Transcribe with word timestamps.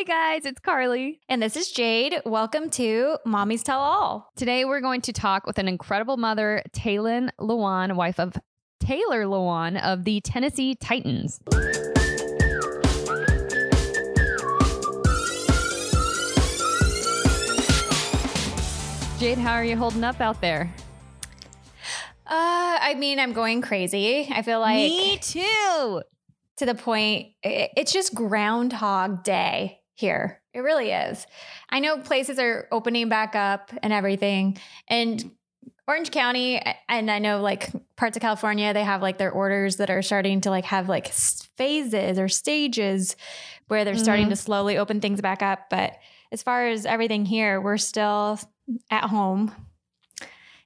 Hey 0.00 0.04
guys, 0.04 0.46
it's 0.46 0.60
Carly. 0.60 1.20
And 1.28 1.42
this 1.42 1.56
is 1.56 1.70
Jade. 1.70 2.22
Welcome 2.24 2.70
to 2.70 3.18
Mommy's 3.26 3.62
Tell 3.62 3.80
All. 3.80 4.30
Today 4.34 4.64
we're 4.64 4.80
going 4.80 5.02
to 5.02 5.12
talk 5.12 5.44
with 5.44 5.58
an 5.58 5.68
incredible 5.68 6.16
mother, 6.16 6.62
Taylin 6.72 7.28
Lewan, 7.38 7.96
wife 7.96 8.18
of 8.18 8.34
Taylor 8.78 9.24
Lewan 9.24 9.78
of 9.78 10.04
the 10.04 10.22
Tennessee 10.22 10.74
Titans. 10.74 11.38
Jade, 19.18 19.36
how 19.36 19.52
are 19.52 19.64
you 19.66 19.76
holding 19.76 20.02
up 20.02 20.18
out 20.22 20.40
there? 20.40 20.72
Uh, 22.26 22.78
I 22.80 22.94
mean, 22.96 23.18
I'm 23.18 23.34
going 23.34 23.60
crazy. 23.60 24.30
I 24.32 24.40
feel 24.40 24.60
like 24.60 24.76
Me 24.76 25.18
too. 25.18 26.00
to 26.56 26.64
the 26.64 26.74
point, 26.74 27.32
it's 27.42 27.92
just 27.92 28.14
Groundhog 28.14 29.24
Day 29.24 29.79
here. 30.00 30.40
It 30.52 30.60
really 30.60 30.90
is. 30.90 31.26
I 31.68 31.78
know 31.78 31.98
places 31.98 32.38
are 32.40 32.66
opening 32.72 33.08
back 33.08 33.36
up 33.36 33.70
and 33.82 33.92
everything. 33.92 34.58
And 34.88 35.30
Orange 35.86 36.10
County, 36.10 36.60
and 36.88 37.10
I 37.10 37.18
know 37.18 37.40
like 37.40 37.70
parts 37.96 38.16
of 38.16 38.20
California, 38.20 38.72
they 38.72 38.82
have 38.84 39.02
like 39.02 39.18
their 39.18 39.30
orders 39.30 39.76
that 39.76 39.90
are 39.90 40.02
starting 40.02 40.40
to 40.42 40.50
like 40.50 40.64
have 40.64 40.88
like 40.88 41.08
phases 41.12 42.18
or 42.18 42.28
stages 42.28 43.14
where 43.68 43.84
they're 43.84 43.96
starting 43.96 44.26
Mhm. 44.26 44.30
to 44.30 44.36
slowly 44.36 44.78
open 44.78 45.00
things 45.00 45.20
back 45.20 45.42
up. 45.42 45.68
But 45.70 45.96
as 46.32 46.42
far 46.42 46.66
as 46.66 46.86
everything 46.86 47.24
here, 47.26 47.60
we're 47.60 47.76
still 47.76 48.38
at 48.90 49.04
home. 49.04 49.52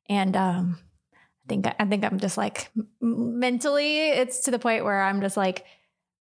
And 0.09 0.37
um, 0.37 0.78
I 1.14 1.48
think 1.48 1.66
I 1.78 1.84
think 1.87 2.04
I'm 2.04 2.18
just 2.18 2.37
like 2.38 2.70
mentally, 3.01 4.09
it's 4.10 4.40
to 4.42 4.51
the 4.51 4.59
point 4.59 4.84
where 4.84 5.02
I'm 5.02 5.20
just 5.20 5.37
like, 5.37 5.64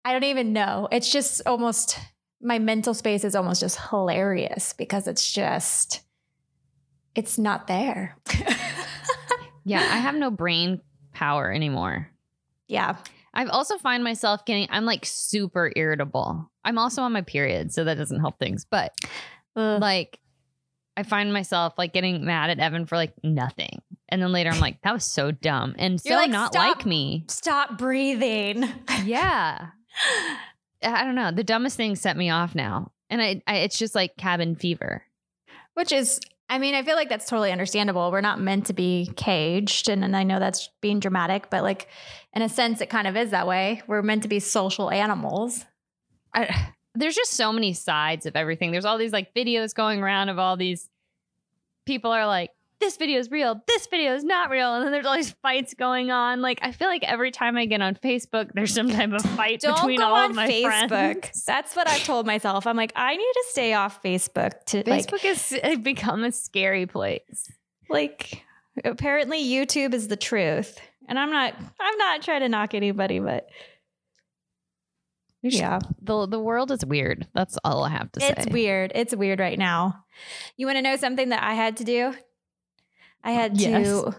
I 0.05 0.13
don't 0.13 0.23
even 0.25 0.53
know. 0.53 0.87
It's 0.91 1.11
just 1.11 1.41
almost 1.47 1.97
my 2.41 2.59
mental 2.59 2.93
space 2.93 3.23
is 3.23 3.35
almost 3.35 3.61
just 3.61 3.79
hilarious 3.89 4.73
because 4.73 5.07
it's 5.07 5.31
just 5.31 6.01
it's 7.15 7.37
not 7.37 7.67
there. 7.67 8.17
Yeah, 9.63 9.79
I 9.79 9.97
have 9.97 10.15
no 10.15 10.31
brain 10.31 10.81
power 11.13 11.51
anymore. 11.51 12.09
yeah. 12.67 12.95
I've 13.33 13.47
also 13.49 13.77
find 13.77 14.03
myself 14.03 14.43
getting 14.43 14.67
I'm 14.71 14.85
like 14.85 15.05
super 15.05 15.71
irritable. 15.75 16.51
I'm 16.65 16.77
also 16.77 17.03
on 17.03 17.13
my 17.13 17.21
period, 17.21 17.71
so 17.71 17.83
that 17.85 17.97
doesn't 17.97 18.19
help 18.19 18.39
things. 18.39 18.65
But 18.69 18.93
Ugh. 19.55 19.79
like 19.79 20.19
I 20.97 21.03
find 21.03 21.31
myself 21.31 21.75
like 21.77 21.93
getting 21.93 22.25
mad 22.25 22.49
at 22.49 22.59
Evan 22.59 22.87
for 22.87 22.95
like 22.97 23.13
nothing. 23.23 23.81
And 24.09 24.21
then 24.21 24.31
later 24.33 24.49
I'm 24.49 24.59
like, 24.59 24.81
that 24.81 24.93
was 24.93 25.05
so 25.05 25.31
dumb 25.31 25.75
and 25.77 26.01
so 26.01 26.09
You're 26.09 26.17
like, 26.17 26.31
not 26.31 26.53
"Stop." 26.53 26.77
like 26.77 26.85
me. 26.85 27.23
Stop 27.29 27.77
breathing. 27.77 28.67
Yeah. 29.05 29.67
I 30.83 31.03
don't 31.03 31.15
know. 31.15 31.31
The 31.31 31.43
dumbest 31.43 31.77
thing 31.77 31.95
set 31.95 32.17
me 32.17 32.29
off 32.29 32.55
now. 32.55 32.91
And 33.09 33.21
I, 33.21 33.41
I 33.47 33.57
it's 33.57 33.77
just 33.77 33.95
like 33.95 34.17
cabin 34.17 34.55
fever. 34.55 35.03
Which 35.73 35.91
is 35.91 36.19
I 36.49 36.59
mean, 36.59 36.75
I 36.75 36.83
feel 36.83 36.95
like 36.95 37.07
that's 37.07 37.29
totally 37.29 37.53
understandable. 37.53 38.11
We're 38.11 38.19
not 38.19 38.41
meant 38.41 38.65
to 38.65 38.73
be 38.73 39.09
caged. 39.15 39.87
And, 39.87 40.03
and 40.03 40.17
I 40.17 40.23
know 40.23 40.37
that's 40.37 40.69
being 40.81 40.99
dramatic, 40.99 41.49
but 41.49 41.63
like 41.63 41.87
in 42.33 42.41
a 42.41 42.49
sense, 42.49 42.81
it 42.81 42.89
kind 42.89 43.07
of 43.07 43.15
is 43.15 43.31
that 43.31 43.47
way. 43.47 43.81
We're 43.87 44.01
meant 44.01 44.23
to 44.23 44.27
be 44.27 44.41
social 44.41 44.91
animals. 44.91 45.65
I, 46.33 46.73
there's 46.95 47.15
just 47.15 47.31
so 47.31 47.53
many 47.53 47.71
sides 47.71 48.25
of 48.25 48.35
everything. 48.35 48.71
There's 48.71 48.83
all 48.83 48.97
these 48.97 49.13
like 49.13 49.33
videos 49.33 49.73
going 49.73 50.01
around 50.01 50.27
of 50.27 50.39
all 50.39 50.57
these 50.57 50.89
people 51.85 52.11
are 52.11 52.27
like, 52.27 52.51
this 52.81 52.97
video 52.97 53.19
is 53.19 53.31
real, 53.31 53.61
this 53.67 53.87
video 53.87 54.13
is 54.13 54.25
not 54.25 54.49
real. 54.49 54.75
And 54.75 54.83
then 54.83 54.91
there's 54.91 55.05
all 55.05 55.15
these 55.15 55.31
fights 55.41 55.73
going 55.73 56.11
on. 56.11 56.41
Like, 56.41 56.59
I 56.61 56.73
feel 56.73 56.89
like 56.89 57.03
every 57.03 57.31
time 57.31 57.55
I 57.55 57.65
get 57.65 57.81
on 57.81 57.95
Facebook, 57.95 58.51
there's 58.53 58.73
some 58.73 58.89
type 58.89 59.13
of 59.13 59.21
fight 59.21 59.61
Don't 59.61 59.75
between 59.75 60.01
all 60.01 60.15
of 60.15 60.35
my 60.35 60.49
Facebook. 60.49 60.87
friends. 60.89 61.43
That's 61.47 61.75
what 61.75 61.87
I've 61.87 62.03
told 62.03 62.25
myself. 62.25 62.67
I'm 62.67 62.75
like, 62.75 62.91
I 62.95 63.15
need 63.15 63.33
to 63.33 63.45
stay 63.49 63.73
off 63.73 64.03
Facebook 64.03 64.65
to 64.65 64.83
Facebook 64.83 65.21
has 65.21 65.51
has 65.63 65.79
become 65.79 66.25
a 66.25 66.31
scary 66.33 66.85
place. 66.85 67.49
like 67.89 68.43
apparently 68.83 69.43
YouTube 69.43 69.93
is 69.93 70.09
the 70.09 70.17
truth. 70.17 70.77
And 71.07 71.17
I'm 71.17 71.31
not 71.31 71.55
I'm 71.79 71.97
not 71.97 72.21
trying 72.21 72.41
to 72.41 72.49
knock 72.49 72.73
anybody, 72.73 73.19
but 73.19 73.47
yeah. 75.43 75.79
The, 76.01 76.27
the 76.27 76.39
world 76.39 76.71
is 76.71 76.85
weird. 76.85 77.27
That's 77.33 77.57
all 77.63 77.83
I 77.83 77.89
have 77.89 78.11
to 78.13 78.19
say. 78.19 78.33
It's 78.37 78.47
weird. 78.47 78.91
It's 78.93 79.15
weird 79.15 79.39
right 79.39 79.57
now. 79.57 80.05
You 80.55 80.67
want 80.67 80.77
to 80.77 80.81
know 80.81 80.95
something 80.95 81.29
that 81.29 81.41
I 81.43 81.53
had 81.55 81.77
to 81.77 81.83
do? 81.83 82.13
I 83.23 83.31
had 83.31 83.57
to 83.59 84.15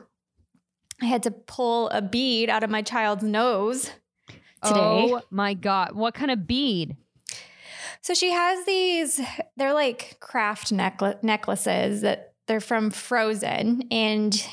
I 1.01 1.07
had 1.07 1.25
to 1.25 1.31
pull 1.33 1.89
a 1.89 2.01
bead 2.01 2.49
out 2.49 2.63
of 2.63 2.71
my 2.71 2.83
child's 2.83 3.25
nose 3.25 3.91
today. 4.65 5.11
Oh 5.11 5.23
my 5.31 5.55
God. 5.55 5.97
What 5.97 6.15
kind 6.15 6.31
of 6.31 6.47
bead? 6.47 6.97
So 8.03 8.15
she 8.15 8.31
has 8.31 8.65
these, 8.67 9.21
they're 9.57 9.75
like 9.75 10.19
craft 10.21 10.73
neckla- 10.73 11.23
necklaces 11.23 12.03
that 12.03 12.35
they're 12.47 12.61
from 12.61 12.91
Frozen. 12.91 13.89
And 13.91 14.49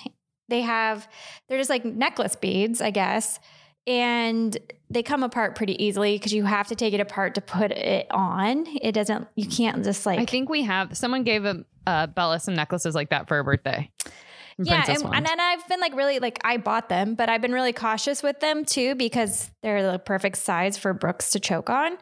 they 0.48 0.62
have, 0.62 1.08
they're 1.48 1.60
just 1.60 1.70
like 1.70 1.86
necklace 1.86 2.36
beads, 2.36 2.82
I 2.82 2.90
guess. 2.90 3.40
And 3.86 4.58
they 4.90 5.04
come 5.04 5.24
apart 5.24 5.56
pretty 5.56 5.84
easily 5.84 6.16
because 6.16 6.34
you 6.34 6.46
have 6.46 6.68
to 6.68 6.76
take 6.76 6.94
it 6.94 7.00
apart 7.00 7.36
to 7.36 7.42
put 7.42 7.72
it 7.72 8.08
on. 8.10 8.66
It 8.82 8.92
doesn't, 8.94 9.28
you 9.36 9.48
can't 9.48 9.84
just 9.84 10.06
like. 10.06 10.20
I 10.20 10.26
think 10.26 10.50
we 10.50 10.64
have, 10.64 10.98
someone 10.98 11.24
gave 11.24 11.46
a, 11.46 11.64
uh, 11.86 12.08
Bella 12.08 12.40
some 12.40 12.56
necklaces 12.56 12.96
like 12.96 13.10
that 13.10 13.28
for 13.28 13.36
her 13.36 13.44
birthday. 13.44 13.90
Yeah, 14.62 14.84
and, 14.90 15.04
and 15.04 15.26
then 15.26 15.40
I've 15.40 15.66
been 15.70 15.80
like 15.80 15.96
really 15.96 16.20
like 16.20 16.40
I 16.44 16.58
bought 16.58 16.90
them, 16.90 17.16
but 17.16 17.30
I've 17.30 17.42
been 17.42 17.54
really 17.54 17.72
cautious 17.72 18.22
with 18.22 18.42
them 18.42 18.66
too 18.66 18.94
because 18.96 19.50
they're 19.64 19.90
the 19.90 20.00
perfect 20.00 20.38
size 20.38 20.78
for 20.78 20.94
Brooks 20.94 21.32
to 21.32 21.40
choke 21.40 21.70
on. 21.70 21.98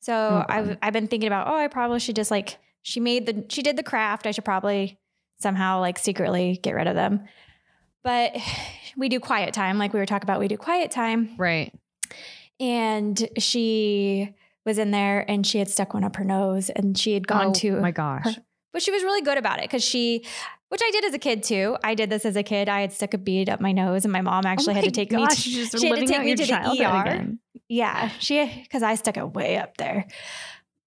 So 0.00 0.12
Oh, 0.12 0.44
I've 0.48 0.76
I've 0.82 0.92
been 0.92 1.06
thinking 1.06 1.28
about 1.28 1.46
oh 1.46 1.56
I 1.56 1.68
probably 1.68 2.00
should 2.00 2.16
just 2.16 2.30
like 2.30 2.58
she 2.82 2.98
made 2.98 3.26
the 3.26 3.44
she 3.48 3.62
did 3.62 3.76
the 3.76 3.84
craft 3.84 4.26
I 4.26 4.32
should 4.32 4.44
probably 4.44 4.98
somehow 5.38 5.78
like 5.80 5.98
secretly 5.98 6.58
get 6.60 6.74
rid 6.74 6.88
of 6.88 6.96
them, 6.96 7.28
but 8.02 8.36
we 8.96 9.08
do 9.08 9.20
quiet 9.20 9.54
time 9.54 9.78
like 9.78 9.92
we 9.92 10.00
were 10.00 10.06
talking 10.06 10.26
about 10.26 10.40
we 10.40 10.48
do 10.48 10.56
quiet 10.56 10.90
time 10.90 11.30
right. 11.38 11.72
and 12.58 13.28
she 13.38 14.34
was 14.66 14.78
in 14.78 14.90
there 14.90 15.24
and 15.30 15.46
she 15.46 15.58
had 15.58 15.70
stuck 15.70 15.94
one 15.94 16.02
up 16.02 16.16
her 16.16 16.24
nose 16.24 16.70
and 16.70 16.98
she 16.98 17.14
had 17.14 17.26
gone 17.26 17.46
oh, 17.46 17.52
to 17.52 17.80
my 17.80 17.92
gosh. 17.92 18.24
her- 18.24 18.42
but 18.72 18.82
she 18.82 18.90
was 18.90 19.02
really 19.02 19.22
good 19.22 19.38
about 19.38 19.58
it 19.58 19.64
because 19.64 19.84
she, 19.84 20.24
which 20.68 20.80
I 20.84 20.90
did 20.90 21.04
as 21.04 21.14
a 21.14 21.18
kid 21.18 21.42
too. 21.42 21.76
I 21.82 21.94
did 21.94 22.10
this 22.10 22.24
as 22.24 22.36
a 22.36 22.42
kid. 22.42 22.68
I 22.68 22.80
had 22.80 22.92
stuck 22.92 23.14
a 23.14 23.18
bead 23.18 23.48
up 23.48 23.60
my 23.60 23.72
nose, 23.72 24.04
and 24.04 24.12
my 24.12 24.20
mom 24.20 24.46
actually 24.46 24.72
Oh 24.72 24.76
had 24.76 24.84
to 24.84 24.90
take 24.90 25.10
gosh, 25.10 25.46
me. 25.46 25.52
To, 25.52 25.58
just 25.58 25.78
she 25.80 25.88
had 25.88 25.98
to 25.98 26.06
take 26.06 26.20
me 26.20 26.28
your 26.28 26.36
to 26.36 26.46
the 26.46 26.84
ER. 26.84 27.00
again. 27.02 27.38
Yeah, 27.68 28.08
she 28.18 28.62
because 28.62 28.82
I 28.82 28.94
stuck 28.94 29.16
it 29.16 29.32
way 29.32 29.56
up 29.56 29.76
there. 29.76 30.06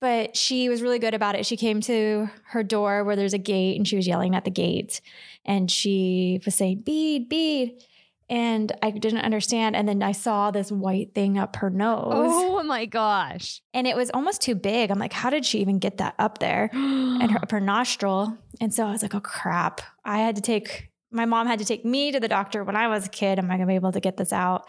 But 0.02 0.36
she 0.36 0.68
was 0.68 0.82
really 0.82 1.00
good 1.00 1.14
about 1.14 1.36
it. 1.36 1.46
She 1.46 1.56
came 1.56 1.80
to 1.82 2.30
her 2.48 2.62
door 2.62 3.06
where 3.06 3.16
there's 3.16 3.34
a 3.34 3.38
gate, 3.38 3.78
and 3.78 3.88
she 3.88 3.96
was 3.96 4.06
yelling 4.06 4.36
at 4.36 4.44
the 4.44 4.52
gate, 4.52 5.00
and 5.46 5.72
she 5.72 6.42
was 6.44 6.56
saying 6.56 6.82
"bead, 6.82 7.30
bead," 7.30 7.82
and 8.30 8.72
I 8.82 8.92
didn't 8.92 9.20
understand. 9.22 9.76
And 9.76 9.88
then 9.88 10.02
I 10.02 10.12
saw 10.14 10.52
this 10.52 10.72
white 10.72 11.14
thing 11.14 11.38
up 11.38 11.58
her 11.58 11.70
nose, 11.70 12.12
Oh 12.14 12.64
my 12.64 12.86
gosh. 12.86 13.62
and 13.74 13.86
it 13.88 13.96
was 13.96 14.10
almost 14.14 14.42
too 14.42 14.56
big. 14.56 14.92
I'm 14.92 15.00
like, 15.00 15.14
how 15.14 15.30
did 15.30 15.46
she 15.46 15.60
even 15.60 15.80
get 15.80 15.98
that 15.98 16.16
up 16.18 16.40
there? 16.40 16.70
and 16.74 17.32
her, 17.32 17.40
up 17.44 17.52
her 17.52 17.60
nostril. 17.60 18.38
And 18.62 18.74
so 18.74 18.86
I 18.86 18.92
was 18.92 19.02
like, 19.04 19.14
oh 19.16 19.20
crap. 19.20 19.82
I 20.06 20.20
had 20.20 20.36
to 20.38 20.42
take, 20.42 20.90
my 21.12 21.26
mom 21.26 21.48
had 21.48 21.60
to 21.60 21.66
take 21.66 21.86
me 21.86 22.12
to 22.12 22.20
the 22.20 22.28
doctor 22.28 22.64
when 22.64 22.76
I 22.76 22.88
was 22.88 23.06
a 23.06 23.10
kid. 23.10 23.40
Am 23.40 23.46
I 23.46 23.56
going 23.58 23.68
to 23.68 23.72
be 23.72 23.76
able 23.76 23.92
to 23.92 24.00
get 24.00 24.18
this 24.18 24.34
out? 24.34 24.66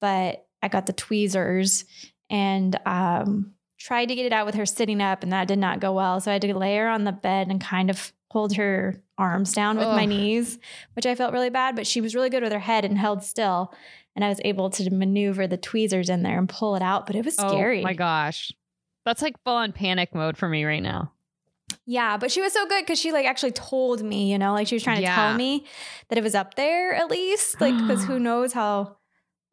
But 0.00 0.46
I 0.62 0.68
got 0.68 0.86
the 0.86 0.92
tweezers 0.92 1.84
and 2.30 2.78
um, 2.86 3.52
tried 3.78 4.06
to 4.06 4.14
get 4.14 4.26
it 4.26 4.32
out 4.32 4.46
with 4.46 4.54
her 4.54 4.66
sitting 4.66 5.00
up, 5.00 5.22
and 5.22 5.32
that 5.32 5.48
did 5.48 5.58
not 5.58 5.80
go 5.80 5.92
well. 5.92 6.20
So 6.20 6.30
I 6.30 6.34
had 6.34 6.42
to 6.42 6.54
lay 6.56 6.76
her 6.76 6.88
on 6.88 7.04
the 7.04 7.12
bed 7.12 7.48
and 7.48 7.60
kind 7.60 7.90
of 7.90 8.12
hold 8.32 8.54
her 8.56 9.00
arms 9.18 9.52
down 9.52 9.76
with 9.76 9.88
my 9.88 10.06
knees, 10.06 10.58
which 10.94 11.04
I 11.06 11.14
felt 11.14 11.32
really 11.34 11.50
bad. 11.50 11.76
But 11.76 11.86
she 11.86 12.00
was 12.00 12.14
really 12.14 12.30
good 12.30 12.42
with 12.42 12.52
her 12.52 12.58
head 12.58 12.84
and 12.84 12.96
held 12.96 13.22
still. 13.22 13.72
And 14.16 14.24
I 14.24 14.28
was 14.28 14.40
able 14.44 14.70
to 14.70 14.90
maneuver 14.90 15.46
the 15.46 15.56
tweezers 15.56 16.08
in 16.08 16.22
there 16.22 16.38
and 16.38 16.48
pull 16.48 16.74
it 16.76 16.82
out, 16.82 17.06
but 17.06 17.14
it 17.16 17.24
was 17.24 17.36
oh 17.38 17.48
scary. 17.48 17.80
Oh 17.80 17.84
my 17.84 17.94
gosh. 17.94 18.50
That's 19.04 19.20
like 19.22 19.34
full 19.44 19.54
on 19.56 19.72
panic 19.72 20.14
mode 20.14 20.36
for 20.36 20.48
me 20.48 20.64
right 20.64 20.82
now. 20.82 21.12
Yeah, 21.86 22.16
but 22.16 22.30
she 22.30 22.40
was 22.40 22.52
so 22.52 22.66
good 22.66 22.82
because 22.82 22.98
she 22.98 23.12
like 23.12 23.26
actually 23.26 23.52
told 23.52 24.02
me, 24.02 24.30
you 24.30 24.38
know, 24.38 24.52
like 24.52 24.66
she 24.68 24.74
was 24.76 24.82
trying 24.82 24.96
to 24.96 25.02
Yeah. 25.02 25.14
tell 25.14 25.34
me 25.34 25.64
that 26.08 26.18
it 26.18 26.24
was 26.24 26.34
up 26.34 26.54
there 26.54 26.94
at 26.94 27.10
least, 27.10 27.60
like 27.60 27.76
because 27.76 28.04
who 28.04 28.18
knows 28.28 28.52
how. 28.52 28.96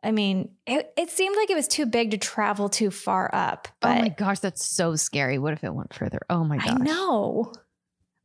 I 0.02 0.12
mean, 0.12 0.52
it, 0.66 0.94
it 0.96 1.10
seemed 1.10 1.36
like 1.36 1.50
it 1.50 1.56
was 1.56 1.68
too 1.68 1.86
big 1.86 2.12
to 2.12 2.18
travel 2.18 2.70
too 2.70 2.90
far 2.90 3.30
up. 3.34 3.68
But 3.82 3.98
oh 3.98 4.02
my 4.02 4.08
gosh, 4.10 4.40
that's 4.40 4.64
so 4.64 4.96
scary. 4.96 5.38
What 5.40 5.52
if 5.52 5.64
it 5.64 5.74
went 5.74 5.94
further? 5.94 6.20
Oh 6.30 6.46
my 6.46 6.56
gosh. 6.58 6.70
I 6.70 6.74
know. 6.76 7.52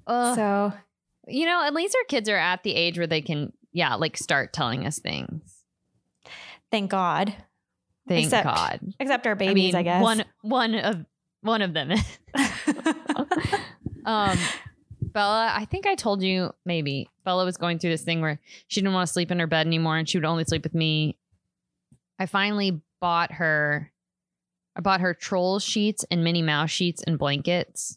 Ugh. 0.06 0.36
so 0.36 0.72
you 1.26 1.46
know, 1.46 1.62
at 1.62 1.74
least 1.74 1.96
our 1.96 2.04
kids 2.04 2.28
are 2.28 2.36
at 2.36 2.62
the 2.62 2.74
age 2.74 2.98
where 2.98 3.06
they 3.06 3.22
can, 3.22 3.52
yeah, 3.72 3.94
like 3.94 4.16
start 4.16 4.52
telling 4.52 4.86
us 4.86 4.98
things. 4.98 5.64
thank 6.70 6.90
God. 6.90 7.34
Thank 8.06 8.26
Except 8.26 8.44
God. 8.44 8.80
Except 9.00 9.26
our 9.26 9.34
babies, 9.34 9.74
I, 9.74 9.78
mean, 9.78 9.84
guess. 9.84 10.02
One 10.02 10.24
one 10.42 10.74
of 10.74 11.06
one 11.40 11.62
of 11.62 11.72
them. 11.72 11.92
um 14.04 14.38
Bella, 15.00 15.52
I 15.54 15.64
think 15.64 15.86
I 15.86 15.94
told 15.94 16.22
you 16.22 16.52
maybe 16.66 17.08
Bella 17.24 17.44
was 17.44 17.56
going 17.56 17.78
through 17.78 17.90
this 17.90 18.02
thing 18.02 18.20
where 18.20 18.40
she 18.66 18.80
didn't 18.80 18.92
want 18.92 19.06
to 19.06 19.12
sleep 19.12 19.30
in 19.30 19.38
her 19.38 19.46
bed 19.46 19.66
anymore 19.66 19.96
and 19.96 20.08
she 20.08 20.18
would 20.18 20.24
only 20.24 20.44
sleep 20.44 20.64
with 20.64 20.74
me. 20.74 21.16
I 22.18 22.26
finally 22.26 22.82
bought 23.00 23.32
her 23.32 23.92
I 24.76 24.80
bought 24.80 25.00
her 25.00 25.14
troll 25.14 25.60
sheets 25.60 26.04
and 26.10 26.24
Minnie 26.24 26.42
Mouse 26.42 26.70
sheets 26.70 27.02
and 27.06 27.18
blankets. 27.18 27.96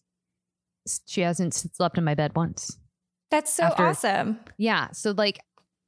She 1.06 1.22
hasn't 1.22 1.54
slept 1.54 1.98
in 1.98 2.04
my 2.04 2.16
bed 2.16 2.36
once. 2.36 2.78
That's 3.30 3.54
so 3.54 3.64
After- 3.64 3.86
awesome. 3.88 4.40
Yeah. 4.58 4.92
So 4.92 5.12
like, 5.12 5.40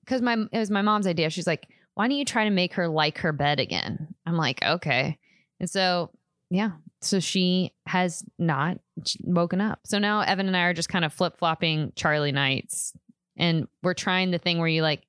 because 0.06 0.22
my 0.22 0.38
it 0.52 0.58
was 0.58 0.72
my 0.72 0.82
mom's 0.82 1.08
idea. 1.08 1.30
She's 1.30 1.48
like, 1.48 1.68
why 1.96 2.08
don't 2.08 2.18
you 2.18 2.26
try 2.26 2.46
to 2.46 2.50
make 2.50 2.74
her 2.74 2.88
like 2.88 3.20
her 3.20 3.32
bed 3.34 3.60
again? 3.60 4.16
I'm 4.26 4.38
like, 4.38 4.64
okay. 4.64 5.18
And 5.60 5.70
so 5.70 6.12
yeah. 6.50 6.72
So 7.02 7.20
she 7.20 7.74
has 7.86 8.24
not 8.38 8.80
woken 9.24 9.62
up. 9.62 9.80
So 9.86 10.00
now 10.00 10.22
Evan 10.22 10.48
and 10.48 10.58
I 10.58 10.64
are 10.64 10.74
just 10.74 10.90
kind 10.90 11.06
of 11.06 11.14
flip 11.14 11.38
flopping 11.38 11.94
Charlie 11.96 12.32
nights, 12.34 12.94
and 13.38 13.68
we're 13.84 13.94
trying 13.94 14.32
the 14.32 14.38
thing 14.38 14.58
where 14.58 14.68
you 14.68 14.82
like 14.82 15.04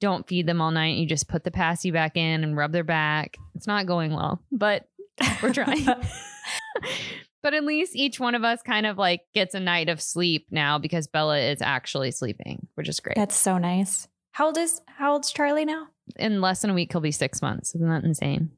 don't 0.00 0.26
feed 0.28 0.46
them 0.46 0.60
all 0.60 0.70
night. 0.70 0.96
You 0.96 1.06
just 1.06 1.28
put 1.28 1.44
the 1.44 1.50
passy 1.50 1.90
back 1.90 2.16
in 2.16 2.44
and 2.44 2.56
rub 2.56 2.72
their 2.72 2.84
back. 2.84 3.36
It's 3.54 3.66
not 3.66 3.86
going 3.86 4.12
well, 4.12 4.42
but 4.52 4.86
we're 5.42 5.52
trying. 5.54 5.86
but 7.44 7.52
at 7.52 7.62
least 7.62 7.94
each 7.94 8.18
one 8.18 8.34
of 8.34 8.42
us 8.42 8.62
kind 8.62 8.86
of 8.86 8.96
like 8.96 9.20
gets 9.34 9.54
a 9.54 9.60
night 9.60 9.90
of 9.90 10.00
sleep 10.00 10.46
now 10.50 10.78
because 10.78 11.06
Bella 11.06 11.38
is 11.38 11.60
actually 11.60 12.10
sleeping, 12.10 12.66
which 12.74 12.88
is 12.88 12.98
great. 12.98 13.16
That's 13.16 13.36
so 13.36 13.58
nice. 13.58 14.08
How 14.32 14.46
old 14.46 14.58
is 14.58 14.80
how 14.86 15.12
old's 15.12 15.30
Charlie 15.30 15.66
now? 15.66 15.88
In 16.16 16.40
less 16.40 16.62
than 16.62 16.70
a 16.70 16.74
week, 16.74 16.90
he'll 16.90 17.02
be 17.02 17.12
six 17.12 17.42
months. 17.42 17.74
Isn't 17.74 17.88
that 17.88 18.02
insane? 18.02 18.50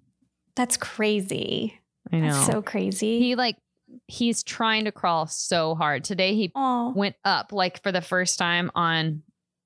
That's 0.54 0.76
crazy. 0.76 1.78
I 2.12 2.18
know. 2.18 2.30
That's 2.30 2.46
so 2.46 2.62
crazy. 2.62 3.18
he 3.18 3.34
like 3.34 3.56
he's 4.06 4.44
trying 4.44 4.84
to 4.84 4.92
crawl 4.92 5.26
so 5.26 5.74
hard. 5.74 6.04
Today 6.04 6.36
he 6.36 6.52
oh, 6.54 6.92
went 6.94 7.16
up 7.24 7.52
like 7.52 7.82
for 7.82 7.90
the 7.90 8.00
first 8.00 8.38
time 8.38 8.70
on. 8.76 9.22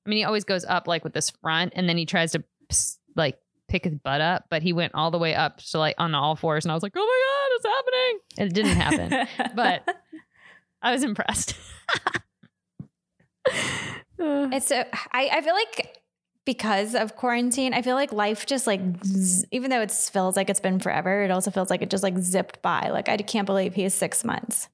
I 0.07 0.09
mean, 0.09 0.17
he 0.17 0.25
always 0.25 0.45
goes 0.45 0.65
up 0.65 0.89
like 0.89 1.05
with 1.05 1.13
this 1.13 1.29
front, 1.43 1.75
and 1.77 1.87
then 1.87 1.99
he 1.99 2.07
tries 2.07 2.33
to 2.33 2.43
like 3.15 3.39
pick 3.69 3.85
his 3.85 3.95
butt 3.95 4.23
up, 4.23 4.47
but 4.49 4.63
he 4.63 4.73
went 4.73 4.95
all 4.95 5.11
the 5.11 5.19
way 5.19 5.35
up 5.35 5.59
to 5.59 5.79
like 5.79 5.95
on 5.99 6.15
all 6.15 6.37
fours, 6.37 6.65
and 6.65 6.73
I 6.73 6.75
was 6.75 6.83
like, 6.83 6.95
"Oh 6.97 7.01
my 7.01 7.05
god, 7.05 7.40
it's 7.63 7.67
happening!" 7.67 8.19
It 8.39 8.55
didn't 8.55 8.77
happen. 8.77 9.53
but 9.55 9.87
I 10.83 10.93
was 10.93 11.03
impressed. 11.03 11.55
It's 14.23 14.67
so 14.67 14.85
I, 15.13 15.31
I 15.33 15.41
feel 15.41 15.55
like 15.55 15.97
because 16.45 16.95
of 16.95 17.17
quarantine, 17.17 17.73
I 17.73 17.81
feel 17.83 17.95
like 17.95 18.13
life 18.13 18.45
just 18.45 18.67
like 18.67 18.81
zzz, 19.05 19.45
even 19.51 19.71
though 19.71 19.81
it 19.81 19.91
feels 19.91 20.37
like 20.37 20.51
it's 20.51 20.61
been 20.61 20.79
forever, 20.79 21.23
it 21.23 21.31
also 21.31 21.51
feels 21.51 21.71
like 21.71 21.81
it 21.81 21.91
just 21.91 22.03
like 22.03 22.19
zipped 22.19 22.61
by. 22.61 22.91
Like 22.91 23.09
I 23.09 23.17
can't 23.17 23.47
believe 23.47 23.75
he 23.75 23.85
is 23.85 23.95
six 23.95 24.25
months. 24.25 24.69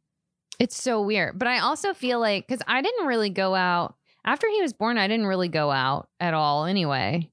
it's 0.59 0.81
so 0.81 1.01
weird. 1.03 1.39
But 1.39 1.49
I 1.49 1.59
also 1.61 1.95
feel 1.95 2.19
like 2.19 2.47
because 2.47 2.63
I 2.67 2.83
didn't 2.83 3.07
really 3.07 3.31
go 3.31 3.55
out 3.55 3.95
after 4.25 4.49
he 4.49 4.61
was 4.63 4.73
born, 4.73 4.99
I 4.99 5.07
didn't 5.07 5.27
really 5.27 5.49
go 5.49 5.71
out 5.71 6.09
at 6.19 6.35
all 6.35 6.65
anyway. 6.65 7.31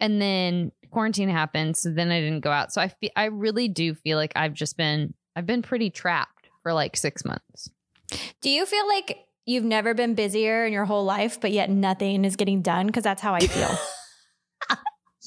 And 0.00 0.20
then 0.20 0.72
quarantine 0.90 1.28
happened, 1.28 1.76
so 1.76 1.90
then 1.90 2.10
I 2.10 2.20
didn't 2.20 2.40
go 2.40 2.50
out. 2.50 2.72
So 2.72 2.80
I 2.80 2.88
feel 2.88 3.10
I 3.16 3.26
really 3.26 3.68
do 3.68 3.94
feel 3.94 4.16
like 4.18 4.32
I've 4.36 4.54
just 4.54 4.76
been 4.76 5.14
I've 5.36 5.46
been 5.46 5.62
pretty 5.62 5.90
trapped 5.90 6.48
for 6.62 6.72
like 6.72 6.96
six 6.96 7.24
months. 7.24 7.70
Do 8.40 8.50
you 8.50 8.66
feel 8.66 8.86
like 8.88 9.18
you've 9.46 9.64
never 9.64 9.94
been 9.94 10.14
busier 10.14 10.64
in 10.66 10.72
your 10.72 10.84
whole 10.84 11.04
life, 11.04 11.40
but 11.40 11.52
yet 11.52 11.70
nothing 11.70 12.24
is 12.24 12.36
getting 12.36 12.62
done? 12.62 12.86
Because 12.86 13.04
that's 13.04 13.22
how 13.22 13.34
I 13.34 13.40
feel. 13.40 13.70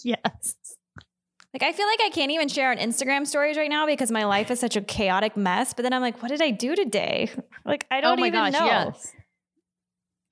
Yes. 0.04 0.56
like 1.54 1.62
I 1.62 1.74
feel 1.74 1.86
like 1.86 2.00
I 2.02 2.10
can't 2.10 2.32
even 2.32 2.48
share 2.48 2.72
on 2.72 2.78
Instagram 2.78 3.28
stories 3.28 3.56
right 3.56 3.70
now 3.70 3.86
because 3.86 4.10
my 4.10 4.24
life 4.26 4.50
is 4.50 4.60
such 4.60 4.76
a 4.76 4.82
chaotic 4.82 5.38
mess. 5.38 5.74
But 5.76 5.84
then 5.84 5.94
I'm 5.94 6.02
like, 6.02 6.22
what 6.24 6.30
did 6.30 6.42
I 6.42 6.52
do 6.52 6.76
today? 6.76 7.30
Like 7.64 7.86
I 7.92 8.02
don't 8.02 8.18
oh 8.18 8.22
my 8.22 8.28
even 8.28 8.40
gosh, 8.40 8.54
know. 8.54 8.66
yes. 8.66 9.14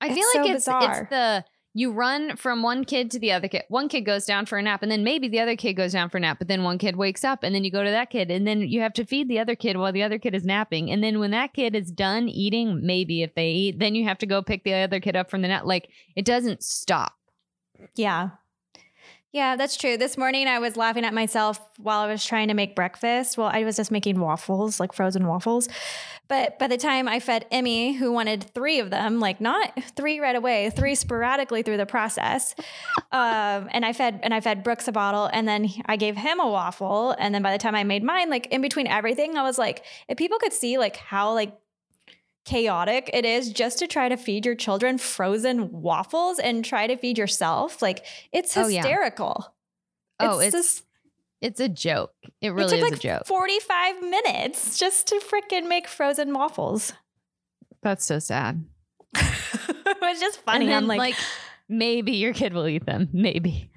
I 0.00 0.06
It's 0.08 0.14
feel 0.16 0.26
like 0.34 0.34
so 0.34 0.42
it's 0.54 0.64
bizarre. 0.64 1.00
it's 1.02 1.10
the 1.10 1.44
you 1.72 1.92
run 1.92 2.36
from 2.36 2.62
one 2.62 2.84
kid 2.84 3.10
to 3.12 3.18
the 3.18 3.30
other 3.30 3.46
kid. 3.46 3.62
One 3.68 3.88
kid 3.88 4.00
goes 4.02 4.24
down 4.26 4.46
for 4.46 4.58
a 4.58 4.62
nap, 4.62 4.82
and 4.82 4.90
then 4.90 5.04
maybe 5.04 5.28
the 5.28 5.40
other 5.40 5.56
kid 5.56 5.74
goes 5.74 5.92
down 5.92 6.10
for 6.10 6.18
a 6.18 6.20
nap, 6.20 6.38
but 6.38 6.48
then 6.48 6.64
one 6.64 6.78
kid 6.78 6.96
wakes 6.96 7.22
up, 7.22 7.42
and 7.42 7.54
then 7.54 7.62
you 7.62 7.70
go 7.70 7.84
to 7.84 7.90
that 7.90 8.10
kid, 8.10 8.30
and 8.30 8.46
then 8.46 8.62
you 8.62 8.80
have 8.80 8.92
to 8.94 9.04
feed 9.04 9.28
the 9.28 9.38
other 9.38 9.54
kid 9.54 9.76
while 9.76 9.92
the 9.92 10.02
other 10.02 10.18
kid 10.18 10.34
is 10.34 10.44
napping. 10.44 10.90
And 10.90 11.02
then 11.02 11.20
when 11.20 11.30
that 11.30 11.54
kid 11.54 11.76
is 11.76 11.90
done 11.90 12.28
eating, 12.28 12.84
maybe 12.84 13.22
if 13.22 13.34
they 13.34 13.50
eat, 13.50 13.78
then 13.78 13.94
you 13.94 14.04
have 14.04 14.18
to 14.18 14.26
go 14.26 14.42
pick 14.42 14.64
the 14.64 14.74
other 14.74 15.00
kid 15.00 15.16
up 15.16 15.30
from 15.30 15.42
the 15.42 15.48
nap. 15.48 15.64
Like 15.64 15.88
it 16.16 16.24
doesn't 16.24 16.62
stop. 16.62 17.12
Yeah. 17.94 18.30
Yeah, 19.32 19.54
that's 19.54 19.76
true. 19.76 19.96
This 19.96 20.18
morning 20.18 20.48
I 20.48 20.58
was 20.58 20.76
laughing 20.76 21.04
at 21.04 21.14
myself 21.14 21.60
while 21.78 22.00
I 22.00 22.08
was 22.08 22.24
trying 22.24 22.48
to 22.48 22.54
make 22.54 22.74
breakfast. 22.74 23.38
Well, 23.38 23.48
I 23.52 23.62
was 23.62 23.76
just 23.76 23.92
making 23.92 24.18
waffles, 24.18 24.80
like 24.80 24.92
frozen 24.92 25.24
waffles. 25.28 25.68
But 26.26 26.58
by 26.58 26.66
the 26.66 26.76
time 26.76 27.06
I 27.06 27.20
fed 27.20 27.46
Emmy, 27.52 27.92
who 27.92 28.10
wanted 28.10 28.42
three 28.54 28.80
of 28.80 28.90
them, 28.90 29.20
like 29.20 29.40
not 29.40 29.72
three 29.94 30.18
right 30.18 30.34
away, 30.34 30.70
three 30.70 30.96
sporadically 30.96 31.62
through 31.62 31.76
the 31.76 31.86
process. 31.86 32.56
Um, 33.12 33.68
and 33.70 33.84
I 33.84 33.92
fed 33.92 34.18
and 34.24 34.34
I 34.34 34.40
fed 34.40 34.64
Brooks 34.64 34.88
a 34.88 34.92
bottle, 34.92 35.30
and 35.32 35.46
then 35.46 35.68
I 35.86 35.94
gave 35.96 36.16
him 36.16 36.40
a 36.40 36.48
waffle. 36.48 37.14
And 37.16 37.32
then 37.32 37.42
by 37.42 37.52
the 37.52 37.58
time 37.58 37.76
I 37.76 37.84
made 37.84 38.02
mine, 38.02 38.30
like 38.30 38.46
in 38.46 38.60
between 38.60 38.88
everything, 38.88 39.36
I 39.36 39.42
was 39.42 39.58
like, 39.58 39.84
if 40.08 40.18
people 40.18 40.38
could 40.38 40.52
see 40.52 40.76
like 40.76 40.96
how 40.96 41.34
like 41.34 41.56
chaotic 42.50 43.08
it 43.12 43.24
is 43.24 43.52
just 43.52 43.78
to 43.78 43.86
try 43.86 44.08
to 44.08 44.16
feed 44.16 44.44
your 44.44 44.56
children 44.56 44.98
frozen 44.98 45.70
waffles 45.70 46.40
and 46.40 46.64
try 46.64 46.86
to 46.88 46.96
feed 46.96 47.16
yourself. 47.16 47.80
Like 47.80 48.04
it's 48.32 48.56
oh, 48.56 48.66
hysterical. 48.66 49.54
Oh, 50.18 50.24
yeah. 50.24 50.32
Oh, 50.32 50.38
it's 50.40 50.52
just, 50.52 50.84
it's 51.40 51.60
a 51.60 51.68
joke. 51.68 52.12
It 52.22 52.48
it 52.48 52.50
really 52.50 52.70
took 52.70 52.78
is 52.78 52.82
like 52.82 52.92
a 52.94 52.96
joke. 52.96 53.26
45 53.26 54.02
minutes 54.02 54.78
just 54.78 55.06
to 55.08 55.20
freaking 55.20 55.68
make 55.68 55.86
frozen 55.86 56.34
waffles. 56.34 56.92
That's 57.82 58.04
so 58.04 58.18
sad. 58.18 58.64
it 59.14 59.96
was 60.00 60.20
just 60.20 60.42
funny. 60.42 60.66
then, 60.66 60.76
I'm 60.76 60.86
like, 60.88 61.14
maybe 61.68 62.12
your 62.12 62.34
kid 62.34 62.52
will 62.52 62.66
eat 62.66 62.84
them. 62.84 63.08
Maybe. 63.12 63.70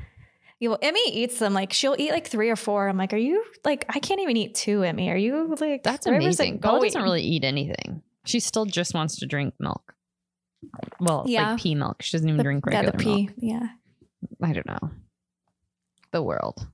Yeah, 0.59 0.69
well, 0.69 0.79
Emmy 0.81 1.01
eats 1.11 1.39
them. 1.39 1.53
Like 1.53 1.73
she'll 1.73 1.95
eat 1.97 2.11
like 2.11 2.27
three 2.27 2.49
or 2.49 2.55
four. 2.55 2.87
I'm 2.87 2.97
like, 2.97 3.13
are 3.13 3.17
you 3.17 3.43
like? 3.63 3.85
I 3.89 3.99
can't 3.99 4.19
even 4.19 4.35
eat 4.35 4.55
two, 4.55 4.81
Emmy. 4.81 5.09
Are 5.09 5.17
you 5.17 5.55
like? 5.59 5.83
That's 5.83 6.07
it 6.07 6.13
amazing. 6.13 6.57
Bella 6.57 6.81
doesn't 6.81 7.01
really 7.01 7.21
eat 7.21 7.43
anything. 7.43 8.01
She 8.25 8.39
still 8.39 8.65
just 8.65 8.93
wants 8.93 9.17
to 9.19 9.25
drink 9.25 9.53
milk. 9.59 9.93
Well, 10.99 11.25
Yeah. 11.27 11.51
like 11.51 11.61
pea 11.61 11.75
milk. 11.75 12.01
She 12.01 12.15
doesn't 12.15 12.27
even 12.27 12.37
The- 12.37 12.43
drink 12.43 12.63
yeah, 12.69 12.75
regular 12.77 12.97
the 12.97 13.03
pea. 13.03 13.23
milk. 13.25 13.35
Yeah. 13.37 13.67
I 14.41 14.53
don't 14.53 14.65
know. 14.67 14.91
The 16.11 16.23
world. 16.23 16.67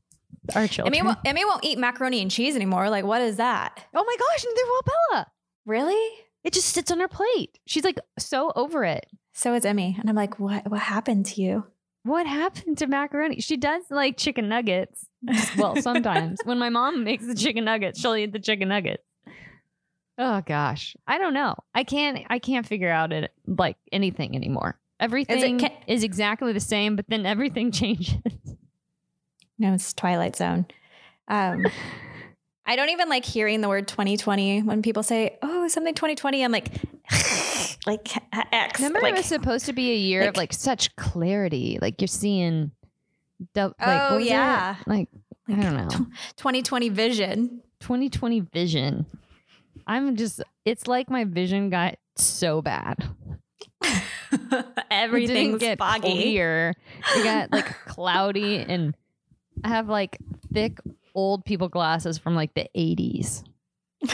Our 0.55 0.67
children. 0.67 0.93
Emmy 0.95 1.05
won't, 1.05 1.19
Emmy 1.25 1.45
won't 1.45 1.63
eat 1.63 1.77
macaroni 1.77 2.21
and 2.21 2.29
cheese 2.31 2.55
anymore. 2.55 2.89
Like, 2.89 3.05
what 3.05 3.21
is 3.21 3.37
that? 3.37 3.83
oh 3.93 4.03
my 4.03 4.15
gosh, 4.17 4.45
neither 4.45 4.67
will 4.67 4.81
Bella. 5.11 5.27
Really? 5.65 6.09
It 6.43 6.53
just 6.53 6.69
sits 6.69 6.91
on 6.91 6.99
her 6.99 7.07
plate. 7.07 7.59
She's 7.67 7.83
like 7.83 7.99
so 8.17 8.51
over 8.55 8.83
it. 8.85 9.05
So 9.33 9.53
is 9.53 9.65
Emmy, 9.65 9.95
and 9.99 10.09
I'm 10.09 10.15
like, 10.15 10.39
what? 10.39 10.69
What 10.69 10.79
happened 10.81 11.25
to 11.27 11.41
you? 11.41 11.65
What 12.03 12.25
happened 12.27 12.77
to 12.79 12.87
macaroni? 12.87 13.41
She 13.41 13.57
does 13.57 13.83
like 13.89 14.17
chicken 14.17 14.47
nuggets. 14.49 15.05
Well, 15.57 15.75
sometimes 15.81 16.39
when 16.45 16.57
my 16.57 16.69
mom 16.69 17.03
makes 17.03 17.25
the 17.27 17.35
chicken 17.35 17.65
nuggets, 17.65 17.99
she'll 17.99 18.15
eat 18.15 18.31
the 18.33 18.39
chicken 18.39 18.69
nuggets. 18.69 19.03
Oh 20.21 20.41
gosh, 20.45 20.95
I 21.07 21.17
don't 21.17 21.33
know. 21.33 21.55
I 21.73 21.83
can't. 21.85 22.25
I 22.29 22.39
can't 22.39 22.67
figure 22.67 22.89
out 22.91 23.13
it 23.13 23.31
like 23.47 23.77
anything 23.91 24.35
anymore. 24.35 24.77
Everything 24.99 25.55
is, 25.55 25.61
can- 25.61 26.03
exactly 26.03 26.51
the 26.51 26.59
same, 26.59 26.97
but 26.97 27.05
then 27.07 27.25
everything 27.25 27.71
changes. 27.81 28.17
No, 29.57 29.73
it's 29.73 29.93
Twilight 29.93 30.35
Zone. 30.35 30.65
Um, 31.29 31.65
I 32.65 32.75
don't 32.75 32.89
even 32.89 33.07
like 33.09 33.23
hearing 33.25 33.61
the 33.61 33.69
word 33.69 33.87
2020 33.87 34.63
when 34.63 34.81
people 34.81 35.03
say, 35.03 35.37
"Oh, 35.41 35.67
something 35.69 35.93
2020." 35.93 36.43
I'm 36.43 36.51
like, 36.51 36.67
like 37.87 38.07
X. 38.51 38.79
Remember, 38.79 38.99
like, 39.01 39.13
it 39.13 39.17
was 39.17 39.25
supposed 39.25 39.65
to 39.67 39.73
be 39.73 39.91
a 39.91 39.95
year 39.95 40.21
of 40.21 40.27
like- 40.27 40.37
like 40.37 40.53
such 40.53 40.95
clarity. 40.97 41.79
Like 41.81 42.01
you're 42.01 42.07
seeing. 42.09 42.71
The, 43.53 43.67
like, 43.67 43.75
Oh, 43.79 44.09
what 44.09 44.17
was 44.17 44.25
it? 44.27 44.31
yeah. 44.31 44.75
Like 44.85 45.07
I 45.47 45.53
don't 45.55 45.77
know. 45.77 45.87
2020 46.35 46.89
vision. 46.89 47.61
2020 47.79 48.41
vision. 48.41 49.05
I'm 49.89 50.15
just. 50.15 50.41
It's 50.65 50.87
like 50.87 51.09
my 51.09 51.25
vision 51.25 51.69
got 51.69 51.97
so 52.15 52.61
bad. 52.61 53.09
It 54.31 54.65
Everything's 54.91 55.59
get 55.59 55.77
foggy. 55.79 56.01
clear. 56.01 56.75
It 57.15 57.23
got 57.23 57.51
like 57.51 57.65
cloudy, 57.85 58.57
and 58.57 58.95
I 59.63 59.69
have 59.69 59.89
like 59.89 60.17
thick 60.53 60.79
old 61.15 61.45
people 61.45 61.67
glasses 61.67 62.17
from 62.19 62.35
like 62.35 62.53
the 62.53 62.67
80s, 62.77 63.43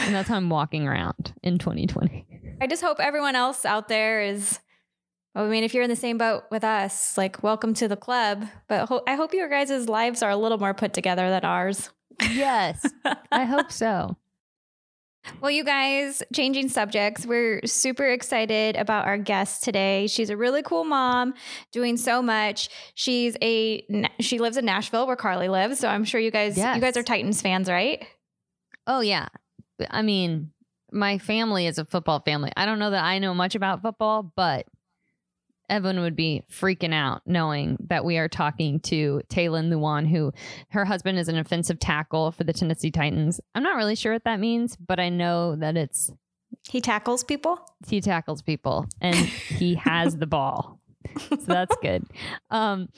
and 0.00 0.14
that's 0.14 0.28
how 0.28 0.36
I'm 0.36 0.48
walking 0.48 0.86
around 0.88 1.34
in 1.42 1.58
2020. 1.58 2.26
I 2.60 2.66
just 2.66 2.82
hope 2.82 2.98
everyone 3.00 3.36
else 3.36 3.64
out 3.66 3.88
there 3.88 4.22
is. 4.22 4.58
I 5.34 5.44
mean, 5.44 5.64
if 5.64 5.74
you're 5.74 5.82
in 5.84 5.90
the 5.90 5.96
same 5.96 6.16
boat 6.16 6.44
with 6.50 6.64
us, 6.64 7.18
like, 7.18 7.42
welcome 7.42 7.74
to 7.74 7.88
the 7.88 7.96
club. 7.96 8.46
But 8.68 8.88
ho- 8.88 9.02
I 9.06 9.16
hope 9.16 9.34
your 9.34 9.50
guys' 9.50 9.86
lives 9.86 10.22
are 10.22 10.30
a 10.30 10.36
little 10.36 10.56
more 10.58 10.72
put 10.72 10.94
together 10.94 11.28
than 11.28 11.44
ours. 11.44 11.90
Yes, 12.30 12.90
I 13.30 13.44
hope 13.44 13.70
so. 13.82 14.16
Well, 15.40 15.50
you 15.50 15.64
guys, 15.64 16.22
changing 16.32 16.68
subjects, 16.68 17.26
we're 17.26 17.60
super 17.64 18.06
excited 18.06 18.76
about 18.76 19.06
our 19.06 19.18
guest 19.18 19.62
today. 19.62 20.06
She's 20.06 20.30
a 20.30 20.36
really 20.36 20.62
cool 20.62 20.84
mom, 20.84 21.34
doing 21.72 21.96
so 21.96 22.22
much. 22.22 22.68
She's 22.94 23.36
a 23.42 23.84
she 24.20 24.38
lives 24.38 24.56
in 24.56 24.64
Nashville 24.64 25.06
where 25.06 25.16
Carly 25.16 25.48
lives, 25.48 25.78
so 25.78 25.88
I'm 25.88 26.04
sure 26.04 26.20
you 26.20 26.30
guys 26.30 26.56
Yes. 26.56 26.76
you 26.76 26.80
guys 26.80 26.96
are 26.96 27.02
Titans 27.02 27.42
fans, 27.42 27.68
right? 27.68 28.06
Oh 28.86 29.00
yeah, 29.00 29.28
I 29.90 30.02
mean, 30.02 30.52
my 30.92 31.18
family 31.18 31.66
is 31.66 31.78
a 31.78 31.84
football 31.84 32.20
family. 32.20 32.52
I 32.56 32.64
don't 32.66 32.78
know 32.78 32.90
that 32.90 33.04
I 33.04 33.18
know 33.18 33.34
much 33.34 33.54
about 33.54 33.82
football, 33.82 34.32
but 34.36 34.66
Evan 35.68 36.00
would 36.00 36.16
be 36.16 36.42
freaking 36.50 36.94
out 36.94 37.22
knowing 37.26 37.76
that 37.88 38.04
we 38.04 38.18
are 38.18 38.28
talking 38.28 38.80
to 38.80 39.20
Taylin 39.28 39.68
Lewan, 39.70 40.08
who 40.08 40.32
her 40.70 40.84
husband 40.84 41.18
is 41.18 41.28
an 41.28 41.38
offensive 41.38 41.78
tackle 41.78 42.30
for 42.32 42.44
the 42.44 42.52
Tennessee 42.52 42.90
Titans. 42.90 43.40
I'm 43.54 43.62
not 43.62 43.76
really 43.76 43.96
sure 43.96 44.12
what 44.12 44.24
that 44.24 44.40
means, 44.40 44.76
but 44.76 45.00
I 45.00 45.08
know 45.08 45.56
that 45.56 45.76
it's 45.76 46.12
He 46.68 46.80
tackles 46.80 47.24
people. 47.24 47.58
he 47.86 48.00
tackles 48.00 48.42
people 48.42 48.86
and 49.00 49.16
he 49.16 49.74
has 49.84 50.16
the 50.16 50.26
ball. 50.26 50.80
So 51.28 51.52
that's 51.52 51.76
good. 51.82 52.04
Um, 52.50 52.88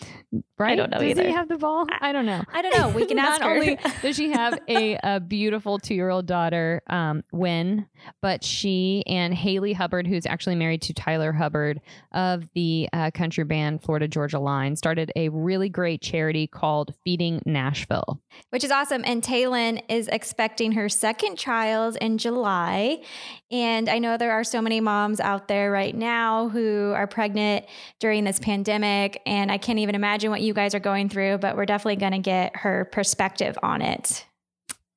right? 0.58 0.76
don't 0.76 0.90
know 0.90 0.98
Does 0.98 1.10
either. 1.10 1.24
he 1.26 1.32
have 1.32 1.48
the 1.48 1.58
ball? 1.58 1.86
I 2.00 2.12
don't 2.12 2.24
know. 2.24 2.42
I 2.52 2.62
don't 2.62 2.76
know. 2.78 2.88
We 2.90 3.04
can 3.06 3.18
ask 3.18 3.42
her. 3.42 3.50
only 3.50 3.78
does 4.02 4.16
she 4.16 4.30
have 4.30 4.58
a, 4.68 4.98
a 5.02 5.20
beautiful 5.20 5.78
two 5.78 5.94
year 5.94 6.08
old 6.08 6.26
daughter, 6.26 6.82
um, 6.88 7.24
Wynn, 7.32 7.86
but 8.22 8.42
she 8.44 9.02
and 9.06 9.34
Haley 9.34 9.72
Hubbard, 9.74 10.06
who's 10.06 10.24
actually 10.24 10.54
married 10.54 10.82
to 10.82 10.94
Tyler 10.94 11.32
Hubbard 11.32 11.80
of 12.12 12.44
the 12.54 12.88
uh, 12.92 13.10
country 13.12 13.44
band 13.44 13.82
Florida 13.82 14.08
Georgia 14.08 14.38
Line, 14.38 14.76
started 14.76 15.12
a 15.16 15.28
really 15.30 15.68
great 15.68 16.00
charity 16.00 16.46
called 16.46 16.94
Feeding 17.04 17.42
Nashville. 17.44 18.20
which 18.50 18.64
is 18.64 18.70
awesome. 18.70 19.02
And 19.04 19.22
Taylin 19.22 19.82
is 19.88 20.08
expecting 20.08 20.72
her 20.72 20.88
second 20.88 21.36
child 21.36 21.96
in 22.00 22.18
July. 22.18 23.02
And 23.50 23.88
I 23.88 23.98
know 23.98 24.16
there 24.16 24.32
are 24.32 24.44
so 24.44 24.60
many 24.62 24.80
moms 24.80 25.20
out 25.20 25.48
there 25.48 25.70
right 25.70 25.94
now 25.94 26.48
who 26.48 26.92
are 26.94 27.06
pregnant 27.06 27.64
during 28.00 28.24
this 28.24 28.38
pandemic. 28.38 29.20
And 29.26 29.50
I 29.50 29.58
can't 29.58 29.78
even 29.78 29.94
imagine 29.94 30.30
what 30.30 30.40
you 30.40 30.54
guys 30.54 30.74
are 30.74 30.80
going 30.80 31.08
through, 31.08 31.38
but 31.38 31.56
we're 31.56 31.66
definitely 31.66 31.96
going 31.96 32.12
to 32.12 32.18
get 32.18 32.56
her 32.56 32.88
perspective 32.92 33.58
on 33.62 33.82
it. 33.82 34.24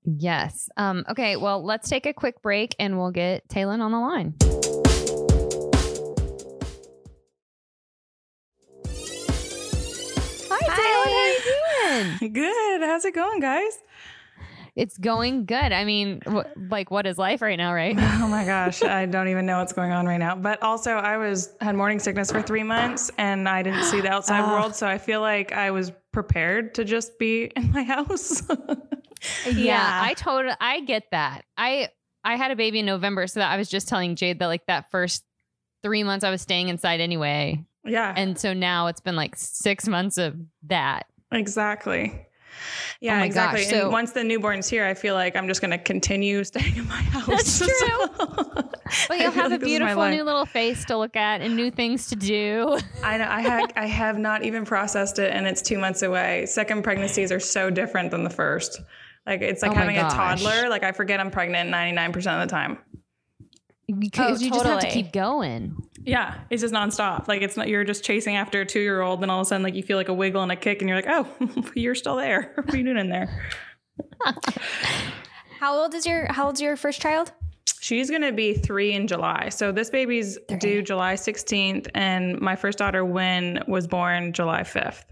Yes. 0.03 0.70
Um, 0.77 1.05
okay. 1.10 1.36
Well, 1.36 1.63
let's 1.63 1.89
take 1.89 2.05
a 2.05 2.13
quick 2.13 2.41
break 2.41 2.75
and 2.79 2.98
we'll 2.98 3.12
get 3.12 3.48
Taylin 3.48 3.81
on 3.81 3.91
the 3.91 4.00
line. 4.00 4.36
Hi, 10.50 10.67
Taylin. 10.67 11.08
How 11.08 12.05
you 12.05 12.20
doing? 12.20 12.34
Good. 12.34 12.81
How's 12.81 13.05
it 13.05 13.13
going, 13.13 13.39
guys? 13.39 13.77
It's 14.75 14.97
going 14.97 15.45
good. 15.45 15.73
I 15.73 15.83
mean, 15.83 16.21
wh- 16.25 16.45
like, 16.69 16.91
what 16.91 17.05
is 17.05 17.17
life 17.17 17.41
right 17.41 17.57
now, 17.57 17.73
right? 17.73 17.95
Oh 18.21 18.27
my 18.27 18.45
gosh, 18.45 18.81
I 18.83 19.05
don't 19.05 19.27
even 19.27 19.45
know 19.45 19.57
what's 19.57 19.73
going 19.73 19.91
on 19.91 20.05
right 20.05 20.17
now. 20.17 20.35
But 20.35 20.61
also, 20.63 20.91
I 20.91 21.17
was 21.17 21.53
had 21.59 21.75
morning 21.75 21.99
sickness 21.99 22.31
for 22.31 22.41
three 22.41 22.63
months, 22.63 23.11
and 23.17 23.49
I 23.49 23.61
didn't 23.63 23.83
see 23.83 23.99
the 23.99 24.09
outside 24.13 24.49
world, 24.49 24.75
so 24.75 24.87
I 24.87 24.97
feel 24.97 25.19
like 25.21 25.51
I 25.51 25.71
was 25.71 25.91
prepared 26.13 26.75
to 26.75 26.85
just 26.85 27.19
be 27.19 27.45
in 27.55 27.71
my 27.71 27.83
house. 27.83 28.43
Yeah, 29.45 29.99
I 30.03 30.13
totally 30.13 30.55
I 30.59 30.79
get 30.81 31.03
that. 31.11 31.43
I 31.57 31.89
I 32.23 32.35
had 32.37 32.51
a 32.51 32.55
baby 32.55 32.79
in 32.79 32.85
November, 32.85 33.27
so 33.27 33.39
that 33.41 33.51
I 33.51 33.57
was 33.57 33.69
just 33.69 33.87
telling 33.87 34.15
Jade 34.15 34.39
that 34.39 34.47
like 34.47 34.65
that 34.67 34.89
first 34.91 35.23
three 35.83 36.03
months 36.03 36.23
I 36.23 36.29
was 36.29 36.41
staying 36.41 36.69
inside 36.69 37.01
anyway, 37.01 37.63
yeah, 37.83 38.13
and 38.15 38.37
so 38.39 38.53
now 38.53 38.87
it's 38.87 39.01
been 39.01 39.15
like 39.15 39.35
six 39.35 39.87
months 39.87 40.17
of 40.17 40.35
that. 40.67 41.07
exactly. 41.31 42.25
Oh 42.51 42.98
yeah, 43.01 43.22
Oh 43.22 43.24
exactly. 43.25 43.62
gosh, 43.62 43.70
so- 43.72 43.84
and 43.84 43.91
once 43.91 44.12
the 44.12 44.24
newborn's 44.24 44.67
here, 44.70 44.86
I 44.86 44.93
feel 44.93 45.15
like 45.15 45.36
I'm 45.36 45.48
just 45.48 45.62
going 45.62 45.72
to 45.72 45.77
continue 45.77 46.43
staying 46.46 46.75
in 46.77 46.88
my 46.88 46.96
house. 46.96 47.27
That's 47.27 47.58
true. 47.79 48.08
but 49.08 49.20
you'll 49.20 49.31
have 49.31 49.51
a 49.51 49.58
beautiful 49.60 50.08
new 50.10 50.24
little 50.24 50.46
face 50.46 50.86
to 50.86 50.98
look 50.98 51.15
at 51.15 51.41
and 51.41 51.55
new 51.55 51.72
things 51.72 52.08
to 52.08 52.15
do. 52.15 52.77
I 53.03 53.17
know. 53.17 53.27
I 53.29 53.41
have. 53.41 53.72
I 53.75 53.86
have 53.88 54.17
not 54.20 54.43
even 54.43 54.65
processed 54.65 55.17
it, 55.20 55.31
and 55.34 55.48
it's 55.48 55.62
two 55.62 55.77
months 55.79 56.01
away. 56.03 56.46
Second 56.46 56.84
pregnancies 56.84 57.31
are 57.31 57.39
so 57.39 57.70
different 57.70 58.12
than 58.12 58.24
the 58.24 58.29
first. 58.29 58.79
Like 59.25 59.41
it's 59.41 59.62
like 59.62 59.72
Oh 59.72 59.75
having 59.75 59.98
a 59.98 60.01
toddler. 60.10 60.67
Like 60.70 60.84
I 60.84 60.91
forget 60.91 61.20
I'm 61.20 61.31
pregnant 61.31 61.70
99 61.70 62.12
percent 62.13 62.41
of 62.41 62.48
the 62.48 62.51
time. 62.51 62.77
Because 64.00 64.41
Oh, 64.41 64.45
you 64.45 64.51
just 64.51 64.65
have 64.65 64.79
to 64.81 64.89
keep 64.89 65.12
going. 65.12 65.75
Yeah, 66.03 66.39
it's 66.50 66.62
just 66.62 66.74
nonstop. 66.74 67.27
Like 67.27 67.41
it's 67.41 67.57
not. 67.57 67.67
You're 67.67 67.83
just 67.83 68.03
chasing 68.03 68.36
after 68.36 68.62
a 68.62 68.65
two 68.65 68.79
year 68.79 69.01
old, 69.01 69.21
then 69.21 69.29
all 69.29 69.39
of 69.41 69.45
a 69.45 69.50
sudden, 69.50 69.63
like 69.63 69.75
you 69.75 69.83
feel 69.83 69.98
like 69.98 70.10
a 70.10 70.13
wiggle 70.13 70.41
and 70.41 70.51
a 70.51 70.55
kick, 70.55 70.81
and 70.81 70.89
you're 70.89 70.98
like, 70.98 71.07
oh, 71.07 71.27
you're 71.75 71.95
still 71.95 72.15
there. 72.15 72.53
What 72.62 72.74
are 72.74 72.77
you 72.77 72.83
doing 72.83 72.98
in 72.98 73.10
there? 73.10 73.51
How 75.60 75.77
old 75.77 75.93
is 75.93 76.05
your 76.05 76.31
How 76.31 76.48
old's 76.48 76.62
your 76.62 76.75
first 76.75 77.01
child? 77.01 77.31
She's 77.79 78.10
gonna 78.10 78.31
be 78.31 78.53
three 78.53 78.93
in 78.93 79.07
July. 79.07 79.50
So 79.50 79.71
this 79.71 79.89
baby's 79.89 80.38
Three. 80.48 80.57
due 80.57 80.81
July 80.81 81.15
16th, 81.15 81.88
and 81.95 82.39
my 82.39 82.55
first 82.55 82.77
daughter, 82.77 83.03
Wynn, 83.03 83.63
was 83.67 83.88
born 83.88 84.33
July 84.33 84.62
5th. 84.62 85.03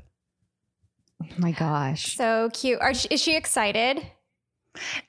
Oh 1.21 1.27
my 1.38 1.51
gosh. 1.51 2.15
So 2.15 2.50
cute. 2.53 2.79
Are, 2.79 2.91
is 2.91 3.21
she 3.21 3.36
excited? 3.36 4.05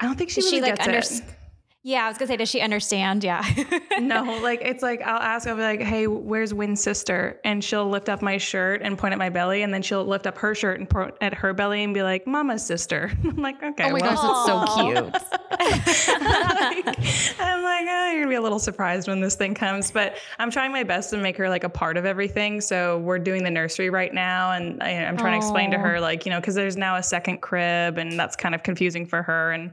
I 0.00 0.06
don't 0.06 0.16
think 0.16 0.30
she 0.30 0.40
really 0.40 0.50
she 0.50 0.60
like 0.62 0.76
gets 0.76 0.86
under? 0.86 0.98
it. 0.98 1.36
Yeah, 1.82 2.04
I 2.04 2.08
was 2.08 2.18
gonna 2.18 2.26
say, 2.26 2.36
does 2.36 2.50
she 2.50 2.60
understand? 2.60 3.24
Yeah. 3.24 3.42
no, 3.98 4.38
like 4.42 4.60
it's 4.60 4.82
like 4.82 5.00
I'll 5.00 5.18
ask, 5.20 5.48
I'll 5.48 5.56
be 5.56 5.62
like, 5.62 5.80
"Hey, 5.80 6.06
where's 6.06 6.52
Wynn's 6.52 6.82
sister?" 6.82 7.40
And 7.42 7.64
she'll 7.64 7.88
lift 7.88 8.10
up 8.10 8.20
my 8.20 8.36
shirt 8.36 8.82
and 8.82 8.98
point 8.98 9.12
at 9.12 9.18
my 9.18 9.30
belly, 9.30 9.62
and 9.62 9.72
then 9.72 9.80
she'll 9.80 10.04
lift 10.04 10.26
up 10.26 10.36
her 10.38 10.54
shirt 10.54 10.78
and 10.78 10.90
point 10.90 11.14
at 11.22 11.32
her 11.32 11.54
belly 11.54 11.82
and 11.82 11.94
be 11.94 12.02
like, 12.02 12.26
"Mama's 12.26 12.62
sister." 12.66 13.10
I'm 13.24 13.36
like, 13.36 13.62
"Okay." 13.62 13.84
oh 13.84 13.92
my 13.92 14.00
well. 14.00 14.14
gosh, 14.14 14.44
that's 14.46 14.74
so 14.74 14.82
cute. 14.82 15.40
like, 15.60 17.40
I'm 17.40 17.62
like, 17.62 17.86
oh, 17.88 18.10
you're 18.12 18.20
gonna 18.24 18.28
be 18.28 18.34
a 18.34 18.42
little 18.42 18.58
surprised 18.58 19.08
when 19.08 19.20
this 19.20 19.34
thing 19.34 19.54
comes, 19.54 19.90
but 19.90 20.16
I'm 20.38 20.50
trying 20.50 20.72
my 20.72 20.82
best 20.82 21.08
to 21.10 21.16
make 21.16 21.38
her 21.38 21.48
like 21.48 21.64
a 21.64 21.68
part 21.70 21.96
of 21.96 22.04
everything. 22.04 22.60
So 22.60 22.98
we're 22.98 23.18
doing 23.18 23.42
the 23.42 23.50
nursery 23.50 23.88
right 23.88 24.12
now, 24.12 24.52
and 24.52 24.82
I, 24.82 24.90
I'm 24.90 25.16
trying 25.16 25.32
to 25.32 25.38
explain 25.38 25.70
to 25.70 25.78
her, 25.78 25.98
like, 25.98 26.26
you 26.26 26.30
know, 26.30 26.40
because 26.40 26.54
there's 26.54 26.76
now 26.76 26.96
a 26.96 27.02
second 27.02 27.40
crib, 27.40 27.96
and 27.96 28.18
that's 28.18 28.36
kind 28.36 28.54
of 28.54 28.62
confusing 28.62 29.06
for 29.06 29.22
her. 29.22 29.52
And 29.52 29.70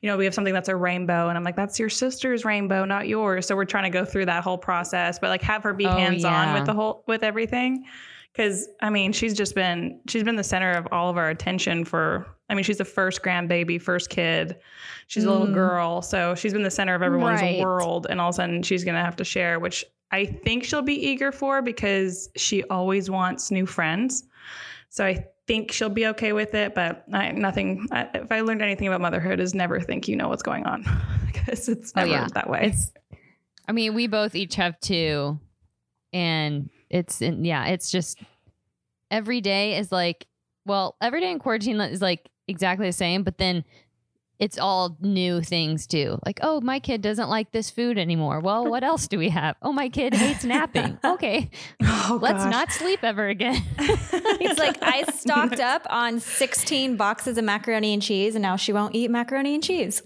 you 0.00 0.08
know, 0.08 0.16
we 0.16 0.24
have 0.24 0.32
something 0.32 0.54
that's 0.54 0.70
a 0.70 0.76
rainbow, 0.76 1.28
and 1.28 1.36
I'm 1.36 1.44
like, 1.44 1.49
that's 1.56 1.78
your 1.78 1.88
sister's 1.88 2.44
rainbow, 2.44 2.84
not 2.84 3.08
yours. 3.08 3.46
So 3.46 3.56
we're 3.56 3.64
trying 3.64 3.84
to 3.84 3.90
go 3.90 4.04
through 4.04 4.26
that 4.26 4.42
whole 4.44 4.58
process, 4.58 5.18
but 5.18 5.28
like 5.30 5.42
have 5.42 5.62
her 5.62 5.72
be 5.74 5.86
Oh, 5.86 5.90
hands 5.90 6.24
on 6.24 6.48
yeah. 6.48 6.54
with 6.54 6.66
the 6.66 6.74
whole 6.74 7.04
with 7.06 7.22
everything. 7.22 7.84
Because 8.32 8.68
I 8.80 8.90
mean, 8.90 9.12
she's 9.12 9.34
just 9.34 9.54
been 9.54 10.00
she's 10.08 10.22
been 10.22 10.36
the 10.36 10.44
center 10.44 10.70
of 10.72 10.86
all 10.92 11.10
of 11.10 11.16
our 11.16 11.28
attention 11.30 11.84
for. 11.84 12.26
I 12.48 12.54
mean, 12.54 12.64
she's 12.64 12.78
the 12.78 12.84
first 12.84 13.22
grandbaby, 13.22 13.80
first 13.80 14.10
kid. 14.10 14.56
She's 15.06 15.22
a 15.24 15.30
little 15.30 15.46
Mm. 15.46 15.54
girl, 15.54 16.02
so 16.02 16.34
she's 16.34 16.52
been 16.52 16.62
the 16.64 16.70
center 16.70 16.94
of 16.96 17.02
everyone's 17.02 17.40
Right. 17.40 17.60
world, 17.60 18.06
and 18.10 18.20
all 18.20 18.28
of 18.30 18.34
a 18.34 18.36
sudden 18.36 18.62
she's 18.62 18.82
gonna 18.84 19.04
have 19.04 19.16
to 19.16 19.24
share, 19.24 19.58
which 19.60 19.84
I 20.12 20.24
think 20.24 20.64
she'll 20.64 20.82
be 20.82 20.94
eager 21.08 21.30
for 21.30 21.62
because 21.62 22.28
she 22.36 22.64
always 22.64 23.08
wants 23.10 23.52
new 23.52 23.66
friends. 23.66 24.24
So 24.88 25.04
I 25.04 25.24
think 25.50 25.72
she'll 25.72 25.88
be 25.88 26.06
okay 26.06 26.32
with 26.32 26.54
it, 26.54 26.76
but 26.76 27.04
I, 27.12 27.32
nothing. 27.32 27.88
I, 27.90 28.08
if 28.14 28.30
I 28.30 28.40
learned 28.42 28.62
anything 28.62 28.86
about 28.86 29.00
motherhood, 29.00 29.40
is 29.40 29.52
never 29.52 29.80
think 29.80 30.06
you 30.06 30.14
know 30.14 30.28
what's 30.28 30.44
going 30.44 30.64
on 30.64 30.86
because 31.26 31.68
it's 31.68 31.92
Oh, 31.96 32.02
never 32.02 32.12
yeah. 32.12 32.28
that 32.34 32.48
way. 32.48 32.66
It's 32.72 32.92
I 33.66 33.72
mean, 33.72 33.94
we 33.94 34.06
both 34.06 34.36
each 34.36 34.54
have 34.54 34.78
two 34.78 35.40
and 36.12 36.70
it's 36.88 37.20
in, 37.20 37.44
yeah, 37.44 37.66
it's 37.66 37.90
just 37.90 38.20
every 39.10 39.40
day 39.40 39.76
is 39.76 39.90
like 39.90 40.28
well, 40.66 40.94
every 41.00 41.20
day 41.20 41.32
in 41.32 41.40
quarantine 41.40 41.80
is 41.80 42.00
like 42.00 42.30
exactly 42.46 42.86
the 42.86 42.92
same, 42.92 43.24
but 43.24 43.38
then 43.38 43.64
it's 44.40 44.58
all 44.58 44.96
new 45.00 45.42
things 45.42 45.86
too. 45.86 46.18
Like, 46.24 46.40
oh, 46.42 46.62
my 46.62 46.80
kid 46.80 47.02
doesn't 47.02 47.28
like 47.28 47.52
this 47.52 47.68
food 47.70 47.98
anymore. 47.98 48.40
Well, 48.40 48.66
what 48.66 48.82
else 48.82 49.06
do 49.06 49.18
we 49.18 49.28
have? 49.28 49.54
Oh, 49.60 49.70
my 49.70 49.90
kid 49.90 50.14
hates 50.14 50.44
napping. 50.44 50.98
Okay, 51.10 51.50
oh, 51.82 52.18
let's 52.22 52.44
gosh. 52.44 52.50
not 52.50 52.72
sleep 52.72 53.04
ever 53.04 53.28
again. 53.28 53.62
It's 54.42 54.58
like 54.58 54.78
I 54.82 55.02
stocked 55.12 55.60
up 55.60 55.86
on 55.90 56.18
16 56.18 56.96
boxes 56.96 57.36
of 57.36 57.44
macaroni 57.44 57.92
and 57.92 58.00
cheese, 58.02 58.34
and 58.34 58.40
now 58.42 58.56
she 58.56 58.72
won't 58.72 58.94
eat 58.94 59.10
macaroni 59.10 59.54
and 59.54 59.62
cheese. 59.62 60.00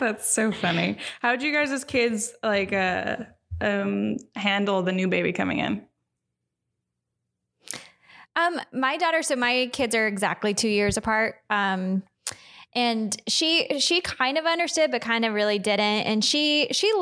That's 0.00 0.32
so 0.32 0.50
funny. 0.52 0.96
How 1.20 1.32
did 1.32 1.42
you 1.42 1.52
guys 1.52 1.70
as 1.72 1.84
kids 1.84 2.32
like 2.42 2.72
uh 2.72 3.16
um 3.60 4.16
handle 4.34 4.82
the 4.82 4.92
new 4.92 5.08
baby 5.08 5.32
coming 5.32 5.58
in? 5.58 5.84
Um, 8.36 8.60
my 8.72 8.96
daughter, 8.96 9.22
so 9.22 9.36
my 9.36 9.68
kids 9.72 9.94
are 9.94 10.06
exactly 10.06 10.54
two 10.54 10.68
years 10.68 10.96
apart. 10.96 11.36
Um, 11.50 12.02
and 12.72 13.20
she 13.26 13.80
she 13.80 14.00
kind 14.00 14.38
of 14.38 14.46
understood, 14.46 14.92
but 14.92 15.02
kind 15.02 15.24
of 15.24 15.34
really 15.34 15.58
didn't. 15.58 15.80
And 15.80 16.24
she 16.24 16.68
she 16.70 16.92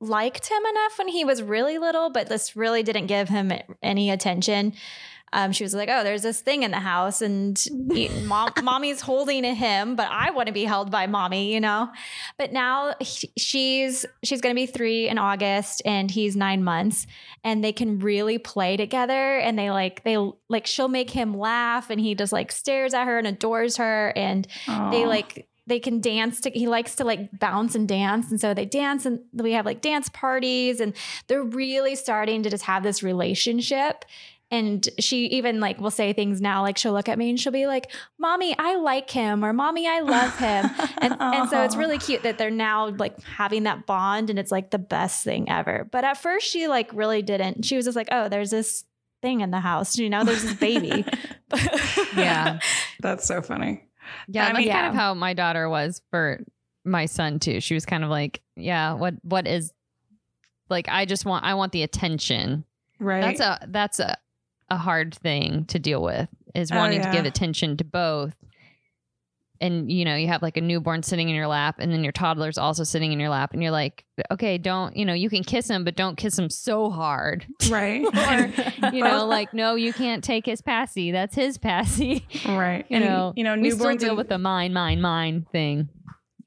liked 0.00 0.48
him 0.48 0.62
enough 0.64 0.98
when 0.98 1.08
he 1.08 1.24
was 1.24 1.42
really 1.42 1.78
little, 1.78 2.08
but 2.10 2.28
this 2.28 2.56
really 2.56 2.82
didn't 2.82 3.06
give 3.06 3.28
him 3.28 3.52
any 3.82 4.10
attention. 4.10 4.72
Um, 5.32 5.52
she 5.52 5.64
was 5.64 5.74
like, 5.74 5.88
"Oh, 5.90 6.04
there's 6.04 6.22
this 6.22 6.40
thing 6.40 6.62
in 6.62 6.70
the 6.70 6.78
house, 6.80 7.20
and 7.22 7.58
he, 7.92 8.08
mom, 8.24 8.50
mommy's 8.62 9.00
holding 9.00 9.44
him, 9.44 9.96
but 9.96 10.08
I 10.10 10.30
want 10.30 10.46
to 10.46 10.52
be 10.52 10.64
held 10.64 10.90
by 10.90 11.06
mommy, 11.06 11.52
you 11.52 11.60
know." 11.60 11.88
But 12.38 12.52
now 12.52 12.94
he- 13.00 13.30
she's 13.36 14.06
she's 14.22 14.40
going 14.40 14.54
to 14.54 14.58
be 14.60 14.66
three 14.66 15.08
in 15.08 15.18
August, 15.18 15.82
and 15.84 16.10
he's 16.10 16.36
nine 16.36 16.64
months, 16.64 17.06
and 17.44 17.62
they 17.62 17.72
can 17.72 17.98
really 17.98 18.38
play 18.38 18.76
together. 18.76 19.38
And 19.38 19.58
they 19.58 19.70
like 19.70 20.04
they 20.04 20.16
like 20.48 20.66
she'll 20.66 20.88
make 20.88 21.10
him 21.10 21.36
laugh, 21.36 21.90
and 21.90 22.00
he 22.00 22.14
just 22.14 22.32
like 22.32 22.52
stares 22.52 22.94
at 22.94 23.06
her 23.06 23.18
and 23.18 23.26
adores 23.26 23.76
her, 23.76 24.12
and 24.16 24.46
they 24.90 25.06
like 25.06 25.46
they 25.66 25.78
can 25.78 26.00
dance 26.00 26.40
to, 26.40 26.50
he 26.50 26.66
likes 26.66 26.94
to 26.94 27.04
like 27.04 27.38
bounce 27.38 27.74
and 27.74 27.86
dance 27.86 28.30
and 28.30 28.40
so 28.40 28.54
they 28.54 28.64
dance 28.64 29.04
and 29.04 29.20
we 29.34 29.52
have 29.52 29.66
like 29.66 29.82
dance 29.82 30.08
parties 30.08 30.80
and 30.80 30.94
they're 31.26 31.42
really 31.42 31.94
starting 31.94 32.42
to 32.42 32.48
just 32.48 32.64
have 32.64 32.82
this 32.82 33.02
relationship 33.02 34.06
And 34.50 34.88
she 34.98 35.26
even 35.26 35.60
like 35.60 35.78
will 35.78 35.90
say 35.90 36.14
things 36.14 36.40
now, 36.40 36.62
like 36.62 36.78
she'll 36.78 36.94
look 36.94 37.08
at 37.08 37.18
me 37.18 37.28
and 37.28 37.38
she'll 37.38 37.52
be 37.52 37.66
like, 37.66 37.90
Mommy, 38.18 38.56
I 38.58 38.76
like 38.76 39.10
him, 39.10 39.44
or 39.44 39.52
Mommy, 39.52 39.86
I 39.86 40.00
love 40.00 40.38
him. 40.38 40.70
and, 41.02 41.16
and 41.20 41.50
so 41.50 41.62
it's 41.64 41.76
really 41.76 41.98
cute 41.98 42.22
that 42.22 42.38
they're 42.38 42.50
now 42.50 42.88
like 42.88 43.20
having 43.22 43.64
that 43.64 43.84
bond 43.84 44.30
and 44.30 44.38
it's 44.38 44.50
like 44.50 44.70
the 44.70 44.78
best 44.78 45.22
thing 45.22 45.50
ever. 45.50 45.86
But 45.92 46.04
at 46.04 46.16
first 46.16 46.46
she 46.46 46.66
like 46.66 46.90
really 46.94 47.20
didn't. 47.20 47.66
She 47.66 47.76
was 47.76 47.84
just 47.84 47.96
like, 47.96 48.08
Oh, 48.10 48.30
there's 48.30 48.50
this 48.50 48.84
thing 49.20 49.42
in 49.42 49.50
the 49.50 49.60
house, 49.60 49.98
you 49.98 50.08
know, 50.08 50.24
there's 50.24 50.42
this 50.42 50.54
baby. 50.54 51.04
Yeah. 52.16 52.60
That's 53.00 53.26
so 53.26 53.42
funny. 53.42 53.84
Yeah, 54.28 54.44
I 54.44 54.46
that's 54.48 54.58
mean- 54.58 54.70
kind 54.70 54.86
of 54.86 54.94
how 54.94 55.14
my 55.14 55.34
daughter 55.34 55.68
was 55.68 56.00
for 56.10 56.40
my 56.84 57.06
son 57.06 57.38
too. 57.38 57.60
She 57.60 57.74
was 57.74 57.84
kind 57.86 58.04
of 58.04 58.10
like, 58.10 58.40
yeah, 58.56 58.94
what 58.94 59.14
what 59.22 59.46
is 59.46 59.72
like 60.70 60.88
I 60.88 61.04
just 61.04 61.24
want 61.24 61.44
I 61.44 61.54
want 61.54 61.72
the 61.72 61.82
attention. 61.82 62.64
Right. 62.98 63.20
That's 63.20 63.40
a 63.40 63.66
that's 63.70 64.00
a 64.00 64.16
a 64.70 64.76
hard 64.76 65.14
thing 65.14 65.64
to 65.66 65.78
deal 65.78 66.02
with 66.02 66.28
is 66.54 66.70
Oh, 66.72 66.76
wanting 66.76 67.00
yeah. 67.00 67.10
to 67.10 67.16
give 67.16 67.24
attention 67.26 67.76
to 67.78 67.84
both. 67.84 68.34
And 69.60 69.90
you 69.90 70.04
know, 70.04 70.14
you 70.14 70.28
have 70.28 70.40
like 70.40 70.56
a 70.56 70.60
newborn 70.60 71.02
sitting 71.02 71.28
in 71.28 71.34
your 71.34 71.48
lap 71.48 71.76
and 71.80 71.90
then 71.92 72.04
your 72.04 72.12
toddler's 72.12 72.58
also 72.58 72.84
sitting 72.84 73.12
in 73.12 73.18
your 73.18 73.28
lap 73.28 73.52
and 73.52 73.60
you're 73.60 73.72
like, 73.72 74.04
okay, 74.30 74.56
don't, 74.56 74.96
you 74.96 75.04
know, 75.04 75.14
you 75.14 75.28
can 75.28 75.42
kiss 75.42 75.68
him 75.68 75.82
but 75.84 75.96
don't 75.96 76.14
kiss 76.16 76.38
him 76.38 76.48
so 76.48 76.90
hard. 76.90 77.44
right. 77.68 78.04
Or, 78.84 78.90
you 78.92 79.02
know, 79.02 79.26
like 79.26 79.52
no, 79.52 79.74
you 79.74 79.92
can't 79.92 80.22
take 80.22 80.46
his 80.46 80.62
passy. 80.62 81.10
That's 81.10 81.34
his 81.34 81.58
passy. 81.58 82.24
right. 82.46 82.86
you 82.90 82.96
And, 82.98 83.04
know, 83.04 83.32
you 83.34 83.42
know, 83.42 83.56
we 83.56 83.72
still 83.72 83.96
deal 83.96 84.10
and- 84.10 84.18
with 84.18 84.28
the 84.28 84.38
mine, 84.38 84.72
mine, 84.72 85.00
mine 85.00 85.44
thing 85.50 85.88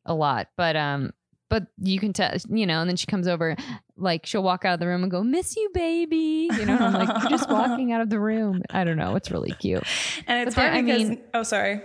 a 0.05 0.13
lot, 0.13 0.47
but 0.55 0.77
um, 0.77 1.11
but 1.51 1.67
you 1.77 2.00
can 2.00 2.13
tell, 2.13 2.31
you 2.50 2.65
know, 2.65 2.79
and 2.81 2.89
then 2.89 2.96
she 2.96 3.05
comes 3.05 3.27
over, 3.27 3.55
like 3.98 4.25
she'll 4.25 4.41
walk 4.41 4.65
out 4.65 4.74
of 4.74 4.79
the 4.79 4.88
room 4.88 5.03
and 5.03 5.12
go, 5.12 5.22
"Miss 5.22 5.55
you, 5.55 5.70
baby," 5.74 6.50
you 6.58 6.65
know, 6.65 6.77
I'm 6.77 6.93
like, 6.93 7.10
"You're 7.22 7.29
just 7.29 7.50
walking 7.60 7.91
out 7.91 8.00
of 8.01 8.10
the 8.10 8.20
room." 8.20 8.63
I 8.72 8.84
don't 8.86 8.98
know, 8.98 9.15
it's 9.15 9.29
really 9.29 9.51
cute. 9.51 9.84
and 10.27 10.48
it's 10.48 10.55
but 10.55 10.62
then, 10.72 10.72
hard 10.88 10.96
I 10.96 10.98
mean- 11.03 11.22
oh 11.36 11.43
sorry. 11.43 11.81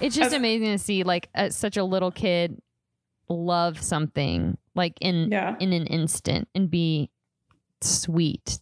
It's 0.00 0.16
just 0.16 0.34
amazing 0.34 0.68
to 0.72 0.78
see 0.78 1.02
like 1.02 1.28
a, 1.34 1.50
such 1.50 1.76
a 1.76 1.84
little 1.84 2.10
kid 2.10 2.60
love 3.28 3.80
something 3.82 4.56
like 4.74 4.94
in 5.00 5.30
Yeah. 5.30 5.56
in 5.60 5.72
an 5.74 5.86
instant 5.86 6.48
and 6.54 6.70
be 6.70 7.10
sweet, 7.82 8.58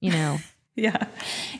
you 0.00 0.10
know. 0.10 0.38
Yeah. 0.76 1.06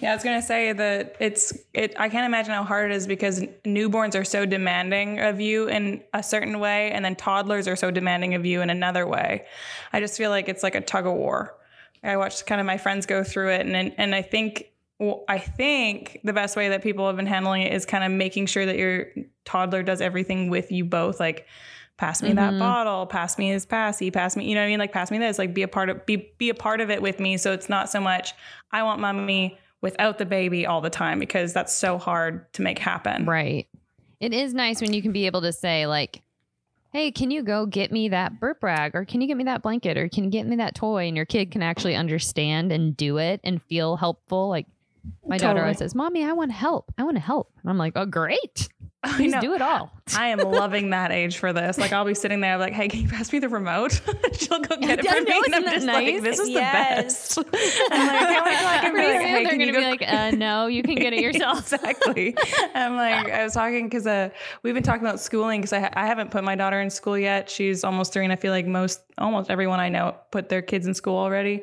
Yeah, 0.00 0.10
I 0.10 0.14
was 0.14 0.24
going 0.24 0.40
to 0.40 0.46
say 0.46 0.72
that 0.72 1.14
it's 1.20 1.52
it 1.72 1.94
I 1.96 2.08
can't 2.08 2.26
imagine 2.26 2.52
how 2.52 2.64
hard 2.64 2.90
it 2.90 2.96
is 2.96 3.06
because 3.06 3.42
newborns 3.64 4.18
are 4.18 4.24
so 4.24 4.44
demanding 4.44 5.20
of 5.20 5.40
you 5.40 5.68
in 5.68 6.02
a 6.12 6.20
certain 6.22 6.58
way 6.58 6.90
and 6.90 7.04
then 7.04 7.14
toddlers 7.14 7.68
are 7.68 7.76
so 7.76 7.92
demanding 7.92 8.34
of 8.34 8.44
you 8.44 8.60
in 8.60 8.70
another 8.70 9.06
way. 9.06 9.46
I 9.92 10.00
just 10.00 10.16
feel 10.18 10.30
like 10.30 10.48
it's 10.48 10.64
like 10.64 10.74
a 10.74 10.80
tug 10.80 11.06
of 11.06 11.14
war. 11.14 11.54
I 12.02 12.16
watched 12.16 12.44
kind 12.46 12.60
of 12.60 12.66
my 12.66 12.76
friends 12.76 13.06
go 13.06 13.22
through 13.22 13.50
it 13.50 13.64
and 13.64 13.94
and 13.96 14.14
I 14.16 14.22
think 14.22 14.72
I 15.28 15.38
think 15.38 16.18
the 16.24 16.32
best 16.32 16.56
way 16.56 16.68
that 16.70 16.82
people 16.82 17.06
have 17.06 17.16
been 17.16 17.26
handling 17.26 17.62
it 17.62 17.72
is 17.72 17.86
kind 17.86 18.02
of 18.02 18.10
making 18.10 18.46
sure 18.46 18.66
that 18.66 18.76
your 18.76 19.06
toddler 19.44 19.84
does 19.84 20.00
everything 20.00 20.50
with 20.50 20.72
you 20.72 20.84
both 20.84 21.20
like 21.20 21.46
pass 21.96 22.22
me 22.22 22.32
that 22.32 22.54
Mhm. 22.54 22.58
bottle, 22.58 23.06
pass 23.06 23.38
me 23.38 23.48
his 23.50 23.64
passy, 23.66 24.10
pass 24.10 24.36
me, 24.36 24.48
you 24.48 24.54
know 24.54 24.60
what 24.60 24.66
I 24.66 24.68
mean? 24.70 24.78
Like 24.78 24.92
pass 24.92 25.10
me 25.10 25.18
this, 25.18 25.38
like 25.38 25.54
be 25.54 25.62
a 25.62 25.68
part 25.68 25.88
of 25.88 26.04
be 26.06 26.32
be 26.38 26.48
a 26.48 26.54
part 26.54 26.80
of 26.80 26.90
it 26.90 27.00
with 27.00 27.20
me. 27.20 27.36
So 27.36 27.52
it's 27.52 27.68
not 27.68 27.88
so 27.90 28.00
much 28.00 28.32
I 28.72 28.82
want 28.82 29.00
mommy 29.00 29.58
without 29.80 30.18
the 30.18 30.26
baby 30.26 30.66
all 30.66 30.80
the 30.80 30.90
time 30.90 31.18
because 31.18 31.52
that's 31.52 31.72
so 31.74 31.98
hard 31.98 32.52
to 32.54 32.62
make 32.62 32.78
happen. 32.78 33.26
Right. 33.26 33.68
It 34.20 34.32
is 34.32 34.54
nice 34.54 34.80
when 34.80 34.92
you 34.92 35.02
can 35.02 35.12
be 35.12 35.26
able 35.26 35.42
to 35.42 35.52
say, 35.52 35.86
like, 35.86 36.22
hey, 36.92 37.10
can 37.10 37.30
you 37.30 37.42
go 37.42 37.66
get 37.66 37.92
me 37.92 38.08
that 38.08 38.40
burp 38.40 38.62
rag? 38.62 38.94
Or 38.94 39.04
can 39.04 39.20
you 39.20 39.26
get 39.26 39.36
me 39.36 39.44
that 39.44 39.62
blanket? 39.62 39.98
Or 39.98 40.08
can 40.08 40.24
you 40.24 40.30
get 40.30 40.46
me 40.46 40.56
that 40.56 40.74
toy? 40.74 41.06
And 41.08 41.16
your 41.16 41.26
kid 41.26 41.50
can 41.50 41.62
actually 41.62 41.94
understand 41.96 42.72
and 42.72 42.96
do 42.96 43.18
it 43.18 43.40
and 43.44 43.60
feel 43.62 43.96
helpful. 43.96 44.48
Like, 44.48 44.66
my 45.26 45.36
daughter 45.36 45.60
always 45.60 45.78
says, 45.78 45.94
Mommy, 45.94 46.24
I 46.24 46.32
want 46.32 46.52
help. 46.52 46.90
I 46.96 47.02
want 47.02 47.16
to 47.16 47.20
help. 47.20 47.52
And 47.62 47.68
I'm 47.70 47.76
like, 47.76 47.92
oh, 47.96 48.06
great. 48.06 48.68
I 49.06 49.26
know. 49.26 49.40
do 49.40 49.54
it 49.54 49.60
all. 49.62 49.90
I 50.16 50.28
am 50.28 50.38
loving 50.38 50.90
that 50.90 51.12
age 51.12 51.36
for 51.38 51.52
this. 51.52 51.76
Like 51.78 51.92
I'll 51.92 52.04
be 52.04 52.14
sitting 52.14 52.40
there 52.40 52.56
like, 52.58 52.72
hey, 52.72 52.88
can 52.88 53.00
you 53.00 53.08
pass 53.08 53.32
me 53.32 53.38
the 53.38 53.48
remote? 53.48 54.00
She'll 54.34 54.60
go 54.60 54.76
get 54.76 54.98
it 55.00 55.06
for 55.06 55.20
me. 55.20 55.42
And 55.46 55.54
I'm 55.54 55.64
just 55.64 55.86
nice? 55.86 56.12
like, 56.14 56.22
this 56.22 56.38
is 56.38 56.48
Yes. 56.50 57.34
the 57.34 57.42
best. 57.42 57.54
I'm 57.90 58.06
like, 58.06 58.20
I 58.20 58.34
can't 58.34 58.44
wait 58.44 58.58
till 58.58 58.68
I 58.68 58.78
can 58.80 58.92
be 58.94 58.98
like, 58.98 59.20
hey, 59.20 59.32
they're 59.32 59.48
can 59.50 59.58
going 59.58 59.60
you 59.60 59.66
to 59.66 59.72
go 59.72 59.78
be 59.80 59.84
like, 59.86 60.04
uh, 60.06 60.30
no, 60.32 60.66
you 60.66 60.82
can 60.82 60.94
get 60.96 61.12
it 61.12 61.20
yourself. 61.20 61.72
exactly. 61.72 62.36
I'm 62.74 62.96
like, 62.96 63.30
I 63.30 63.44
was 63.44 63.54
talking 63.54 63.86
because 63.86 64.06
uh, 64.06 64.30
we've 64.62 64.74
been 64.74 64.82
talking 64.82 65.02
about 65.06 65.20
schooling 65.20 65.60
because 65.60 65.72
I, 65.72 65.80
ha- 65.80 65.90
I 65.94 66.06
haven't 66.06 66.30
put 66.30 66.44
my 66.44 66.54
daughter 66.54 66.80
in 66.80 66.90
school 66.90 67.18
yet. 67.18 67.48
She's 67.50 67.84
almost 67.84 68.12
three, 68.12 68.24
and 68.24 68.32
I 68.32 68.36
feel 68.36 68.52
like 68.52 68.66
most, 68.66 69.00
almost 69.18 69.50
everyone 69.50 69.80
I 69.80 69.88
know 69.90 70.16
put 70.30 70.48
their 70.48 70.62
kids 70.62 70.86
in 70.86 70.94
school 70.94 71.16
already. 71.18 71.62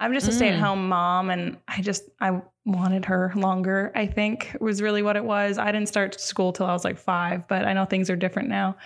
I'm 0.00 0.12
just 0.12 0.28
a 0.28 0.30
Mm. 0.30 0.34
stay 0.34 0.48
at 0.50 0.58
home 0.58 0.88
mom, 0.88 1.30
and 1.30 1.56
I 1.68 1.80
just, 1.82 2.04
I 2.20 2.40
wanted 2.64 3.04
her 3.06 3.32
longer, 3.34 3.90
I 3.96 4.06
think 4.06 4.56
was 4.60 4.80
really 4.80 5.02
what 5.02 5.16
it 5.16 5.24
was. 5.24 5.58
I 5.58 5.72
didn't 5.72 5.88
start 5.88 6.20
school 6.20 6.52
till 6.52 6.61
I 6.64 6.72
was 6.72 6.84
like 6.84 6.98
five, 6.98 7.46
but 7.48 7.64
I 7.64 7.72
know 7.72 7.84
things 7.84 8.10
are 8.10 8.16
different 8.16 8.48
now. 8.48 8.76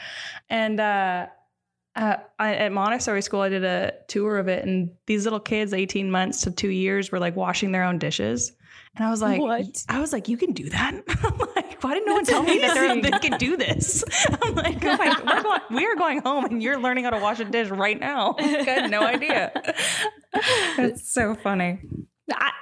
And, 0.48 0.80
uh, 0.80 1.26
uh, 1.96 2.16
I, 2.38 2.54
at 2.56 2.72
Montessori 2.72 3.22
school, 3.22 3.40
I 3.40 3.48
did 3.48 3.64
a 3.64 3.92
tour 4.06 4.36
of 4.36 4.48
it, 4.48 4.66
and 4.66 4.90
these 5.06 5.24
little 5.24 5.40
kids, 5.40 5.72
18 5.72 6.10
months 6.10 6.42
to 6.42 6.50
two 6.50 6.68
years, 6.68 7.10
were 7.10 7.18
like 7.18 7.36
washing 7.36 7.72
their 7.72 7.84
own 7.84 7.98
dishes. 7.98 8.52
And 8.96 9.04
I 9.06 9.10
was 9.10 9.22
like, 9.22 9.40
What? 9.40 9.84
I 9.88 10.00
was 10.00 10.12
like, 10.12 10.28
you 10.28 10.36
can 10.36 10.52
do 10.52 10.68
that? 10.70 10.94
I'm 11.08 11.38
like, 11.54 11.82
why 11.82 11.94
didn't 11.94 12.06
no 12.06 12.14
one 12.14 12.24
tell 12.24 12.42
me 12.42 12.58
that 12.58 13.02
they 13.02 13.28
could 13.28 13.38
do 13.38 13.56
this? 13.56 14.04
I'm 14.42 14.54
like, 14.54 14.82
oh 14.84 14.96
my, 14.96 15.22
we're 15.24 15.42
going, 15.42 15.60
we 15.70 15.86
are 15.86 15.94
going 15.96 16.20
home 16.20 16.46
and 16.46 16.62
you're 16.62 16.80
learning 16.80 17.04
how 17.04 17.10
to 17.10 17.18
wash 17.18 17.40
a 17.40 17.44
dish 17.44 17.68
right 17.68 17.98
now. 17.98 18.34
I 18.38 18.42
had 18.42 18.90
no 18.90 19.02
idea. 19.02 19.52
It's 20.78 21.12
so 21.12 21.34
funny. 21.34 21.80
I, 22.32 22.52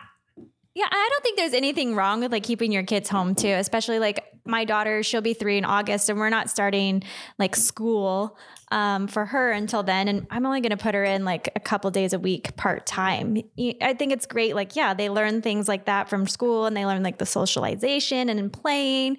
yeah, 0.74 0.87
I 0.90 1.08
don't 1.10 1.22
think 1.22 1.38
there's 1.38 1.54
anything 1.54 1.94
wrong 1.94 2.20
with 2.20 2.32
like 2.32 2.42
keeping 2.42 2.72
your 2.72 2.82
kids 2.82 3.08
home 3.08 3.34
too, 3.34 3.48
especially 3.48 4.00
like 4.00 4.24
my 4.44 4.64
daughter, 4.64 5.02
she'll 5.02 5.20
be 5.20 5.32
three 5.32 5.56
in 5.56 5.64
August 5.64 6.08
and 6.08 6.18
we're 6.18 6.28
not 6.30 6.50
starting 6.50 7.02
like 7.38 7.54
school 7.54 8.37
um, 8.72 9.06
for 9.06 9.24
her 9.24 9.52
until 9.52 9.84
then. 9.84 10.08
And 10.08 10.26
I'm 10.30 10.44
only 10.44 10.60
going 10.60 10.70
to 10.70 10.76
put 10.76 10.94
her 10.94 11.04
in 11.04 11.24
like 11.24 11.50
a 11.54 11.60
couple 11.60 11.90
days 11.92 12.12
a 12.12 12.18
week 12.18 12.56
part 12.56 12.87
time. 12.87 13.38
I 13.80 13.94
think 13.94 14.12
it's 14.12 14.26
great. 14.26 14.54
Like, 14.56 14.74
yeah, 14.74 14.94
they 14.94 15.08
learn 15.08 15.42
things 15.42 15.68
like 15.68 15.87
that 15.87 16.08
from 16.08 16.26
school 16.26 16.66
and 16.66 16.76
they 16.76 16.84
learn 16.84 17.02
like 17.04 17.18
the 17.18 17.26
socialization 17.26 18.28
and 18.28 18.52
playing. 18.52 19.18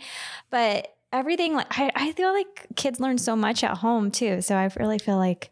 But 0.49 0.93
everything, 1.13 1.55
like, 1.55 1.67
I, 1.79 1.89
I 1.95 2.11
feel 2.11 2.33
like 2.33 2.67
kids 2.75 2.99
learn 2.99 3.17
so 3.17 3.35
much 3.35 3.63
at 3.63 3.77
home 3.77 4.11
too. 4.11 4.41
So 4.41 4.55
I 4.55 4.69
really 4.77 4.99
feel 4.99 5.17
like, 5.17 5.51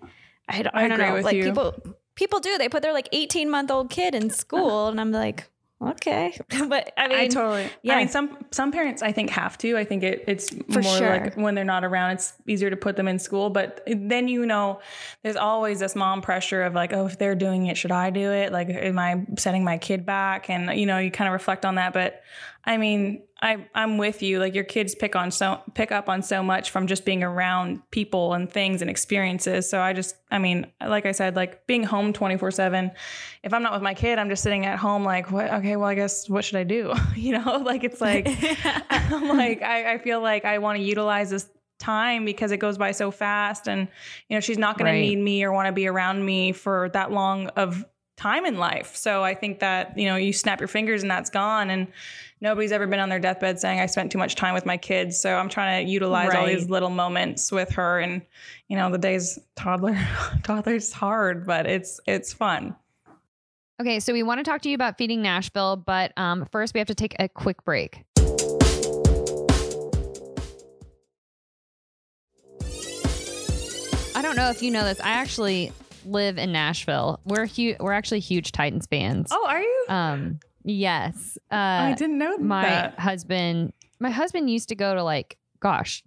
I 0.50 0.64
don't, 0.64 0.76
I 0.76 0.84
I 0.84 0.88
don't 0.90 1.00
know. 1.00 1.22
like 1.22 1.38
you. 1.38 1.46
people, 1.46 1.74
people 2.16 2.40
do. 2.42 2.58
They 2.58 2.68
put 2.68 2.84
their 2.84 2.92
like 2.92 3.08
18 3.14 3.50
month 3.50 3.72
old 3.72 3.90
kid 3.90 4.14
in 4.14 4.30
school, 4.30 4.90
and 4.90 5.00
I'm 5.00 5.14
like, 5.14 5.48
okay, 5.92 6.38
but 6.68 6.94
I 6.98 7.08
mean, 7.08 7.18
I 7.18 7.28
totally. 7.28 7.70
yeah. 7.82 7.96
I 7.96 7.98
mean, 7.98 8.08
some 8.08 8.38
some 8.52 8.72
parents 8.72 9.02
I 9.02 9.12
think 9.12 9.30
have 9.30 9.58
to. 9.60 9.78
I 9.78 9.84
think 9.84 10.04
it 10.04 10.24
it's 10.28 10.50
For 10.72 10.82
more 10.82 10.98
sure. 10.98 11.10
like 11.10 11.36
when 11.36 11.56
they're 11.56 11.64
not 11.64 11.84
around, 11.84 12.12
it's 12.12 12.34
easier 12.48 12.70
to 12.70 12.78
put 12.78 12.96
them 12.96 13.08
in 13.08 13.20
school. 13.20 13.50
But 13.50 13.82
then 13.88 14.28
you 14.28 14.46
know, 14.46 14.80
there's 15.22 15.36
always 15.36 15.80
this 15.80 15.96
mom 15.96 16.22
pressure 16.22 16.64
of 16.64 16.74
like, 16.74 16.94
oh, 16.94 17.06
if 17.06 17.18
they're 17.18 17.36
doing 17.36 17.68
it, 17.68 17.78
should 17.78 17.92
I 17.92 18.10
do 18.10 18.32
it? 18.32 18.52
Like, 18.52 18.70
am 18.70 18.98
I 19.00 19.26
setting 19.38 19.64
my 19.64 19.78
kid 19.78 20.06
back? 20.06 20.50
And 20.50 20.80
you 20.80 20.86
know, 20.86 20.98
you 20.98 21.12
kind 21.12 21.28
of 21.28 21.34
reflect 21.34 21.66
on 21.66 21.76
that. 21.76 21.94
But 21.94 22.22
I 22.66 22.78
mean, 22.78 23.24
I 23.44 23.68
I'm 23.76 23.98
with 23.98 24.24
you. 24.24 24.40
Like 24.40 24.56
your 24.56 24.64
kids 24.64 24.96
pick 24.96 25.16
on 25.16 25.30
so 25.30 25.62
pick 25.74 25.92
up 25.92 26.08
on 26.08 26.22
so 26.24 26.42
much 26.42 26.72
from 26.72 26.88
just 26.88 27.04
being 27.04 27.24
around 27.24 27.82
people 27.92 28.34
and 28.34 28.50
things 28.50 28.82
and 28.82 28.90
experiences. 28.90 29.70
So 29.70 29.82
I 29.82 29.92
just, 29.92 30.16
I 30.32 30.40
mean, 30.40 30.66
like 30.80 31.06
I 31.06 31.12
said, 31.12 31.36
like 31.36 31.68
being 31.68 31.84
home 31.84 32.14
24 32.14 32.52
seven. 32.52 32.92
If 33.44 33.54
I'm 33.54 33.62
not 33.62 33.74
with 33.74 33.82
my 33.82 33.94
kid, 33.94 34.18
I'm 34.18 34.30
just 34.30 34.42
sitting 34.44 34.66
at 34.66 34.80
home 34.80 35.04
like, 35.04 35.30
what? 35.30 35.52
Okay, 35.56 35.76
well, 35.76 35.90
I 35.90 35.96
guess 35.96 36.30
what 36.30 36.46
should 36.46 36.56
I 36.56 36.64
do? 36.64 36.94
you 37.16 37.38
know, 37.38 37.58
like 37.66 37.84
it's 37.84 38.00
like 38.00 38.28
I'm 38.90 39.28
like 39.38 39.62
I, 39.62 39.94
I 39.94 39.98
feel 39.98 40.22
like 40.22 40.46
I 40.46 40.60
want 40.60 40.78
to 40.80 40.84
utilize 40.84 41.30
this 41.30 41.50
time 41.80 42.24
because 42.24 42.52
it 42.54 42.58
goes 42.58 42.78
by 42.78 42.92
so 42.92 43.12
fast 43.12 43.68
and 43.68 43.90
you 44.30 44.38
know 44.38 44.40
she's 44.40 44.58
not 44.58 44.78
going 44.78 44.86
Right. 44.90 45.02
to 45.02 45.02
need 45.02 45.18
me 45.18 45.44
or 45.44 45.52
want 45.52 45.66
to 45.68 45.74
be 45.74 45.86
around 45.88 46.26
me 46.26 46.54
for 46.54 46.88
that 46.94 47.12
long 47.12 47.48
of 47.58 47.84
time 48.16 48.46
in 48.46 48.58
life 48.58 48.96
so 48.96 49.22
i 49.24 49.34
think 49.34 49.60
that 49.60 49.98
you 49.98 50.06
know 50.06 50.16
you 50.16 50.32
snap 50.32 50.62
your 50.62 50.68
fingers 50.70 51.02
and 51.02 51.12
that's 51.12 51.32
gone 51.32 51.70
and 51.72 51.88
nobody's 52.44 52.74
ever 52.74 52.86
been 52.86 53.00
on 53.00 53.10
their 53.10 53.20
deathbed 53.20 53.60
saying 53.60 53.80
i 53.80 53.86
spent 53.88 54.12
too 54.12 54.18
much 54.18 54.36
time 54.36 54.54
with 54.54 54.66
my 54.66 54.78
kids 54.78 55.20
so 55.20 55.36
i'm 55.36 55.50
trying 55.50 55.84
to 55.84 55.92
utilize 55.92 56.36
all 56.36 56.46
these 56.46 56.70
little 56.70 56.90
moments 56.90 57.52
with 57.52 57.72
her 57.72 58.00
and 58.00 58.22
you 58.68 58.78
know 58.78 58.92
the 58.92 58.98
days 58.98 59.40
toddler 59.56 59.98
toddler's 60.44 60.92
hard 60.94 61.48
but 61.48 61.66
it's 61.66 62.00
it's 62.06 62.32
fun 62.32 62.76
Okay, 63.82 64.00
so 64.00 64.14
we 64.14 64.22
want 64.22 64.38
to 64.38 64.44
talk 64.44 64.62
to 64.62 64.70
you 64.70 64.76
about 64.76 65.00
feeding 65.00 65.24
Nashville, 65.24 65.76
but 65.76 66.14
um, 66.16 66.46
first 66.52 66.76
we 66.76 66.78
have 66.78 66.88
to 66.88 66.96
take 66.96 67.16
a 67.20 67.28
quick 67.28 67.66
break. 67.66 68.04
I 74.16 74.22
don't 74.22 74.36
know 74.36 74.52
if 74.52 74.62
you 74.62 74.70
know 74.70 74.86
this. 74.86 75.00
I 75.02 75.10
actually 75.10 75.72
live 76.06 76.38
in 76.38 76.52
Nashville. 76.52 77.20
We're 77.26 77.48
hu- 77.48 77.76
we're 77.80 77.94
actually 77.94 78.20
huge 78.20 78.52
Titans 78.52 78.88
fans. 78.88 79.30
oh 79.32 79.46
are 79.48 79.62
you 79.62 79.86
Um, 79.90 80.40
yes. 80.64 81.38
Uh, 81.52 81.56
i 81.56 81.96
didn't 81.98 82.18
know 82.18 82.38
my 82.38 82.64
that 82.64 83.00
husband 83.00 83.74
my 84.00 84.10
husband 84.10 84.50
used 84.50 84.70
to 84.70 84.76
go 84.76 84.94
to 84.96 85.04
like 85.04 85.38
gosh 85.60 86.04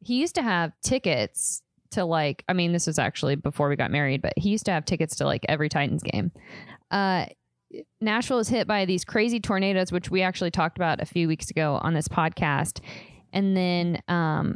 he 0.00 0.20
used 0.20 0.34
to 0.34 0.42
have 0.42 0.72
tickets 0.82 1.62
to 1.90 2.04
like 2.04 2.44
i 2.48 2.52
mean 2.52 2.72
this 2.72 2.86
was 2.86 2.98
actually 2.98 3.36
before 3.36 3.68
we 3.68 3.76
got 3.76 3.90
married 3.90 4.20
but 4.20 4.32
he 4.36 4.50
used 4.50 4.64
to 4.66 4.70
have 4.72 4.84
tickets 4.84 5.16
to 5.16 5.24
like 5.24 5.44
every 5.48 5.68
titans 5.68 6.02
game 6.02 6.30
uh 6.90 7.26
Nashville 8.00 8.38
is 8.38 8.48
hit 8.48 8.68
by 8.68 8.84
these 8.84 9.04
crazy 9.04 9.40
tornadoes, 9.40 9.90
which 9.90 10.08
we 10.08 10.22
actually 10.22 10.52
talked 10.52 10.78
about 10.78 11.00
a 11.00 11.04
few 11.04 11.26
weeks 11.26 11.50
ago 11.50 11.80
on 11.82 11.92
this 11.92 12.06
podcast. 12.06 12.78
And 13.32 13.56
then, 13.56 14.00
um, 14.06 14.54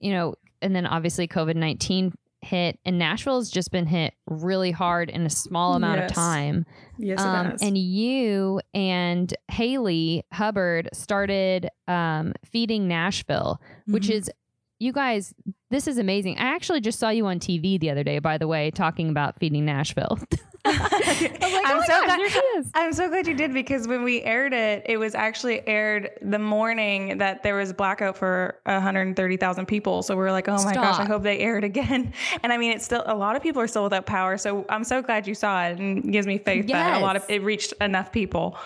you 0.00 0.10
know, 0.10 0.34
and 0.60 0.74
then 0.74 0.84
obviously 0.84 1.28
COVID 1.28 1.54
19 1.54 2.12
hit, 2.46 2.78
and 2.86 2.98
Nashville 2.98 3.38
has 3.38 3.50
just 3.50 3.70
been 3.70 3.86
hit 3.86 4.14
really 4.26 4.70
hard 4.70 5.10
in 5.10 5.26
a 5.26 5.30
small 5.30 5.74
amount 5.74 6.00
Yes. 6.00 6.10
of 6.10 6.14
time. 6.14 6.64
Yes, 6.98 7.20
it 7.20 7.26
Um, 7.26 7.46
has. 7.50 7.62
and 7.62 7.76
you 7.76 8.60
and 8.72 9.32
Haley 9.48 10.24
Hubbard 10.32 10.88
started 10.92 11.68
um, 11.88 12.32
feeding 12.44 12.88
Nashville, 12.88 13.60
which 13.86 14.06
Mhm. 14.08 14.10
is 14.14 14.30
you 14.78 14.92
guys. 14.92 15.34
This 15.70 15.88
is 15.88 15.98
amazing. 15.98 16.38
I 16.38 16.54
actually 16.54 16.80
just 16.80 16.98
saw 16.98 17.08
you 17.08 17.26
on 17.26 17.40
TV 17.40 17.78
the 17.78 17.90
other 17.90 18.04
day, 18.04 18.20
by 18.20 18.38
the 18.38 18.46
way, 18.46 18.70
talking 18.70 19.08
about 19.08 19.38
feeding 19.38 19.64
Nashville. 19.64 20.18
Like, 20.66 21.38
oh 21.42 21.62
I'm 21.64 21.78
my 21.78 21.86
so 21.86 22.06
gosh, 22.06 22.32
glad-. 22.32 22.64
I'm 22.74 22.92
so 22.92 23.08
glad 23.08 23.26
you 23.26 23.34
did 23.34 23.52
because 23.52 23.86
when 23.88 24.02
we 24.02 24.22
aired 24.22 24.52
it, 24.52 24.82
it 24.86 24.98
was 24.98 25.14
actually 25.14 25.66
aired 25.66 26.10
the 26.22 26.38
morning 26.38 27.18
that 27.18 27.42
there 27.42 27.54
was 27.54 27.72
blackout 27.72 28.16
for 28.16 28.60
130,000 28.64 29.66
people. 29.66 30.02
So 30.02 30.14
we 30.14 30.22
were 30.22 30.32
like, 30.32 30.48
oh 30.48 30.62
my 30.64 30.74
gosh, 30.74 30.98
I 30.98 31.04
hope 31.04 31.22
they 31.22 31.38
air 31.38 31.58
it 31.58 31.64
again. 31.64 32.12
And 32.42 32.52
I 32.52 32.58
mean, 32.58 32.72
it's 32.72 32.84
still 32.84 33.02
a 33.06 33.14
lot 33.14 33.36
of 33.36 33.42
people 33.42 33.62
are 33.62 33.66
still 33.66 33.84
without 33.84 34.06
power. 34.06 34.36
So 34.36 34.64
I'm 34.68 34.84
so 34.84 35.02
glad 35.02 35.26
you 35.26 35.34
saw 35.34 35.66
it 35.66 35.78
and 35.78 36.12
gives 36.12 36.26
me 36.26 36.38
faith 36.38 36.66
that 36.68 37.00
a 37.00 37.04
lot 37.04 37.16
of 37.16 37.24
it 37.28 37.42
reached 37.42 37.72
enough 37.80 38.12
people. 38.12 38.56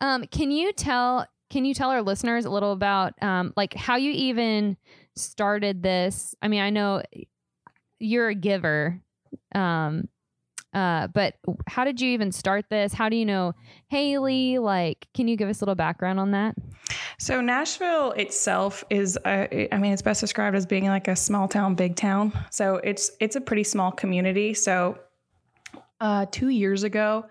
Um, 0.00 0.24
can 0.26 0.50
you 0.50 0.72
tell 0.72 1.26
can 1.50 1.64
you 1.64 1.74
tell 1.74 1.90
our 1.90 2.02
listeners 2.02 2.44
a 2.44 2.50
little 2.50 2.72
about 2.72 3.20
um, 3.22 3.52
like 3.56 3.74
how 3.74 3.96
you 3.96 4.12
even 4.12 4.76
started 5.18 5.82
this? 5.82 6.34
I 6.40 6.48
mean, 6.48 6.60
I 6.60 6.70
know 6.70 7.02
you're 7.98 8.28
a 8.28 8.34
giver, 8.34 9.00
um, 9.54 10.08
uh, 10.74 11.06
but 11.08 11.34
how 11.66 11.84
did 11.84 12.00
you 12.00 12.10
even 12.10 12.30
start 12.30 12.66
this? 12.68 12.92
How 12.92 13.08
do 13.08 13.16
you 13.16 13.24
know 13.24 13.54
Haley? 13.88 14.58
Like, 14.58 15.08
can 15.14 15.26
you 15.26 15.36
give 15.36 15.48
us 15.48 15.60
a 15.60 15.64
little 15.64 15.74
background 15.74 16.20
on 16.20 16.32
that? 16.32 16.54
So 17.18 17.40
Nashville 17.40 18.12
itself 18.12 18.84
is, 18.90 19.16
uh, 19.24 19.46
I 19.72 19.78
mean, 19.78 19.92
it's 19.92 20.02
best 20.02 20.20
described 20.20 20.56
as 20.56 20.66
being 20.66 20.86
like 20.86 21.08
a 21.08 21.16
small 21.16 21.48
town, 21.48 21.74
big 21.74 21.96
town. 21.96 22.32
So 22.50 22.76
it's 22.76 23.10
it's 23.18 23.34
a 23.34 23.40
pretty 23.40 23.64
small 23.64 23.90
community. 23.90 24.54
So 24.54 24.98
uh, 26.00 26.26
two 26.30 26.48
years 26.48 26.84
ago, 26.84 27.26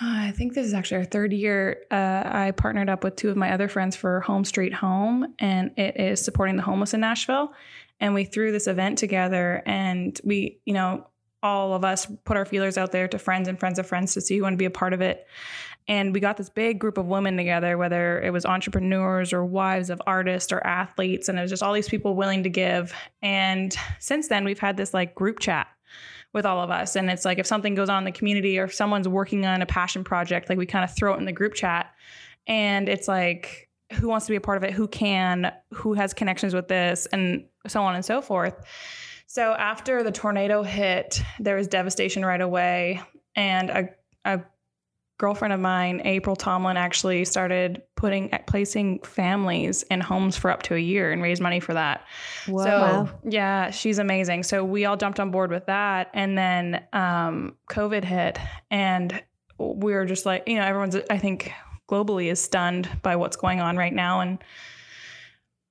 I 0.00 0.30
think 0.32 0.54
this 0.54 0.66
is 0.66 0.74
actually 0.74 0.98
our 0.98 1.04
third 1.04 1.32
year. 1.32 1.82
Uh, 1.90 2.22
I 2.24 2.52
partnered 2.56 2.88
up 2.88 3.02
with 3.02 3.16
two 3.16 3.28
of 3.28 3.36
my 3.36 3.52
other 3.52 3.68
friends 3.68 3.96
for 3.96 4.20
Home 4.20 4.44
Street 4.44 4.72
Home, 4.72 5.34
and 5.38 5.72
it 5.76 5.98
is 5.98 6.24
supporting 6.24 6.56
the 6.56 6.62
homeless 6.62 6.94
in 6.94 7.00
Nashville. 7.00 7.52
And 7.98 8.14
we 8.14 8.24
threw 8.24 8.52
this 8.52 8.66
event 8.66 8.98
together, 8.98 9.62
and 9.66 10.18
we, 10.24 10.60
you 10.64 10.74
know, 10.74 11.06
all 11.42 11.74
of 11.74 11.84
us 11.84 12.06
put 12.24 12.36
our 12.36 12.44
feelers 12.44 12.78
out 12.78 12.92
there 12.92 13.08
to 13.08 13.18
friends 13.18 13.48
and 13.48 13.58
friends 13.58 13.78
of 13.78 13.86
friends 13.86 14.14
to 14.14 14.20
see 14.20 14.36
who 14.36 14.42
want 14.42 14.52
to 14.52 14.58
be 14.58 14.64
a 14.64 14.70
part 14.70 14.92
of 14.92 15.00
it. 15.00 15.26
And 15.88 16.14
we 16.14 16.20
got 16.20 16.36
this 16.36 16.50
big 16.50 16.78
group 16.78 16.98
of 16.98 17.06
women 17.06 17.36
together, 17.36 17.76
whether 17.76 18.20
it 18.20 18.32
was 18.32 18.46
entrepreneurs 18.46 19.32
or 19.32 19.44
wives 19.44 19.90
of 19.90 20.00
artists 20.06 20.52
or 20.52 20.64
athletes, 20.64 21.28
and 21.28 21.38
it 21.38 21.42
was 21.42 21.50
just 21.50 21.62
all 21.62 21.72
these 21.72 21.88
people 21.88 22.14
willing 22.14 22.42
to 22.44 22.50
give. 22.50 22.94
And 23.22 23.76
since 23.98 24.28
then, 24.28 24.44
we've 24.44 24.58
had 24.58 24.76
this 24.76 24.94
like 24.94 25.14
group 25.14 25.40
chat 25.40 25.66
with 26.32 26.46
all 26.46 26.62
of 26.62 26.70
us. 26.70 26.96
And 26.96 27.10
it's 27.10 27.24
like 27.24 27.38
if 27.38 27.46
something 27.46 27.74
goes 27.74 27.88
on 27.88 27.98
in 27.98 28.04
the 28.04 28.12
community 28.12 28.58
or 28.58 28.64
if 28.64 28.74
someone's 28.74 29.08
working 29.08 29.46
on 29.46 29.62
a 29.62 29.66
passion 29.66 30.04
project, 30.04 30.48
like 30.48 30.58
we 30.58 30.66
kind 30.66 30.84
of 30.84 30.94
throw 30.94 31.14
it 31.14 31.18
in 31.18 31.24
the 31.24 31.32
group 31.32 31.54
chat. 31.54 31.92
And 32.46 32.88
it's 32.88 33.08
like, 33.08 33.68
who 33.92 34.08
wants 34.08 34.26
to 34.26 34.32
be 34.32 34.36
a 34.36 34.40
part 34.40 34.56
of 34.56 34.64
it? 34.64 34.72
Who 34.72 34.86
can? 34.86 35.52
Who 35.74 35.94
has 35.94 36.14
connections 36.14 36.54
with 36.54 36.68
this? 36.68 37.06
And 37.06 37.46
so 37.66 37.82
on 37.82 37.94
and 37.94 38.04
so 38.04 38.22
forth. 38.22 38.54
So 39.26 39.52
after 39.52 40.02
the 40.02 40.12
tornado 40.12 40.62
hit, 40.62 41.22
there 41.38 41.56
was 41.56 41.66
devastation 41.66 42.24
right 42.24 42.40
away. 42.40 43.02
And 43.34 43.70
a, 43.70 43.88
a 44.24 44.40
girlfriend 45.20 45.52
of 45.52 45.60
mine, 45.60 46.00
April 46.06 46.34
Tomlin, 46.34 46.78
actually 46.78 47.26
started 47.26 47.82
putting 47.94 48.30
placing 48.46 49.00
families 49.00 49.82
in 49.90 50.00
homes 50.00 50.34
for 50.34 50.50
up 50.50 50.62
to 50.62 50.74
a 50.74 50.78
year 50.78 51.12
and 51.12 51.20
raised 51.22 51.42
money 51.42 51.60
for 51.60 51.74
that. 51.74 52.06
So 52.46 52.52
Wow. 52.54 53.08
yeah, 53.28 53.70
she's 53.70 53.98
amazing. 53.98 54.44
So 54.44 54.64
we 54.64 54.86
all 54.86 54.96
jumped 54.96 55.20
on 55.20 55.30
board 55.30 55.50
with 55.50 55.66
that, 55.66 56.10
and 56.14 56.38
then 56.38 56.82
um, 56.94 57.54
COVID 57.68 58.02
hit, 58.02 58.38
and 58.70 59.22
we 59.58 59.92
were 59.92 60.06
just 60.06 60.24
like, 60.24 60.48
you 60.48 60.56
know, 60.56 60.64
everyone's 60.64 60.96
I 61.10 61.18
think 61.18 61.52
globally 61.86 62.30
is 62.32 62.40
stunned 62.40 62.88
by 63.02 63.16
what's 63.16 63.36
going 63.36 63.60
on 63.60 63.76
right 63.76 63.92
now, 63.92 64.20
and 64.20 64.38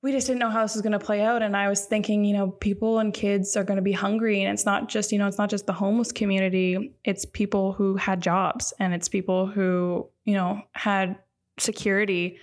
we 0.02 0.12
just 0.12 0.26
didn't 0.26 0.38
know 0.40 0.50
how 0.50 0.62
this 0.62 0.74
was 0.74 0.82
going 0.82 0.92
to 0.92 0.98
play 0.98 1.20
out. 1.22 1.42
And 1.42 1.54
I 1.56 1.68
was 1.68 1.84
thinking, 1.84 2.24
you 2.24 2.34
know, 2.34 2.50
people 2.50 3.00
and 3.00 3.12
kids 3.12 3.56
are 3.56 3.64
going 3.64 3.76
to 3.76 3.82
be 3.82 3.92
hungry, 3.92 4.42
and 4.42 4.52
it's 4.52 4.64
not 4.64 4.88
just 4.88 5.12
you 5.12 5.18
know, 5.18 5.26
it's 5.26 5.38
not 5.38 5.50
just 5.50 5.66
the 5.66 5.72
homeless 5.72 6.12
community. 6.12 6.94
It's 7.04 7.24
people 7.24 7.72
who 7.72 7.96
had 7.96 8.20
jobs, 8.20 8.72
and 8.78 8.94
it's 8.94 9.08
people 9.08 9.46
who 9.46 10.08
you 10.24 10.34
know 10.34 10.62
had 10.72 11.18
security 11.58 12.38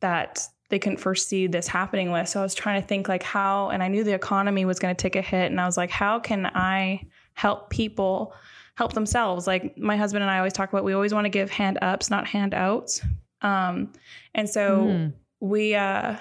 that 0.00 0.46
they 0.68 0.80
couldn't 0.80 0.98
foresee 0.98 1.46
this 1.46 1.68
happening 1.68 2.10
with. 2.10 2.28
So 2.28 2.40
I 2.40 2.42
was 2.42 2.54
trying 2.54 2.82
to 2.82 2.86
think 2.88 3.08
like 3.08 3.22
how, 3.22 3.68
and 3.70 3.82
I 3.84 3.88
knew 3.88 4.02
the 4.02 4.14
economy 4.14 4.64
was 4.64 4.80
going 4.80 4.94
to 4.94 5.00
take 5.00 5.14
a 5.14 5.22
hit, 5.22 5.50
and 5.50 5.60
I 5.60 5.66
was 5.66 5.76
like, 5.76 5.90
how 5.90 6.18
can 6.18 6.46
I 6.46 7.06
help 7.34 7.70
people 7.70 8.34
help 8.74 8.92
themselves? 8.94 9.46
Like 9.46 9.78
my 9.78 9.96
husband 9.96 10.22
and 10.22 10.30
I 10.30 10.38
always 10.38 10.52
talk 10.52 10.70
about, 10.72 10.82
we 10.82 10.92
always 10.92 11.14
want 11.14 11.24
to 11.24 11.28
give 11.30 11.50
hand 11.50 11.78
ups, 11.82 12.10
not 12.10 12.26
handouts. 12.26 13.00
Um, 13.42 13.92
and 14.34 14.50
so 14.50 14.86
Mhm. 14.88 15.12
we, 15.40 15.74
uh, 15.76 16.16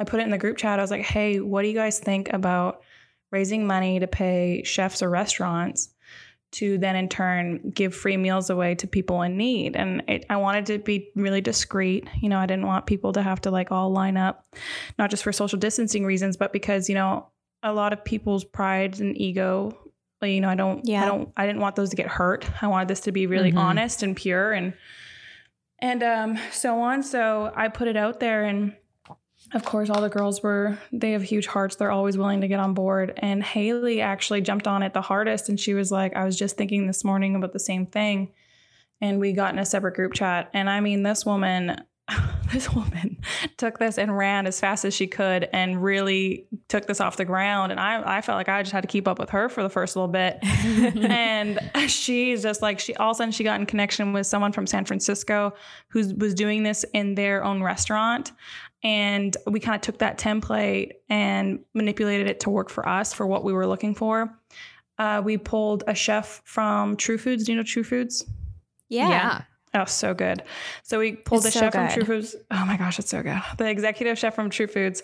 I 0.00 0.04
put 0.04 0.20
it 0.20 0.24
in 0.24 0.30
the 0.30 0.38
group 0.38 0.56
chat. 0.56 0.78
I 0.78 0.82
was 0.82 0.90
like, 0.90 1.02
hey, 1.02 1.40
what 1.40 1.62
do 1.62 1.68
you 1.68 1.74
guys 1.74 1.98
think 1.98 2.32
about 2.32 2.82
raising 3.30 3.66
money 3.66 4.00
to 4.00 4.06
pay 4.06 4.62
chefs 4.64 5.02
or 5.02 5.10
restaurants? 5.10 5.90
to 6.52 6.78
then 6.78 6.94
in 6.94 7.08
turn 7.08 7.72
give 7.74 7.92
free 7.92 8.16
meals 8.16 8.48
away 8.48 8.76
to 8.76 8.86
people 8.86 9.22
in 9.22 9.36
need. 9.36 9.74
And 9.74 10.04
it, 10.06 10.24
I 10.30 10.36
wanted 10.36 10.66
to 10.66 10.78
be 10.78 11.10
really 11.16 11.40
discreet. 11.40 12.06
You 12.20 12.28
know, 12.28 12.38
I 12.38 12.46
didn't 12.46 12.66
want 12.68 12.86
people 12.86 13.12
to 13.14 13.22
have 13.22 13.40
to 13.40 13.50
like 13.50 13.72
all 13.72 13.90
line 13.90 14.16
up, 14.16 14.46
not 14.96 15.10
just 15.10 15.24
for 15.24 15.32
social 15.32 15.58
distancing 15.58 16.04
reasons, 16.04 16.36
but 16.36 16.52
because, 16.52 16.88
you 16.88 16.94
know, 16.94 17.26
a 17.64 17.72
lot 17.72 17.92
of 17.92 18.04
people's 18.04 18.44
pride 18.44 19.00
and 19.00 19.20
ego, 19.20 19.76
you 20.22 20.40
know, 20.40 20.48
I 20.48 20.54
don't, 20.54 20.86
Yeah. 20.86 21.02
I 21.02 21.06
don't, 21.06 21.32
I 21.36 21.44
didn't 21.44 21.60
want 21.60 21.74
those 21.74 21.90
to 21.90 21.96
get 21.96 22.06
hurt. 22.06 22.48
I 22.62 22.68
wanted 22.68 22.86
this 22.86 23.00
to 23.00 23.10
be 23.10 23.26
really 23.26 23.50
Mhm. 23.50 23.58
honest 23.58 24.04
and 24.04 24.14
pure 24.16 24.52
and, 24.52 24.74
and 25.80 26.04
um, 26.04 26.38
so 26.52 26.78
on. 26.78 27.02
So 27.02 27.52
I 27.56 27.66
put 27.66 27.88
it 27.88 27.96
out 27.96 28.20
there 28.20 28.44
and 28.44 28.76
of 29.52 29.64
course, 29.64 29.90
all 29.90 30.00
the 30.00 30.08
girls 30.08 30.42
were, 30.42 30.78
they 30.92 31.12
have 31.12 31.22
huge 31.22 31.46
hearts. 31.46 31.76
They're 31.76 31.90
always 31.90 32.16
willing 32.16 32.40
to 32.40 32.48
get 32.48 32.60
on 32.60 32.74
board. 32.74 33.12
And 33.18 33.42
Haley 33.42 34.00
actually 34.00 34.40
jumped 34.40 34.66
on 34.66 34.82
it 34.82 34.94
the 34.94 35.02
hardest. 35.02 35.48
And 35.48 35.60
she 35.60 35.74
was 35.74 35.92
like, 35.92 36.16
I 36.16 36.24
was 36.24 36.38
just 36.38 36.56
thinking 36.56 36.86
this 36.86 37.04
morning 37.04 37.36
about 37.36 37.52
the 37.52 37.58
same 37.58 37.86
thing. 37.86 38.32
And 39.00 39.20
we 39.20 39.32
got 39.32 39.52
in 39.52 39.58
a 39.58 39.66
separate 39.66 39.94
group 39.94 40.14
chat. 40.14 40.50
And 40.54 40.70
I 40.70 40.80
mean, 40.80 41.02
this 41.02 41.26
woman, 41.26 41.76
this 42.52 42.72
woman 42.72 43.18
took 43.56 43.78
this 43.78 43.98
and 43.98 44.16
ran 44.16 44.46
as 44.46 44.58
fast 44.58 44.84
as 44.84 44.94
she 44.94 45.06
could 45.06 45.48
and 45.52 45.82
really 45.82 46.46
took 46.68 46.86
this 46.86 47.00
off 47.00 47.16
the 47.16 47.24
ground. 47.24 47.70
And 47.70 47.80
I, 47.80 48.18
I 48.18 48.20
felt 48.22 48.36
like 48.36 48.48
I 48.48 48.62
just 48.62 48.72
had 48.72 48.82
to 48.82 48.88
keep 48.88 49.06
up 49.06 49.18
with 49.18 49.30
her 49.30 49.48
for 49.48 49.62
the 49.62 49.70
first 49.70 49.94
little 49.94 50.08
bit. 50.08 50.38
and 50.42 51.60
she's 51.86 52.42
just 52.42 52.62
like 52.62 52.80
she 52.80 52.94
all 52.96 53.10
of 53.10 53.16
a 53.16 53.18
sudden 53.18 53.32
she 53.32 53.44
got 53.44 53.60
in 53.60 53.66
connection 53.66 54.12
with 54.12 54.26
someone 54.26 54.52
from 54.52 54.66
San 54.66 54.84
Francisco 54.84 55.54
who 55.88 56.14
was 56.16 56.34
doing 56.34 56.62
this 56.62 56.84
in 56.94 57.14
their 57.14 57.44
own 57.44 57.62
restaurant. 57.62 58.32
And 58.84 59.36
we 59.46 59.58
kind 59.58 59.74
of 59.74 59.80
took 59.80 59.98
that 59.98 60.18
template 60.18 60.92
and 61.08 61.60
manipulated 61.72 62.28
it 62.28 62.40
to 62.40 62.50
work 62.50 62.68
for 62.68 62.86
us 62.88 63.12
for 63.12 63.26
what 63.26 63.42
we 63.42 63.52
were 63.52 63.66
looking 63.66 63.94
for. 63.94 64.38
Uh, 64.98 65.22
we 65.24 65.38
pulled 65.38 65.82
a 65.86 65.94
chef 65.94 66.42
from 66.44 66.96
True 66.96 67.18
Foods. 67.18 67.44
Do 67.44 67.52
you 67.52 67.56
know 67.56 67.64
True 67.64 67.82
Foods? 67.82 68.24
Yeah. 68.88 69.08
yeah. 69.08 69.42
Oh, 69.74 69.86
so 69.86 70.14
good. 70.14 70.42
So 70.84 71.00
we 71.00 71.12
pulled 71.12 71.44
It's 71.44 71.56
a 71.56 71.58
so 71.58 71.64
chef 71.64 71.72
from. 71.72 71.88
True 71.88 72.04
Foods. 72.04 72.36
Oh 72.50 72.64
my 72.64 72.76
gosh, 72.76 73.00
it's 73.00 73.10
so 73.10 73.22
good. 73.22 73.40
The 73.58 73.68
executive 73.68 74.16
chef 74.18 74.34
from 74.34 74.50
True 74.50 74.68
Foods, 74.68 75.02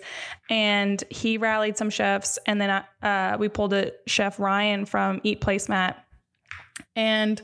and 0.49 1.03
he 1.09 1.37
rallied 1.37 1.75
some 1.75 1.89
chefs, 1.89 2.39
and 2.45 2.61
then 2.61 2.83
uh, 3.01 3.35
we 3.37 3.49
pulled 3.49 3.73
a 3.73 3.91
chef 4.07 4.39
Ryan 4.39 4.85
from 4.85 5.19
Eat 5.23 5.41
Placemat, 5.41 5.95
and 6.95 7.41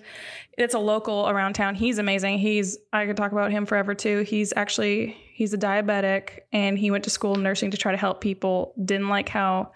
it's 0.57 0.73
a 0.73 0.79
local 0.79 1.29
around 1.29 1.53
town. 1.53 1.75
He's 1.75 1.97
amazing. 1.97 2.39
He's 2.39 2.77
I 2.93 3.05
could 3.05 3.17
talk 3.17 3.31
about 3.31 3.51
him 3.51 3.65
forever 3.65 3.93
too. 3.93 4.21
He's 4.21 4.53
actually 4.55 5.17
he's 5.33 5.53
a 5.53 5.57
diabetic, 5.57 6.39
and 6.51 6.77
he 6.77 6.91
went 6.91 7.03
to 7.05 7.09
school 7.09 7.35
nursing 7.35 7.71
to 7.71 7.77
try 7.77 7.91
to 7.91 7.97
help 7.97 8.21
people. 8.21 8.73
Didn't 8.83 9.09
like 9.09 9.29
how 9.29 9.71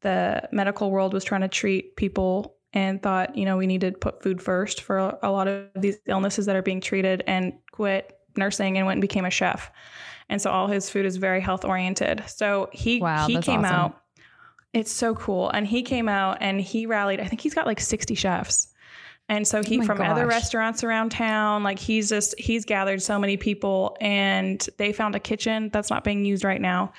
the 0.00 0.48
medical 0.52 0.90
world 0.90 1.12
was 1.12 1.24
trying 1.24 1.42
to 1.42 1.48
treat 1.48 1.96
people 1.96 2.56
and 2.72 3.02
thought, 3.02 3.36
you 3.36 3.44
know, 3.44 3.56
we 3.56 3.66
need 3.66 3.82
to 3.82 3.92
put 3.92 4.22
food 4.22 4.40
first 4.40 4.80
for 4.80 5.18
a, 5.22 5.30
lot 5.30 5.46
of 5.46 5.68
these 5.76 5.98
illnesses 6.06 6.46
that 6.46 6.56
are 6.56 6.62
being 6.62 6.80
treated 6.80 7.22
and 7.26 7.52
quit 7.70 8.18
nursing 8.36 8.78
and 8.78 8.86
went 8.86 8.96
and 8.96 9.02
became 9.02 9.24
a 9.24 9.30
chef. 9.30 9.70
And 10.28 10.40
so 10.40 10.50
all 10.50 10.68
his 10.68 10.88
food 10.88 11.04
is 11.04 11.16
very 11.16 11.40
health 11.40 11.64
oriented. 11.64 12.24
So 12.26 12.70
he 12.72 13.00
Wow, 13.00 13.26
he 13.26 13.40
came 13.40 13.60
awesome. 13.60 13.74
out. 13.74 14.00
It's 14.72 14.90
so 14.90 15.14
cool. 15.14 15.50
And 15.50 15.66
he 15.66 15.82
came 15.82 16.08
out 16.08 16.38
and 16.40 16.60
he 16.60 16.86
rallied, 16.86 17.20
I 17.20 17.26
think 17.26 17.42
he's 17.42 17.54
got 17.54 17.66
like 17.66 17.80
60 17.80 18.14
chefs. 18.14 18.68
And 19.28 19.46
so 19.46 19.62
he 19.62 19.80
Oh 19.80 19.84
from 19.84 20.00
other 20.00 20.26
restaurants 20.26 20.84
around 20.84 21.10
town, 21.10 21.62
like 21.62 21.78
he's 21.78 22.08
just 22.08 22.38
he's 22.38 22.64
gathered 22.64 23.00
so 23.00 23.18
many 23.18 23.36
people 23.36 23.96
and 24.00 24.66
they 24.78 24.92
found 24.92 25.14
a 25.14 25.20
kitchen 25.20 25.70
that's 25.72 25.90
not 25.90 26.04
being 26.04 26.24
used 26.24 26.44
right 26.44 26.60
now 26.60 26.92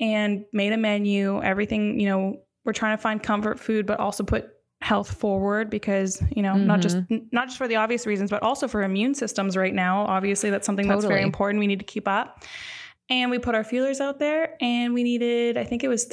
and 0.00 0.44
made 0.52 0.72
a 0.72 0.76
menu, 0.76 1.42
everything, 1.42 2.00
you 2.00 2.08
know, 2.08 2.40
we're 2.64 2.72
trying 2.72 2.96
to 2.96 3.02
find 3.02 3.22
comfort 3.22 3.58
food, 3.58 3.86
but 3.86 3.98
also 3.98 4.22
put 4.24 4.50
health 4.80 5.12
forward 5.12 5.70
because 5.70 6.22
you 6.30 6.40
know 6.40 6.54
not 6.54 6.80
just 6.80 6.96
Mm-hmm. 6.98 7.26
not 7.32 7.48
just 7.48 7.58
for 7.58 7.66
the 7.66 7.74
obvious 7.74 8.06
reasons 8.06 8.30
but 8.30 8.44
also 8.44 8.68
for 8.68 8.82
immune 8.82 9.14
systems 9.14 9.56
right 9.56 9.74
now. 9.74 10.06
Obviously 10.06 10.50
that's 10.50 10.66
something 10.66 10.86
that's 10.86 11.04
very 11.04 11.22
important. 11.22 11.58
We 11.58 11.66
need 11.66 11.80
to 11.80 11.84
keep 11.84 12.06
up. 12.06 12.44
And 13.10 13.30
we 13.30 13.38
put 13.38 13.54
our 13.54 13.64
feelers 13.64 14.00
out 14.00 14.18
there 14.18 14.56
and 14.60 14.92
we 14.94 15.02
needed 15.02 15.56
i 15.56 15.64
think 15.64 15.82
it 15.82 15.88
was 15.88 16.04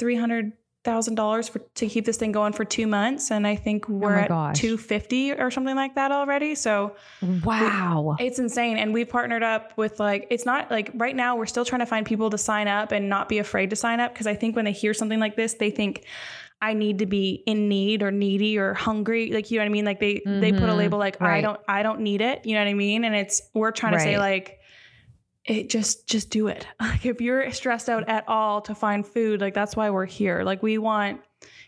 $300000 0.86 1.50
for 1.50 1.58
to 1.58 1.86
keep 1.88 2.04
this 2.04 2.16
thing 2.16 2.32
going 2.32 2.52
for 2.52 2.64
two 2.64 2.86
months 2.86 3.30
and 3.30 3.46
i 3.46 3.54
think 3.56 3.88
we're 3.88 4.16
Oh 4.16 4.20
at 4.20 4.28
gosh. 4.28 4.58
250 4.60 5.32
or 5.32 5.50
something 5.50 5.76
like 5.76 5.94
that 5.96 6.12
already 6.12 6.54
so 6.54 6.96
Wow. 7.44 8.16
it's 8.18 8.38
insane. 8.38 8.76
And 8.76 8.92
we've 8.92 9.08
partnered 9.08 9.42
up 9.42 9.72
with 9.76 9.98
like, 9.98 10.26
it's 10.30 10.44
not 10.46 10.70
like 10.70 10.90
right 10.94 11.14
now 11.16 11.36
we're 11.36 11.46
still 11.46 11.64
trying 11.64 11.80
to 11.80 11.86
find 11.86 12.06
people 12.06 12.30
to 12.30 12.38
sign 12.38 12.68
up 12.68 12.92
and 12.92 13.08
not 13.08 13.28
be 13.28 13.38
afraid 13.38 13.70
to 13.70 13.76
sign 13.76 14.00
up. 14.00 14.14
Cause 14.14 14.26
I 14.26 14.34
think 14.34 14.54
when 14.54 14.64
they 14.64 14.72
hear 14.72 14.94
something 14.94 15.18
like 15.18 15.34
this, 15.36 15.54
they 15.54 15.70
think 15.70 16.04
I 16.62 16.72
need 16.74 16.98
to 17.00 17.06
be 17.06 17.42
in 17.46 17.68
need 17.68 18.02
or 18.02 18.10
needy 18.10 18.58
or 18.58 18.74
hungry. 18.74 19.32
Like, 19.32 19.50
you 19.50 19.58
know 19.58 19.64
what 19.64 19.70
I 19.70 19.72
mean? 19.72 19.84
Like 19.84 20.00
they, 20.00 20.22
they 20.24 20.52
put 20.52 20.64
a 20.68 20.72
Mhm. 20.72 20.76
label 20.76 20.98
like, 20.98 21.20
I 21.20 21.40
don't, 21.40 21.60
I 21.68 21.82
don't 21.82 22.00
need 22.00 22.20
it. 22.20 22.44
You 22.46 22.54
know 22.54 22.60
what 22.60 22.68
I 22.68 22.74
mean? 22.74 23.04
And 23.04 23.14
it's, 23.14 23.42
we're 23.54 23.72
trying 23.72 23.92
to 23.94 24.00
say 24.00 24.18
like, 24.18 24.58
it 25.46 25.70
just, 25.70 26.06
just 26.06 26.30
do 26.30 26.48
it. 26.48 26.66
Like 26.80 27.04
if 27.04 27.20
you're 27.20 27.50
stressed 27.50 27.88
out 27.88 28.08
at 28.08 28.28
all 28.28 28.60
to 28.62 28.74
find 28.74 29.06
food, 29.06 29.40
like 29.40 29.54
that's 29.54 29.76
why 29.76 29.90
we're 29.90 30.06
here. 30.06 30.42
Like 30.42 30.62
we 30.62 30.78
want, 30.78 31.20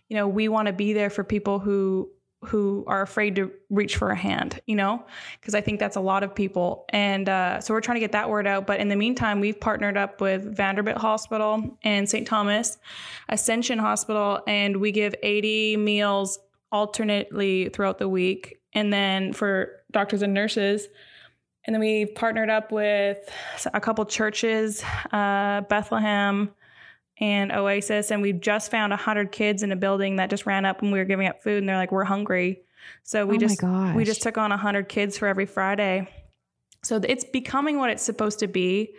you 0.08 0.16
know, 0.16 0.26
we 0.26 0.48
want 0.48 0.66
to 0.66 0.72
be 0.72 0.92
there 0.92 1.10
for 1.10 1.22
people 1.24 1.58
who, 1.58 2.10
who 2.42 2.84
are 2.86 3.02
afraid 3.02 3.34
to 3.36 3.50
reach 3.68 3.96
for 3.96 4.10
a 4.10 4.16
hand, 4.16 4.60
you 4.66 4.76
know, 4.76 5.04
because 5.40 5.54
I 5.54 5.60
think 5.60 5.80
that's 5.80 5.96
a 5.96 6.00
lot 6.00 6.22
of 6.22 6.34
people. 6.34 6.84
And 6.90 7.28
uh, 7.28 7.60
so 7.60 7.74
we're 7.74 7.80
trying 7.80 7.96
to 7.96 8.00
get 8.00 8.12
that 8.12 8.30
word 8.30 8.46
out. 8.46 8.66
But 8.66 8.80
in 8.80 8.88
the 8.88 8.96
meantime, 8.96 9.40
we've 9.40 9.58
partnered 9.58 9.96
up 9.96 10.20
with 10.20 10.56
Vanderbilt 10.56 10.98
Hospital 10.98 11.76
and 11.82 12.08
St. 12.08 12.26
Thomas 12.26 12.78
Ascension 13.28 13.78
Hospital, 13.78 14.40
and 14.46 14.76
we 14.76 14.92
give 14.92 15.14
80 15.22 15.78
meals 15.78 16.38
alternately 16.70 17.70
throughout 17.70 17.98
the 17.98 18.08
week. 18.08 18.60
And 18.72 18.92
then 18.92 19.32
for 19.32 19.72
doctors 19.90 20.22
and 20.22 20.32
nurses, 20.32 20.86
and 21.68 21.74
then 21.74 21.80
we've 21.80 22.14
partnered 22.14 22.48
up 22.48 22.72
with 22.72 23.30
a 23.74 23.78
couple 23.78 24.06
churches, 24.06 24.82
uh, 25.12 25.60
Bethlehem 25.68 26.50
and 27.18 27.52
Oasis, 27.52 28.10
and 28.10 28.22
we 28.22 28.32
just 28.32 28.70
found 28.70 28.90
100 28.90 29.30
kids 29.32 29.62
in 29.62 29.70
a 29.70 29.76
building 29.76 30.16
that 30.16 30.30
just 30.30 30.46
ran 30.46 30.64
up 30.64 30.80
when 30.80 30.92
we 30.92 30.98
were 30.98 31.04
giving 31.04 31.26
up 31.26 31.42
food, 31.42 31.58
and 31.58 31.68
they're 31.68 31.76
like, 31.76 31.92
"We're 31.92 32.04
hungry." 32.04 32.62
So 33.02 33.26
we 33.26 33.36
oh 33.36 33.38
just 33.38 33.62
we 33.94 34.04
just 34.04 34.22
took 34.22 34.38
on 34.38 34.48
100 34.48 34.88
kids 34.88 35.18
for 35.18 35.28
every 35.28 35.44
Friday. 35.44 36.08
So 36.84 37.02
it's 37.04 37.24
becoming 37.24 37.76
what 37.76 37.90
it's 37.90 38.02
supposed 38.02 38.38
to 38.38 38.46
be. 38.46 38.94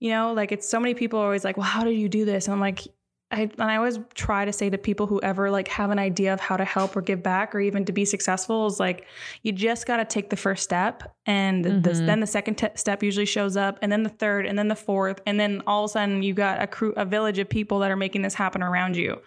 You 0.00 0.10
know, 0.10 0.32
like 0.32 0.50
it's 0.50 0.68
so 0.68 0.80
many 0.80 0.94
people 0.94 1.20
are 1.20 1.24
always 1.24 1.44
like, 1.44 1.56
well, 1.56 1.66
how 1.66 1.84
did 1.84 1.94
you 1.94 2.08
do 2.08 2.24
this? 2.24 2.46
And 2.46 2.54
I'm 2.54 2.60
like, 2.60 2.80
I, 3.30 3.42
and 3.42 3.70
I 3.70 3.76
always 3.76 3.98
try 4.14 4.46
to 4.46 4.52
say 4.54 4.70
to 4.70 4.78
people 4.78 5.06
who 5.06 5.20
ever 5.20 5.50
like 5.50 5.68
have 5.68 5.90
an 5.90 5.98
idea 5.98 6.32
of 6.32 6.40
how 6.40 6.56
to 6.56 6.64
help 6.64 6.96
or 6.96 7.02
give 7.02 7.22
back 7.22 7.54
or 7.54 7.60
even 7.60 7.84
to 7.84 7.92
be 7.92 8.06
successful 8.06 8.66
is 8.66 8.80
like, 8.80 9.06
you 9.42 9.52
just 9.52 9.86
got 9.86 9.98
to 9.98 10.06
take 10.06 10.30
the 10.30 10.36
first 10.36 10.62
step. 10.64 11.14
And 11.26 11.62
the, 11.62 11.70
Mhm. 11.90 12.06
then 12.06 12.20
the 12.20 12.26
second 12.26 12.54
te- 12.54 12.68
step 12.76 13.02
usually 13.02 13.26
shows 13.26 13.54
up 13.56 13.78
and 13.82 13.92
then 13.92 14.02
the 14.02 14.08
third 14.08 14.46
and 14.46 14.58
then 14.58 14.68
the 14.68 14.74
fourth. 14.76 15.20
And 15.26 15.38
then 15.38 15.62
all 15.66 15.84
of 15.84 15.90
a 15.90 15.92
sudden 15.92 16.22
you 16.22 16.32
got 16.32 16.62
a 16.62 16.66
crew, 16.66 16.94
a 16.96 17.04
village 17.04 17.38
of 17.38 17.50
people 17.50 17.80
that 17.80 17.90
are 17.90 17.96
making 17.96 18.22
this 18.22 18.32
happen 18.34 18.62
around 18.62 18.96
you. 18.96 19.20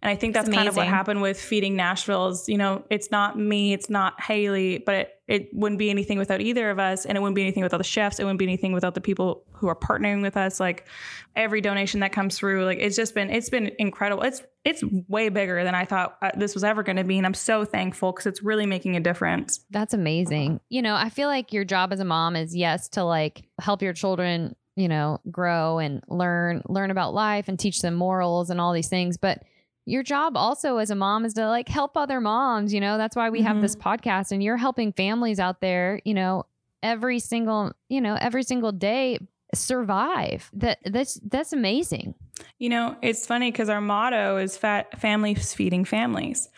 And 0.00 0.10
I 0.10 0.14
think 0.14 0.32
that's 0.34 0.48
kind 0.48 0.68
of 0.68 0.76
what 0.76 0.86
happened 0.86 1.22
with 1.22 1.40
feeding 1.40 1.74
Nashville's, 1.74 2.48
you 2.48 2.56
know, 2.56 2.84
it's 2.88 3.10
not 3.10 3.36
me, 3.36 3.72
it's 3.72 3.90
not 3.90 4.20
Haley, 4.20 4.78
but 4.78 4.94
it, 4.94 5.14
it 5.26 5.48
wouldn't 5.52 5.80
be 5.80 5.90
anything 5.90 6.18
without 6.18 6.40
either 6.40 6.70
of 6.70 6.78
us. 6.78 7.04
And 7.04 7.18
it 7.18 7.20
wouldn't 7.20 7.34
be 7.34 7.42
anything 7.42 7.64
without 7.64 7.78
the 7.78 7.84
chefs. 7.84 8.20
It 8.20 8.24
wouldn't 8.24 8.38
be 8.38 8.44
anything 8.44 8.72
without 8.72 8.94
the 8.94 9.00
people 9.00 9.44
who 9.50 9.66
are 9.66 9.74
partnering 9.74 10.22
with 10.22 10.36
us. 10.36 10.60
Like 10.60 10.86
every 11.34 11.60
donation 11.60 11.98
that 12.00 12.12
comes 12.12 12.38
through, 12.38 12.64
like 12.64 12.78
it's 12.78 12.94
just 12.94 13.12
been, 13.12 13.28
it's 13.28 13.50
been 13.50 13.72
incredible. 13.80 14.22
It's, 14.22 14.40
it's 14.64 14.84
way 15.08 15.30
bigger 15.30 15.64
than 15.64 15.74
I 15.74 15.84
thought 15.84 16.16
uh, 16.22 16.30
this 16.36 16.54
was 16.54 16.62
ever 16.62 16.84
going 16.84 16.96
to 16.96 17.04
be. 17.04 17.16
And 17.18 17.26
I'm 17.26 17.34
so 17.34 17.64
thankful 17.64 18.12
because 18.12 18.26
it's 18.26 18.42
really 18.42 18.66
making 18.66 18.94
a 18.96 19.00
difference. 19.00 19.64
That's 19.70 19.94
amazing. 19.94 20.60
You 20.68 20.82
know, 20.82 20.94
I 20.94 21.08
feel 21.08 21.28
like 21.28 21.52
your 21.52 21.64
job 21.64 21.92
as 21.92 21.98
a 21.98 22.04
mom 22.04 22.36
is 22.36 22.54
yes 22.54 22.88
to 22.90 23.02
like 23.02 23.42
help 23.60 23.82
your 23.82 23.94
children, 23.94 24.54
you 24.76 24.86
know, 24.86 25.20
grow 25.28 25.78
and 25.78 26.04
learn 26.08 26.62
learn 26.68 26.92
about 26.92 27.14
life 27.14 27.48
and 27.48 27.58
teach 27.58 27.80
them 27.80 27.94
morals 27.94 28.50
and 28.50 28.60
all 28.60 28.72
these 28.72 28.88
things, 28.88 29.16
but 29.16 29.42
your 29.88 30.02
job 30.02 30.36
also 30.36 30.76
as 30.78 30.90
a 30.90 30.94
mom 30.94 31.24
is 31.24 31.34
to 31.34 31.48
like 31.48 31.68
help 31.68 31.96
other 31.96 32.20
moms, 32.20 32.72
you 32.74 32.80
know. 32.80 32.98
That's 32.98 33.16
why 33.16 33.30
we 33.30 33.42
have 33.42 33.56
Mhm. 33.56 33.62
this 33.62 33.74
podcast 33.76 34.32
and 34.32 34.42
you're 34.42 34.56
helping 34.56 34.92
families 34.92 35.40
out 35.40 35.60
there, 35.60 36.00
you 36.04 36.14
know, 36.14 36.44
every 36.82 37.18
single, 37.18 37.72
you 37.88 38.00
know, 38.00 38.16
every 38.20 38.42
single 38.42 38.72
day 38.72 39.18
survive. 39.54 40.50
That 40.52 40.78
that's 40.84 41.14
that's 41.24 41.52
amazing. 41.52 42.14
You 42.58 42.68
know, 42.68 42.96
it's 43.02 43.26
funny 43.26 43.50
because 43.50 43.68
our 43.68 43.80
motto 43.80 44.36
is 44.36 44.56
fat 44.56 45.00
families 45.00 45.52
feeding 45.54 45.84
families. 45.84 46.48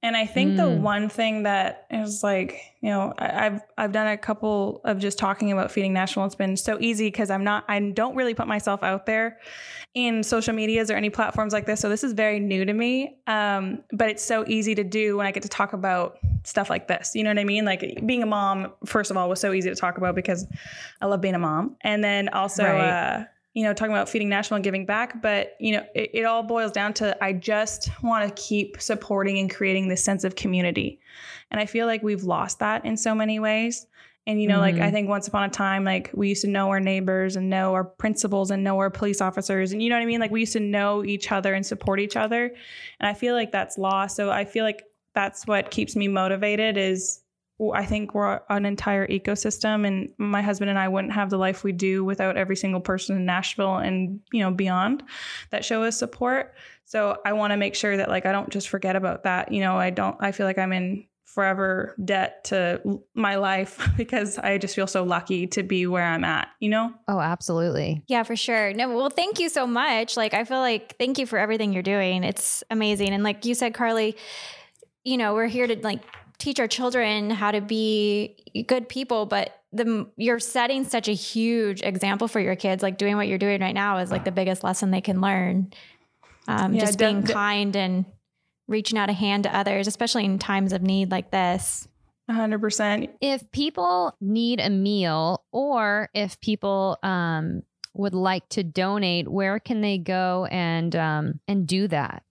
And 0.00 0.16
I 0.16 0.26
think 0.26 0.56
the 0.56 0.62
Mm. 0.62 0.80
one 0.80 1.08
thing 1.08 1.42
that 1.42 1.86
is 1.90 2.22
like, 2.22 2.60
you 2.80 2.90
know, 2.90 3.12
I, 3.18 3.46
I've 3.46 3.60
I've 3.76 3.92
done 3.92 4.06
a 4.06 4.16
couple 4.16 4.80
of 4.84 4.98
just 5.00 5.18
talking 5.18 5.50
about 5.50 5.72
feeding 5.72 5.92
Nashville. 5.92 6.24
It's 6.24 6.36
been 6.36 6.56
so 6.56 6.78
easy 6.80 7.08
because 7.08 7.30
I'm 7.30 7.42
not 7.42 7.64
I 7.68 7.80
don't 7.80 8.14
really 8.14 8.34
put 8.34 8.46
myself 8.46 8.84
out 8.84 9.06
there 9.06 9.38
in 9.94 10.22
social 10.22 10.54
medias 10.54 10.88
or 10.90 10.94
any 10.94 11.10
platforms 11.10 11.52
like 11.52 11.66
this. 11.66 11.80
So 11.80 11.88
this 11.88 12.04
is 12.04 12.12
very 12.12 12.38
new 12.38 12.64
to 12.64 12.72
me. 12.72 13.18
Um, 13.26 13.82
but 13.92 14.08
it's 14.08 14.22
so 14.22 14.44
easy 14.46 14.74
to 14.76 14.84
do 14.84 15.16
when 15.16 15.26
I 15.26 15.32
get 15.32 15.42
to 15.42 15.48
talk 15.48 15.72
about 15.72 16.18
stuff 16.44 16.70
like 16.70 16.86
this. 16.86 17.16
You 17.16 17.24
know 17.24 17.30
what 17.30 17.38
I 17.38 17.44
mean? 17.44 17.64
Like 17.64 18.00
being 18.06 18.22
a 18.22 18.26
mom, 18.26 18.72
first 18.86 19.10
of 19.10 19.16
all, 19.16 19.28
was 19.28 19.40
so 19.40 19.52
easy 19.52 19.68
to 19.68 19.74
talk 19.76 19.98
about 19.98 20.14
because 20.14 20.46
I 21.00 21.06
love 21.06 21.20
being 21.20 21.34
a 21.34 21.38
mom. 21.40 21.76
And 21.80 22.04
then 22.04 22.28
also 22.28 22.62
Right. 22.62 22.90
uh 22.90 23.24
you 23.58 23.64
know, 23.64 23.74
talking 23.74 23.90
about 23.92 24.08
feeding 24.08 24.28
Nashville 24.28 24.54
and 24.54 24.62
giving 24.62 24.86
back, 24.86 25.20
but 25.20 25.56
you 25.58 25.72
know, 25.72 25.84
it, 25.92 26.10
it 26.14 26.24
all 26.24 26.44
boils 26.44 26.70
down 26.70 26.92
to 26.94 27.06
I 27.22 27.32
just 27.32 27.90
want 28.04 28.24
to 28.28 28.40
keep 28.40 28.80
supporting 28.80 29.36
and 29.40 29.52
creating 29.52 29.88
this 29.88 30.04
sense 30.04 30.22
of 30.22 30.36
community. 30.36 31.00
And 31.50 31.60
I 31.60 31.66
feel 31.66 31.86
like 31.86 32.00
we've 32.04 32.22
lost 32.22 32.60
that 32.60 32.84
in 32.84 32.96
so 32.96 33.16
many 33.16 33.40
ways. 33.40 33.86
And 34.28 34.40
you 34.40 34.46
know, 34.46 34.60
like 34.60 34.76
Mhm. 34.76 34.82
I 34.82 34.90
think 34.92 35.08
once 35.08 35.26
upon 35.26 35.42
a 35.42 35.48
time, 35.48 35.82
like 35.82 36.12
we 36.14 36.28
used 36.28 36.42
to 36.42 36.48
know 36.48 36.68
our 36.68 36.78
neighbors 36.78 37.34
and 37.34 37.50
know 37.50 37.72
our 37.74 37.82
principals 37.82 38.52
and 38.52 38.62
know 38.62 38.78
our 38.78 38.90
police 38.90 39.20
officers, 39.20 39.72
and 39.72 39.82
you 39.82 39.88
know 39.90 39.96
what 39.96 40.02
I 40.02 40.06
mean. 40.06 40.20
Like 40.20 40.30
we 40.30 40.40
used 40.40 40.52
to 40.52 40.60
know 40.60 41.04
each 41.04 41.32
other 41.32 41.52
and 41.52 41.66
support 41.66 41.98
each 41.98 42.14
other. 42.14 42.54
And 43.00 43.08
I 43.08 43.14
feel 43.14 43.34
like 43.34 43.50
that's 43.50 43.76
lost. 43.76 44.14
So 44.14 44.30
I 44.30 44.44
feel 44.44 44.64
like 44.64 44.84
that's 45.14 45.48
what 45.48 45.72
keeps 45.72 45.96
me 45.96 46.06
motivated. 46.06 46.76
Is 46.76 47.22
I 47.74 47.84
think 47.84 48.14
we're 48.14 48.40
an 48.48 48.64
entire 48.64 49.06
ecosystem, 49.08 49.86
and 49.86 50.10
my 50.16 50.42
husband 50.42 50.70
and 50.70 50.78
I 50.78 50.88
wouldn't 50.88 51.12
have 51.12 51.30
the 51.30 51.38
life 51.38 51.64
we 51.64 51.72
do 51.72 52.04
without 52.04 52.36
every 52.36 52.56
single 52.56 52.80
person 52.80 53.16
in 53.16 53.26
Nashville 53.26 53.76
and 53.76 54.20
you 54.32 54.40
know 54.40 54.50
beyond 54.50 55.02
that 55.50 55.64
show 55.64 55.82
us 55.82 55.98
support. 55.98 56.54
So 56.84 57.18
I 57.26 57.32
want 57.32 57.52
to 57.52 57.56
make 57.56 57.74
sure 57.74 57.96
that 57.96 58.08
like 58.08 58.26
I 58.26 58.32
don't 58.32 58.50
just 58.50 58.68
forget 58.68 58.96
about 58.96 59.24
that. 59.24 59.52
You 59.52 59.60
know, 59.60 59.76
I 59.76 59.90
don't. 59.90 60.16
I 60.20 60.32
feel 60.32 60.46
like 60.46 60.58
I'm 60.58 60.72
in 60.72 61.04
forever 61.24 61.94
debt 62.02 62.44
to 62.44 63.00
my 63.14 63.36
life 63.36 63.86
because 63.96 64.38
I 64.38 64.56
just 64.58 64.74
feel 64.74 64.86
so 64.86 65.02
lucky 65.04 65.46
to 65.48 65.62
be 65.62 65.86
where 65.86 66.04
I'm 66.04 66.24
at. 66.24 66.48
You 66.60 66.70
know. 66.70 66.94
Oh, 67.08 67.18
absolutely. 67.20 68.04
Yeah, 68.06 68.22
for 68.22 68.36
sure. 68.36 68.72
No, 68.72 68.88
well, 68.96 69.10
thank 69.10 69.40
you 69.40 69.48
so 69.48 69.66
much. 69.66 70.16
Like, 70.16 70.32
I 70.32 70.44
feel 70.44 70.60
like 70.60 70.96
thank 70.96 71.18
you 71.18 71.26
for 71.26 71.38
everything 71.38 71.72
you're 71.72 71.82
doing. 71.82 72.22
It's 72.22 72.62
amazing. 72.70 73.08
And 73.08 73.24
like 73.24 73.44
you 73.44 73.54
said, 73.54 73.74
Carly, 73.74 74.16
you 75.04 75.16
know, 75.16 75.34
we're 75.34 75.46
here 75.46 75.66
to 75.66 75.76
like 75.82 76.02
teach 76.38 76.60
our 76.60 76.68
children 76.68 77.30
how 77.30 77.50
to 77.50 77.60
be 77.60 78.64
good 78.66 78.88
people, 78.88 79.26
but 79.26 79.54
the 79.72 80.08
you're 80.16 80.38
setting 80.38 80.84
such 80.84 81.08
a 81.08 81.12
huge 81.12 81.82
example 81.82 82.28
for 82.28 82.40
your 82.40 82.56
kids. 82.56 82.82
Like 82.82 82.96
doing 82.96 83.16
what 83.16 83.28
you're 83.28 83.38
doing 83.38 83.60
right 83.60 83.74
now 83.74 83.98
is 83.98 84.10
like 84.10 84.24
the 84.24 84.32
biggest 84.32 84.64
lesson 84.64 84.90
they 84.90 85.00
can 85.00 85.20
learn. 85.20 85.72
Um, 86.46 86.74
Yeah, 86.74 86.80
just 86.80 86.98
de- 86.98 87.04
being 87.04 87.22
kind 87.24 87.76
and 87.76 88.06
reaching 88.66 88.98
out 88.98 89.10
a 89.10 89.12
hand 89.12 89.44
to 89.44 89.54
others, 89.54 89.86
especially 89.86 90.24
in 90.24 90.38
times 90.38 90.72
of 90.72 90.82
need 90.82 91.10
like 91.10 91.30
this. 91.30 91.88
100%. 92.30 93.08
if 93.22 93.50
people 93.52 94.14
need 94.20 94.60
a 94.60 94.68
meal 94.68 95.44
or 95.50 96.10
if 96.12 96.38
people 96.40 96.98
um, 97.02 97.62
would 97.94 98.12
like 98.12 98.46
to 98.50 98.62
donate, 98.62 99.28
where 99.28 99.58
can 99.58 99.80
they 99.80 99.96
go 99.96 100.46
and 100.50 100.94
um, 100.94 101.40
and 101.48 101.66
do 101.66 101.88
that? 101.88 102.22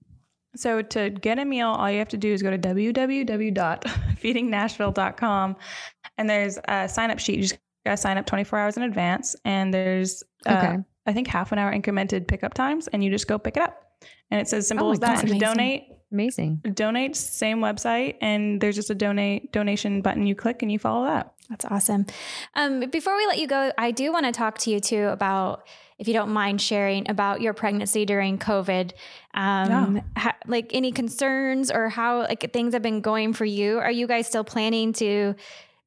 So 0.58 0.82
to 0.82 1.10
get 1.10 1.38
a 1.38 1.44
meal, 1.44 1.68
all 1.68 1.88
you 1.88 1.98
have 1.98 2.08
to 2.08 2.16
do 2.16 2.32
is 2.32 2.42
go 2.42 2.50
to 2.50 2.58
www.feedingnashville.com 2.58 5.56
and 6.18 6.28
there's 6.28 6.58
a 6.66 6.88
sign 6.88 7.12
up 7.12 7.20
sheet. 7.20 7.36
You 7.36 7.42
just 7.42 7.58
got 7.86 7.92
to 7.92 7.96
sign 7.96 8.18
up 8.18 8.26
24 8.26 8.58
hours 8.58 8.76
in 8.76 8.82
advance 8.82 9.36
and 9.44 9.72
there's 9.72 10.24
uh, 10.46 10.56
Okay. 10.56 10.78
I 11.06 11.12
think 11.12 11.28
half 11.28 11.52
an 11.52 11.58
hour 11.58 11.72
incremented 11.72 12.26
pickup 12.26 12.54
times 12.54 12.88
and 12.88 13.04
you 13.04 13.10
just 13.10 13.28
go 13.28 13.38
pick 13.38 13.56
it 13.56 13.62
up. 13.62 13.84
And 14.30 14.40
it's 14.40 14.52
as 14.52 14.66
simple 14.66 14.88
Oh 14.88 14.92
as 14.92 14.98
that. 14.98 15.24
Just 15.24 15.40
donate, 15.40 15.84
Amazing. 16.10 16.62
donate, 16.74 17.16
same 17.16 17.58
website 17.58 18.16
and 18.20 18.60
there's 18.60 18.74
just 18.76 18.90
a 18.90 18.94
donate 18.94 19.52
donation 19.52 20.00
button 20.02 20.26
you 20.26 20.34
click 20.34 20.62
and 20.62 20.72
you 20.72 20.78
follow 20.78 21.04
that. 21.06 21.34
That's 21.50 21.64
awesome. 21.64 22.06
Um, 22.54 22.80
before 22.90 23.16
we 23.16 23.26
let 23.26 23.38
you 23.38 23.46
go, 23.46 23.72
I 23.78 23.90
do 23.90 24.12
want 24.12 24.26
to 24.26 24.32
talk 24.32 24.58
to 24.58 24.70
you 24.70 24.80
too 24.80 25.06
about, 25.08 25.66
if 25.98 26.06
you 26.06 26.12
don't 26.14 26.30
mind 26.30 26.60
sharing, 26.60 27.10
about 27.10 27.40
your 27.40 27.54
pregnancy 27.54 28.04
during 28.04 28.38
COVID. 28.38 28.92
Um, 29.34 29.96
Yeah. 29.96 30.02
ha- 30.16 30.36
like 30.46 30.70
any 30.74 30.92
concerns 30.92 31.70
or 31.70 31.88
how 31.88 32.20
like 32.20 32.52
things 32.52 32.74
have 32.74 32.82
been 32.82 33.00
going 33.00 33.32
for 33.32 33.46
you. 33.46 33.78
Are 33.78 33.90
you 33.90 34.06
guys 34.06 34.26
still 34.26 34.44
planning 34.44 34.92
to 34.94 35.34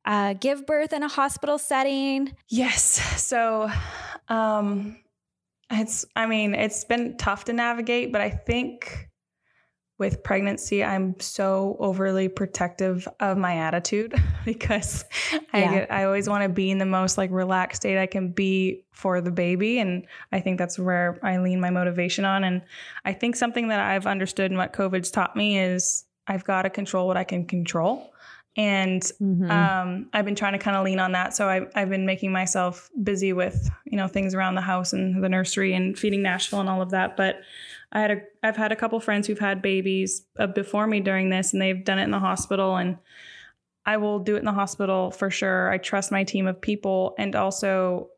uh, 0.05 0.33
give 0.33 0.65
birth 0.65 0.93
in 0.93 1.03
a 1.03 1.07
hospital 1.07 1.59
setting? 1.59 2.33
Yes. 2.49 2.83
So, 3.21 3.69
um, 4.29 4.97
it's, 5.69 6.05
I 6.15 6.25
mean, 6.25 6.55
it's 6.55 6.83
been 6.85 7.17
tough 7.17 7.45
to 7.45 7.53
navigate, 7.53 8.11
but 8.11 8.19
I 8.21 8.29
think 8.31 9.09
with 10.01 10.23
pregnancy, 10.23 10.83
I'm 10.83 11.15
so 11.19 11.77
overly 11.79 12.27
protective 12.27 13.07
of 13.19 13.37
my 13.37 13.57
attitude 13.57 14.15
because 14.45 15.05
I 15.53 15.59
get, 15.71 15.91
I 15.91 16.05
always 16.05 16.27
want 16.27 16.41
to 16.41 16.49
be 16.49 16.71
in 16.71 16.79
the 16.79 16.87
most 16.87 17.19
like 17.19 17.29
relaxed 17.29 17.83
state 17.83 17.99
I 18.01 18.07
can 18.07 18.31
be 18.31 18.83
for 18.91 19.21
the 19.21 19.29
baby. 19.29 19.77
And 19.77 20.07
I 20.31 20.39
think 20.39 20.57
that's 20.57 20.79
where 20.79 21.19
I 21.21 21.37
lean 21.37 21.59
my 21.59 21.69
motivation 21.69 22.25
on. 22.25 22.43
And 22.43 22.63
I 23.05 23.13
think 23.13 23.35
something 23.35 23.67
that 23.67 23.79
I've 23.79 24.07
understood 24.07 24.49
and 24.49 24.57
what 24.57 24.73
COVID's 24.73 25.11
taught 25.11 25.35
me 25.35 25.59
is 25.59 26.05
I've 26.25 26.43
got 26.45 26.63
to 26.63 26.71
control 26.71 27.05
what 27.05 27.15
I 27.15 27.23
can 27.23 27.45
control. 27.45 28.11
And 28.57 29.03
Mhm. 29.21 29.49
um, 29.51 30.09
I've 30.13 30.25
been 30.25 30.35
trying 30.35 30.53
to 30.53 30.59
kind 30.59 30.75
of 30.75 30.83
lean 30.83 30.99
on 30.99 31.11
that. 31.11 31.35
So 31.35 31.47
I, 31.47 31.67
I've 31.75 31.89
been 31.89 32.07
making 32.07 32.31
myself 32.31 32.89
busy 33.03 33.33
with, 33.33 33.69
you 33.85 33.97
know, 33.97 34.07
things 34.07 34.33
around 34.33 34.55
the 34.55 34.61
house 34.61 34.93
and 34.93 35.23
the 35.23 35.29
nursery 35.29 35.73
and 35.73 35.97
feeding 35.97 36.23
Nashville 36.23 36.59
and 36.59 36.67
all 36.69 36.81
of 36.81 36.89
that. 36.89 37.15
But 37.15 37.41
I 37.91 37.99
had 38.01 38.11
a, 38.11 38.21
I've 38.43 38.57
had 38.57 38.71
a 38.71 38.75
couple 38.75 38.99
friends 38.99 39.27
who've 39.27 39.39
had 39.39 39.61
babies 39.61 40.25
uh, 40.39 40.47
before 40.47 40.87
me 40.87 40.99
during 41.01 41.29
this, 41.29 41.53
and 41.53 41.61
they've 41.61 41.83
done 41.83 41.99
it 41.99 42.03
in 42.03 42.11
the 42.11 42.19
hospital. 42.19 42.77
And 42.77 42.97
I 43.85 43.97
will 43.97 44.19
do 44.19 44.35
it 44.35 44.39
in 44.39 44.45
the 44.45 44.53
hospital 44.53 45.11
for 45.11 45.29
sure. 45.29 45.71
I 45.71 45.77
trust 45.77 46.11
my 46.11 46.23
team 46.23 46.47
of 46.47 46.61
people, 46.61 47.15
and 47.17 47.35
also, 47.35 48.09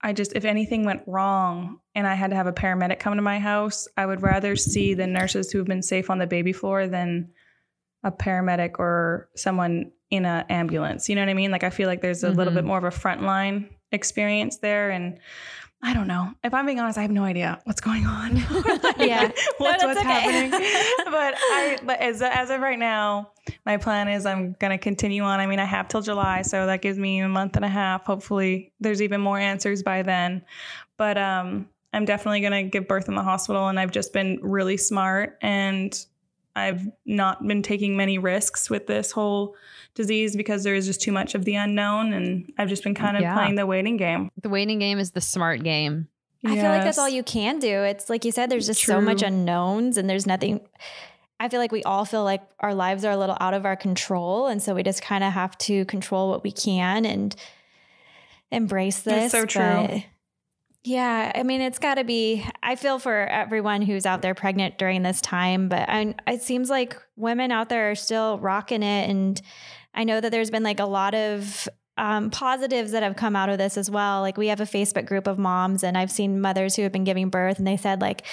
I 0.00 0.12
just 0.12 0.32
if 0.34 0.44
anything 0.44 0.84
went 0.84 1.02
wrong 1.06 1.80
and 1.96 2.06
I 2.06 2.14
had 2.14 2.30
to 2.30 2.36
have 2.36 2.46
a 2.46 2.52
paramedic 2.52 3.00
come 3.00 3.16
to 3.16 3.22
my 3.22 3.40
house, 3.40 3.88
I 3.96 4.06
would 4.06 4.22
rather 4.22 4.54
see 4.54 4.94
the 4.94 5.08
nurses 5.08 5.50
who 5.50 5.58
have 5.58 5.66
been 5.66 5.82
safe 5.82 6.08
on 6.08 6.18
the 6.18 6.26
baby 6.26 6.52
floor 6.52 6.86
than 6.86 7.32
a 8.04 8.12
paramedic 8.12 8.78
or 8.78 9.28
someone 9.34 9.90
in 10.10 10.24
an 10.24 10.44
ambulance. 10.50 11.08
You 11.08 11.16
know 11.16 11.22
what 11.22 11.30
I 11.30 11.34
mean? 11.34 11.50
Like 11.50 11.64
I 11.64 11.70
feel 11.70 11.88
like 11.88 12.00
there's 12.00 12.22
a 12.22 12.30
little 12.30 12.52
Mhm. 12.52 12.56
bit 12.56 12.64
more 12.64 12.78
of 12.78 12.84
a 12.84 12.90
frontline 12.90 13.68
experience 13.90 14.58
there, 14.58 14.90
and 14.90 15.18
I 15.80 15.94
don't 15.94 16.08
know. 16.08 16.32
If 16.42 16.52
I'm 16.54 16.66
being 16.66 16.80
honest, 16.80 16.98
I 16.98 17.02
have 17.02 17.10
no 17.10 17.22
idea 17.22 17.60
what's 17.64 17.80
going 17.80 18.04
on. 18.04 18.36
Like, 18.82 18.98
Yeah. 18.98 19.22
what's, 19.58 19.82
that's 19.82 19.84
what's 19.84 20.00
okay. 20.00 20.08
happening? 20.08 20.50
but 20.50 21.34
I, 21.36 21.78
but 21.84 22.00
as 22.00 22.20
as 22.20 22.50
of 22.50 22.60
right 22.60 22.78
now, 22.78 23.30
my 23.64 23.76
plan 23.76 24.08
is 24.08 24.26
I'm 24.26 24.56
gonna 24.58 24.78
continue 24.78 25.22
on. 25.22 25.38
I 25.40 25.46
mean, 25.46 25.60
I 25.60 25.64
have 25.64 25.88
till 25.88 26.02
July, 26.02 26.42
so 26.42 26.66
that 26.66 26.82
gives 26.82 26.98
me 26.98 27.20
a 27.20 27.28
month 27.28 27.56
and 27.56 27.64
a 27.64 27.68
half. 27.68 28.04
Hopefully, 28.06 28.72
there's 28.80 29.00
even 29.02 29.20
more 29.20 29.38
answers 29.38 29.82
by 29.82 30.02
then. 30.02 30.42
But 30.96 31.16
um, 31.16 31.68
I'm 31.92 32.04
definitely 32.04 32.40
gonna 32.40 32.64
give 32.64 32.88
birth 32.88 33.08
in 33.08 33.14
the 33.14 33.22
hospital, 33.22 33.68
and 33.68 33.78
I've 33.78 33.92
just 33.92 34.12
been 34.12 34.38
really 34.42 34.76
smart 34.76 35.38
and. 35.42 36.04
I've 36.58 36.86
not 37.06 37.46
been 37.46 37.62
taking 37.62 37.96
many 37.96 38.18
risks 38.18 38.68
with 38.68 38.86
this 38.86 39.10
whole 39.12 39.54
disease 39.94 40.36
because 40.36 40.64
there 40.64 40.74
is 40.74 40.86
just 40.86 41.00
too 41.00 41.12
much 41.12 41.34
of 41.34 41.44
the 41.44 41.54
unknown, 41.54 42.12
and 42.12 42.52
I've 42.58 42.68
just 42.68 42.82
been 42.84 42.94
kind 42.94 43.16
of 43.16 43.22
Yeah. 43.22 43.34
playing 43.34 43.54
the 43.54 43.66
waiting 43.66 43.96
game. 43.96 44.30
the 44.42 44.48
waiting 44.48 44.78
game 44.78 44.98
is 44.98 45.12
the 45.12 45.20
smart 45.20 45.62
game. 45.62 46.08
I 46.44 46.54
feel 46.54 46.64
like 46.70 46.84
that's 46.84 46.98
all 46.98 47.08
you 47.08 47.24
can 47.24 47.58
do. 47.58 47.82
It's 47.82 48.08
like 48.08 48.24
you 48.24 48.30
said, 48.30 48.48
there's 48.50 48.66
just 48.66 48.82
so 48.84 49.00
much 49.00 49.22
unknowns 49.22 49.96
and 49.96 50.08
there's 50.08 50.26
nothing. 50.26 50.60
I 51.40 51.48
feel 51.48 51.58
like 51.60 51.72
we 51.72 51.82
all 51.82 52.04
feel 52.04 52.22
like 52.24 52.42
our 52.60 52.74
lives 52.74 53.04
are 53.04 53.10
a 53.12 53.16
little 53.16 53.36
out 53.40 53.54
of 53.54 53.64
our 53.64 53.74
control. 53.76 54.46
And 54.46 54.62
so 54.62 54.74
we 54.74 54.82
just 54.84 55.02
kind 55.02 55.24
of 55.24 55.32
have 55.32 55.58
to 55.58 55.84
control 55.86 56.28
what 56.30 56.44
we 56.44 56.52
can 56.52 57.04
and 57.04 57.34
embrace 58.50 59.00
this. 59.00 59.24
It's 59.24 59.32
so 59.32 59.46
true. 59.46 60.02
Yeah, 60.88 61.32
I 61.34 61.42
mean, 61.42 61.60
it's 61.60 61.78
got 61.78 61.96
to 61.96 62.04
be. 62.04 62.46
I 62.62 62.74
feel 62.74 62.98
for 62.98 63.26
everyone 63.26 63.82
who's 63.82 64.06
out 64.06 64.22
there 64.22 64.34
pregnant 64.34 64.78
during 64.78 65.02
this 65.02 65.20
time, 65.20 65.68
but 65.68 65.86
I, 65.86 66.14
it 66.26 66.40
seems 66.40 66.70
like 66.70 66.96
women 67.14 67.52
out 67.52 67.68
there 67.68 67.90
are 67.90 67.94
still 67.94 68.38
rocking 68.38 68.82
it. 68.82 69.10
And 69.10 69.38
I 69.92 70.04
know 70.04 70.18
that 70.18 70.30
there's 70.30 70.50
been 70.50 70.62
like 70.62 70.80
a 70.80 70.86
lot 70.86 71.14
of 71.14 71.68
um, 71.98 72.30
positives 72.30 72.92
that 72.92 73.02
have 73.02 73.16
come 73.16 73.34
out 73.34 73.48
of 73.48 73.58
this 73.58 73.76
as 73.76 73.90
well. 73.90 74.20
Like 74.20 74.38
we 74.38 74.46
have 74.46 74.60
a 74.60 74.64
Facebook 74.64 75.04
group 75.04 75.26
of 75.26 75.36
moms, 75.36 75.82
and 75.82 75.98
I've 75.98 76.10
seen 76.10 76.40
mothers 76.40 76.76
who 76.76 76.82
have 76.82 76.92
been 76.92 77.04
giving 77.04 77.28
birth, 77.28 77.58
and 77.58 77.66
they 77.66 77.76
said 77.76 78.00
like 78.00 78.24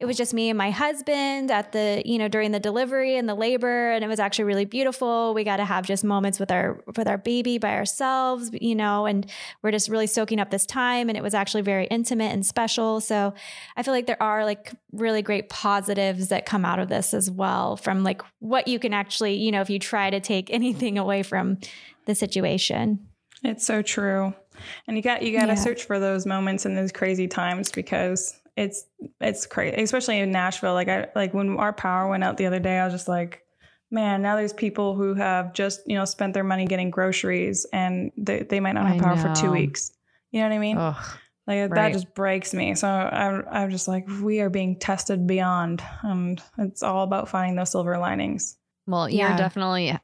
it 0.00 0.06
was 0.06 0.16
just 0.16 0.32
me 0.32 0.48
and 0.48 0.56
my 0.56 0.70
husband 0.70 1.50
at 1.50 1.72
the 1.72 2.02
you 2.06 2.16
know 2.16 2.26
during 2.26 2.52
the 2.52 2.58
delivery 2.58 3.16
and 3.16 3.28
the 3.28 3.34
labor, 3.34 3.92
and 3.92 4.02
it 4.02 4.08
was 4.08 4.18
actually 4.18 4.46
really 4.46 4.64
beautiful. 4.64 5.34
We 5.34 5.44
got 5.44 5.58
to 5.58 5.66
have 5.66 5.86
just 5.86 6.02
moments 6.02 6.40
with 6.40 6.50
our 6.50 6.82
with 6.96 7.06
our 7.06 7.18
baby 7.18 7.58
by 7.58 7.74
ourselves, 7.74 8.50
you 8.54 8.74
know, 8.74 9.04
and 9.04 9.30
we're 9.62 9.70
just 9.70 9.90
really 9.90 10.06
soaking 10.06 10.40
up 10.40 10.50
this 10.50 10.64
time, 10.64 11.10
and 11.10 11.18
it 11.18 11.22
was 11.22 11.34
actually 11.34 11.62
very 11.62 11.86
intimate 11.88 12.32
and 12.32 12.44
special. 12.44 13.00
So 13.00 13.34
I 13.76 13.82
feel 13.82 13.92
like 13.92 14.06
there 14.06 14.22
are 14.22 14.46
like 14.46 14.72
really 14.92 15.20
great 15.20 15.50
positives 15.50 16.28
that 16.28 16.46
come 16.46 16.64
out 16.64 16.78
of 16.78 16.88
this 16.88 17.12
as 17.12 17.30
well 17.30 17.76
from 17.76 18.02
like 18.02 18.22
what 18.38 18.66
you 18.66 18.78
can 18.78 18.92
actually 18.92 19.34
you 19.34 19.52
know 19.52 19.60
if 19.60 19.68
you 19.70 19.78
try 19.78 20.08
to 20.08 20.20
take 20.20 20.50
anything 20.60 20.96
away 20.96 21.22
from 21.22 21.58
the 22.06 22.14
situation. 22.14 23.09
It's 23.42 23.64
so 23.64 23.82
true. 23.82 24.34
And 24.86 24.96
you 24.96 25.02
got 25.02 25.22
you 25.22 25.32
got 25.32 25.46
to 25.46 25.52
Yeah. 25.52 25.54
search 25.54 25.84
for 25.84 25.98
those 25.98 26.26
moments 26.26 26.66
in 26.66 26.74
those 26.74 26.92
crazy 26.92 27.26
times 27.28 27.70
because 27.72 28.38
it's 28.56 28.84
it's 29.20 29.46
crazy, 29.46 29.82
especially 29.82 30.18
in 30.18 30.30
Nashville. 30.30 30.74
Like 30.74 30.88
I 30.88 31.08
like 31.14 31.32
when 31.32 31.56
our 31.56 31.72
power 31.72 32.08
went 32.08 32.24
out 32.24 32.36
the 32.36 32.46
other 32.46 32.58
day, 32.60 32.78
I 32.78 32.84
was 32.84 32.92
just 32.92 33.08
like, 33.08 33.42
man, 33.90 34.20
now 34.20 34.36
there's 34.36 34.52
people 34.52 34.94
who 34.94 35.14
have 35.14 35.54
just 35.54 35.80
you 35.86 35.96
know 35.96 36.04
spent 36.04 36.34
their 36.34 36.44
money 36.44 36.66
getting 36.66 36.90
groceries 36.90 37.66
and 37.72 38.12
they, 38.18 38.42
they 38.42 38.60
might 38.60 38.72
not 38.72 38.86
have 38.86 38.96
I 38.96 39.00
power 39.00 39.16
for 39.16 39.32
two 39.34 39.50
weeks. 39.50 39.92
You 40.30 40.40
know 40.42 40.48
what 40.48 40.54
I 40.54 40.58
mean? 40.58 40.76
Ugh. 40.76 41.04
Like 41.46 41.70
that 41.70 41.92
just 41.92 42.14
breaks 42.14 42.52
me. 42.52 42.74
So 42.74 42.86
I'm 42.86 43.44
I'm 43.50 43.70
just 43.70 43.88
like 43.88 44.06
we 44.22 44.40
are 44.40 44.50
being 44.50 44.78
tested 44.78 45.26
beyond, 45.26 45.82
and 46.02 46.40
it's 46.58 46.82
all 46.82 47.02
about 47.02 47.28
finding 47.30 47.56
those 47.56 47.70
silver 47.70 47.96
linings. 47.98 48.56
Well, 48.86 49.08
you're 49.08 49.30
Yeah. 49.30 49.36
definitely 49.36 49.96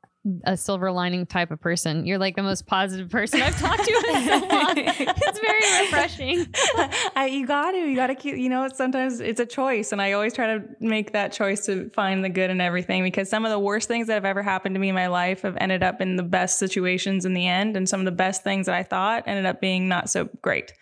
a 0.44 0.56
silver 0.56 0.90
lining 0.90 1.26
type 1.26 1.50
of 1.50 1.60
person. 1.60 2.06
You're 2.06 2.18
like 2.18 2.36
the 2.36 2.42
most 2.42 2.66
positive 2.66 3.08
person 3.10 3.42
I've 3.42 3.58
talked 3.58 3.84
to 3.84 3.92
in 3.92 4.24
so 4.24 4.46
long. 4.46 4.74
It's 5.26 5.40
very 5.40 5.84
refreshing. 5.84 6.46
I, 7.16 7.28
you 7.32 7.46
got 7.46 7.72
to, 7.72 7.78
you 7.78 7.96
got 7.96 8.08
to 8.08 8.14
keep, 8.14 8.36
you 8.36 8.48
know, 8.48 8.68
sometimes 8.72 9.20
it's 9.20 9.40
a 9.40 9.46
choice. 9.46 9.92
And 9.92 10.00
I 10.00 10.12
always 10.12 10.32
try 10.34 10.58
to 10.58 10.64
make 10.80 11.12
that 11.12 11.32
choice 11.32 11.66
to 11.66 11.90
find 11.90 12.24
the 12.24 12.28
good 12.28 12.50
in 12.50 12.60
everything 12.60 13.02
because 13.02 13.28
some 13.28 13.44
of 13.44 13.50
the 13.50 13.58
worst 13.58 13.88
things 13.88 14.06
that 14.06 14.14
have 14.14 14.24
ever 14.24 14.42
happened 14.42 14.74
to 14.74 14.78
me 14.78 14.88
in 14.88 14.94
my 14.94 15.06
life 15.08 15.42
have 15.42 15.56
ended 15.60 15.82
up 15.82 16.00
in 16.00 16.16
the 16.16 16.22
best 16.22 16.58
situations 16.58 17.24
in 17.24 17.34
the 17.34 17.46
end. 17.46 17.76
And 17.76 17.88
some 17.88 18.00
of 18.00 18.06
the 18.06 18.12
best 18.12 18.42
things 18.42 18.66
that 18.66 18.74
I 18.74 18.82
thought 18.82 19.24
ended 19.26 19.46
up 19.46 19.60
being 19.60 19.88
not 19.88 20.08
so 20.10 20.28
great. 20.42 20.72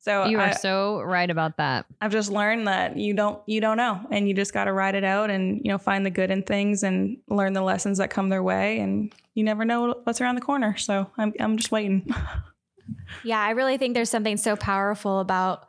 So 0.00 0.26
You 0.26 0.38
are 0.38 0.48
I, 0.48 0.52
so 0.52 1.00
right 1.02 1.28
about 1.28 1.56
that. 1.58 1.86
I've 2.00 2.12
just 2.12 2.30
learned 2.30 2.68
that 2.68 2.96
you 2.96 3.14
don't, 3.14 3.42
you 3.46 3.60
don't 3.60 3.76
know, 3.76 4.00
and 4.10 4.28
you 4.28 4.34
just 4.34 4.54
got 4.54 4.64
to 4.64 4.72
ride 4.72 4.94
it 4.94 5.04
out 5.04 5.28
and, 5.28 5.60
you 5.64 5.70
know, 5.70 5.78
find 5.78 6.06
the 6.06 6.10
good 6.10 6.30
in 6.30 6.42
things 6.44 6.82
and 6.82 7.18
learn 7.28 7.52
the 7.52 7.62
lessons 7.62 7.98
that 7.98 8.08
come 8.08 8.28
their 8.28 8.42
way. 8.42 8.78
And 8.78 8.87
you 9.34 9.44
never 9.44 9.64
know 9.64 9.94
what's 10.04 10.20
around 10.20 10.34
the 10.36 10.40
corner. 10.40 10.76
So 10.76 11.10
I'm, 11.16 11.32
I'm 11.40 11.56
just 11.56 11.70
waiting. 11.72 12.06
Yeah, 13.22 13.40
I 13.40 13.50
really 13.50 13.76
think 13.78 13.94
there's 13.94 14.08
something 14.10 14.36
so 14.38 14.56
powerful 14.56 15.20
about 15.20 15.66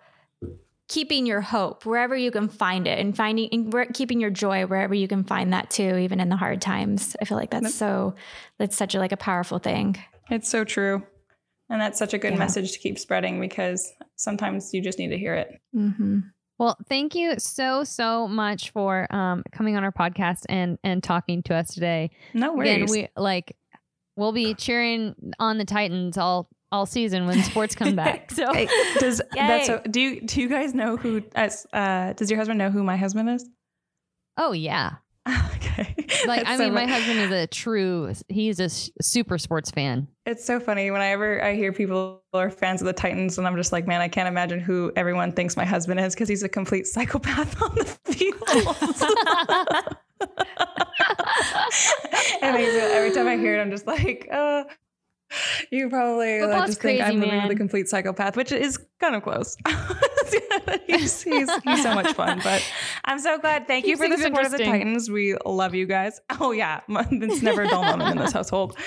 keeping 0.87 1.25
your 1.25 1.41
hope 1.41 1.85
wherever 1.85 2.15
you 2.15 2.31
can 2.31 2.47
find 2.47 2.87
it 2.87 2.97
and 2.97 3.15
finding 3.15 3.49
and 3.51 3.93
keeping 3.93 4.19
your 4.21 4.29
joy 4.29 4.65
wherever 4.65 4.93
you 4.93 5.07
can 5.07 5.23
find 5.23 5.51
that 5.53 5.69
too 5.69 5.97
even 5.97 6.19
in 6.19 6.29
the 6.29 6.35
hard 6.37 6.61
times. 6.61 7.15
I 7.21 7.25
feel 7.25 7.37
like 7.37 7.49
that's 7.51 7.75
so 7.75 8.15
that's 8.57 8.77
such 8.77 8.95
a 8.95 8.99
like 8.99 9.11
a 9.11 9.17
powerful 9.17 9.59
thing. 9.59 9.97
It's 10.29 10.47
so 10.49 10.63
true. 10.63 11.03
And 11.69 11.79
that's 11.81 11.99
such 11.99 12.13
a 12.13 12.17
good 12.17 12.33
Yeah. 12.33 12.39
message 12.39 12.71
to 12.73 12.79
keep 12.79 12.97
spreading 12.97 13.39
because 13.39 13.91
sometimes 14.15 14.73
you 14.73 14.81
just 14.81 14.97
need 14.97 15.09
to 15.09 15.17
hear 15.17 15.35
it. 15.35 15.59
Mhm. 15.75 16.31
Well, 16.59 16.77
thank 16.89 17.15
you 17.15 17.35
so 17.39 17.83
so 17.83 18.27
much 18.27 18.71
for 18.71 19.07
um, 19.15 19.43
coming 19.51 19.77
on 19.77 19.83
our 19.83 19.91
podcast 19.91 20.43
and 20.49 20.77
and 20.83 21.01
talking 21.01 21.41
to 21.43 21.55
us 21.55 21.73
today. 21.73 22.11
No 22.33 22.59
Again, 22.59 22.81
worries. 22.81 22.91
we 22.91 23.07
like 23.15 23.55
we'll 24.17 24.33
be 24.33 24.53
cheering 24.53 25.15
on 25.39 25.57
the 25.57 25.65
Titans 25.65 26.17
all 26.17 26.49
all 26.71 26.85
season 26.85 27.25
when 27.25 27.41
sports 27.43 27.73
come 27.75 27.95
back. 27.95 28.29
So 28.35 28.53
Hey, 28.53 28.67
does 28.99 29.21
Yay. 29.35 29.47
that's 29.47 29.67
so, 29.67 29.81
do 29.89 29.99
you 30.01 30.21
do 30.21 30.41
you 30.41 30.49
guys 30.49 30.73
know 30.75 30.97
who 30.97 31.23
as 31.33 31.65
uh 31.73 32.13
does 32.13 32.29
your 32.29 32.37
husband 32.37 32.59
know 32.59 32.69
who 32.69 32.83
my 32.83 32.97
husband 32.97 33.29
is? 33.29 33.49
oh 34.37 34.51
yeah, 34.51 34.91
okay. 35.55 35.95
like 36.25 36.39
That's 36.45 36.49
I 36.49 36.57
so 36.57 36.63
mean, 36.65 36.73
my 36.73 36.85
husband 36.85 37.19
is 37.19 37.31
a 37.31 37.47
true. 37.47 38.13
He's 38.27 38.59
a 38.59 38.65
s- 38.65 38.89
super 39.01 39.37
sports 39.37 39.71
fan. 39.71 40.07
It's 40.25 40.45
so 40.45 40.59
funny 40.59 40.91
whenever 40.91 41.43
I 41.43 41.55
hear 41.55 41.71
people 41.73 42.21
are 42.33 42.49
fans 42.49 42.81
of 42.81 42.87
the 42.87 42.93
Titans, 42.93 43.37
and 43.37 43.47
I'm 43.47 43.55
just 43.55 43.71
like, 43.71 43.87
man, 43.87 44.01
I 44.01 44.07
can't 44.07 44.27
imagine 44.27 44.59
who 44.59 44.91
everyone 44.95 45.31
thinks 45.31 45.57
my 45.57 45.65
husband 45.65 45.99
is 45.99 46.13
because 46.13 46.29
he's 46.29 46.43
a 46.43 46.49
complete 46.49 46.87
psychopath 46.87 47.61
on 47.61 47.75
the 47.75 47.85
field. 47.85 48.35
and 52.41 52.55
every 52.55 53.11
time 53.11 53.27
I 53.27 53.37
hear 53.37 53.57
it, 53.57 53.61
I'm 53.61 53.71
just 53.71 53.87
like, 53.87 54.27
uh, 54.31 54.63
you 55.71 55.89
probably 55.89 56.41
like, 56.41 56.67
just 56.67 56.81
think 56.81 57.01
I'm 57.01 57.19
man. 57.19 57.49
a 57.51 57.55
complete 57.55 57.87
psychopath, 57.87 58.35
which 58.35 58.51
is 58.51 58.79
kind 58.99 59.15
of 59.15 59.23
close. 59.23 59.55
he's, 60.87 61.21
he's, 61.21 61.49
he's 61.63 61.83
so 61.83 61.93
much 61.95 62.13
fun, 62.13 62.39
but 62.43 62.63
I'm 63.05 63.19
so 63.19 63.37
glad. 63.37 63.67
Thank 63.67 63.85
you 63.85 63.97
for 63.97 64.07
the 64.07 64.17
support 64.17 64.45
of 64.45 64.51
the. 64.51 64.59
Titans. 64.59 65.09
We 65.09 65.35
love 65.45 65.75
you 65.75 65.85
guys. 65.85 66.19
Oh 66.39 66.51
yeah, 66.51 66.81
it's 66.89 67.41
never 67.41 67.63
a 67.63 67.67
dull 67.67 67.83
moment 67.83 68.11
in 68.11 68.17
this 68.17 68.33
household. 68.33 68.77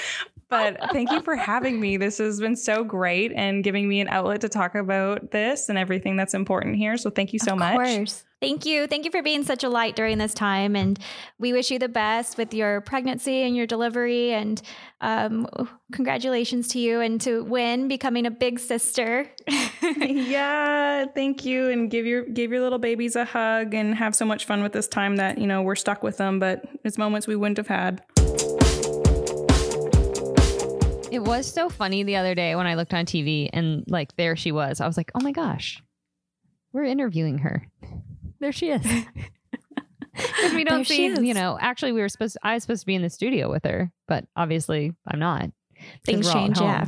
But 0.49 0.79
thank 0.93 1.11
you 1.11 1.23
for 1.23 1.35
having 1.35 1.81
me. 1.81 1.97
This 1.97 2.19
has 2.19 2.39
been 2.39 2.57
so 2.57 2.85
great 2.85 3.33
and 3.35 3.65
giving 3.65 3.89
me 3.89 4.01
an 4.01 4.09
outlet 4.09 4.43
to 4.43 4.51
talk 4.51 4.75
about 4.75 5.31
this 5.31 5.71
and 5.71 5.79
everything 5.79 6.17
that's 6.17 6.35
important 6.35 6.77
here. 6.77 6.99
So 6.99 7.09
thank 7.09 7.33
you 7.33 7.39
so 7.39 7.53
of 7.53 7.59
much. 7.59 8.11
Course. 8.43 8.51
Thank 8.51 8.67
you. 8.67 8.87
Thank 8.87 9.05
you 9.05 9.11
for 9.11 9.23
being 9.23 9.45
such 9.45 9.65
a 9.65 9.69
light 9.69 9.97
during 9.97 10.19
this 10.19 10.35
time. 10.35 10.77
And 10.77 10.99
we 11.39 11.53
wish 11.53 11.71
you 11.71 11.79
the 11.79 11.89
best 11.89 12.37
with 12.37 12.53
your 12.53 12.81
pregnancy 12.81 13.43
and 13.43 13.57
your 13.57 13.67
delivery. 13.67 14.33
And 14.33 14.61
um, 15.01 15.49
congratulations 15.93 16.69
to 16.69 16.79
you 16.79 17.01
and 17.01 17.21
to 17.23 17.45
Win 17.45 17.89
becoming 17.89 18.27
a 18.27 18.31
big 18.31 18.59
sister. 18.59 19.29
yeah, 19.99 21.07
thank 21.07 21.45
you, 21.45 21.71
and 21.71 21.91
give 21.91 22.07
your 22.07 22.25
give 22.25 22.51
your 22.51 22.61
little 22.61 22.79
babies 22.79 23.17
a 23.17 23.25
hug 23.25 23.75
and 23.75 23.95
have 23.95 24.15
so 24.15 24.25
much 24.25 24.47
fun 24.47 24.63
with 24.63 24.73
this 24.73 24.89
time 24.89 25.17
that 25.17 25.39
you 25.39 25.47
know 25.47 25.63
we're 25.63 25.75
stuck 25.75 26.03
with 26.03 26.19
them, 26.19 26.39
but 26.39 26.65
it's 26.85 26.99
moments 26.99 27.27
we 27.27 27.37
wouldn't 27.37 27.59
have 27.59 27.67
had. 27.67 28.03
It 31.11 31.23
was 31.23 31.47
so 31.47 31.69
funny 31.69 32.05
the 32.05 32.17
other 32.17 32.35
day 32.35 32.55
when 32.55 32.67
I 32.67 32.75
looked 32.75 32.95
on 32.95 33.05
TV 33.05 33.51
and 33.53 33.85
like 33.87 34.17
there 34.17 34.35
she 34.35 34.51
was. 34.51 34.81
I 34.81 34.87
was 34.87 34.97
like, 34.97 35.11
oh 35.15 35.21
my 35.21 35.33
gosh, 35.33 35.83
we're 36.73 36.85
interviewing 36.85 37.39
her. 37.39 37.69
There 38.43 38.53
she 38.53 38.71
is. 38.71 38.85
Because 40.15 40.53
we 40.53 40.65
don't 40.65 40.87
see, 40.87 41.07
you 41.07 41.33
know, 41.33 41.57
actually 41.59 41.93
we 41.93 42.03
were 42.03 42.09
supposed 42.11 42.35
to, 42.35 42.41
I 42.43 42.53
was 42.53 42.63
supposed 42.63 42.81
to 42.81 42.87
be 42.87 42.95
in 42.95 43.01
the 43.01 43.09
studio 43.09 43.51
with 43.51 43.65
her, 43.65 43.91
but 44.07 44.27
obviously 44.37 44.93
I'm 45.09 45.19
not. 45.19 45.51
Things 46.05 46.27
we're 46.27 46.33
all 46.33 46.37
at 46.37 46.41
change, 46.45 46.61
yeah. 46.61 46.85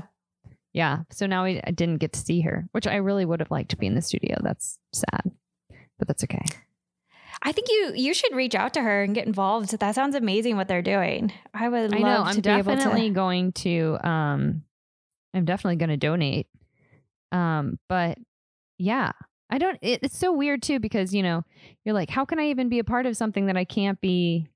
Yeah. 0.74 0.98
So 1.10 1.26
now 1.26 1.44
we, 1.44 1.58
I 1.64 1.70
didn't 1.70 1.98
get 1.98 2.12
to 2.12 2.20
see 2.20 2.42
her, 2.42 2.68
which 2.72 2.86
I 2.86 2.96
really 2.96 3.24
would 3.24 3.40
have 3.40 3.50
liked 3.50 3.70
to 3.70 3.78
be 3.78 3.86
in 3.86 3.94
the 3.94 4.02
studio. 4.02 4.36
That's 4.42 4.78
sad, 4.92 5.30
but 5.98 6.06
that's 6.06 6.22
okay. 6.24 6.44
I 7.42 7.52
think 7.52 7.68
you 7.70 7.92
you 7.94 8.12
should 8.12 8.34
reach 8.34 8.54
out 8.54 8.74
to 8.74 8.82
her 8.82 9.02
and 9.02 9.14
get 9.14 9.26
involved. 9.26 9.78
That 9.78 9.94
sounds 9.94 10.14
amazing 10.14 10.56
what 10.56 10.68
they're 10.68 10.82
doing. 10.82 11.32
I 11.54 11.68
would 11.68 11.94
I 11.94 11.98
know. 11.98 12.24
I'm 12.24 12.36
able 12.36 12.42
definitely 12.42 13.08
to. 13.08 13.14
going 13.14 13.52
to. 13.52 13.98
Um, 14.04 14.64
I'm 15.32 15.46
definitely 15.46 15.76
going 15.76 15.90
to 15.90 15.96
donate. 15.96 16.46
Um, 17.32 17.78
but 17.88 18.18
yeah, 18.76 19.12
I 19.50 19.58
don't. 19.58 19.78
It, 19.82 20.00
it's 20.02 20.18
so 20.18 20.32
weird 20.32 20.62
too 20.62 20.80
because 20.80 21.14
you 21.14 21.22
know 21.22 21.44
you're 21.84 21.94
like, 21.94 22.10
how 22.10 22.24
can 22.24 22.38
I 22.38 22.48
even 22.48 22.68
be 22.68 22.78
a 22.78 22.84
part 22.84 23.06
of 23.06 23.16
something 23.16 23.46
that 23.46 23.56
I 23.56 23.64
can't 23.64 24.00
be? 24.00 24.48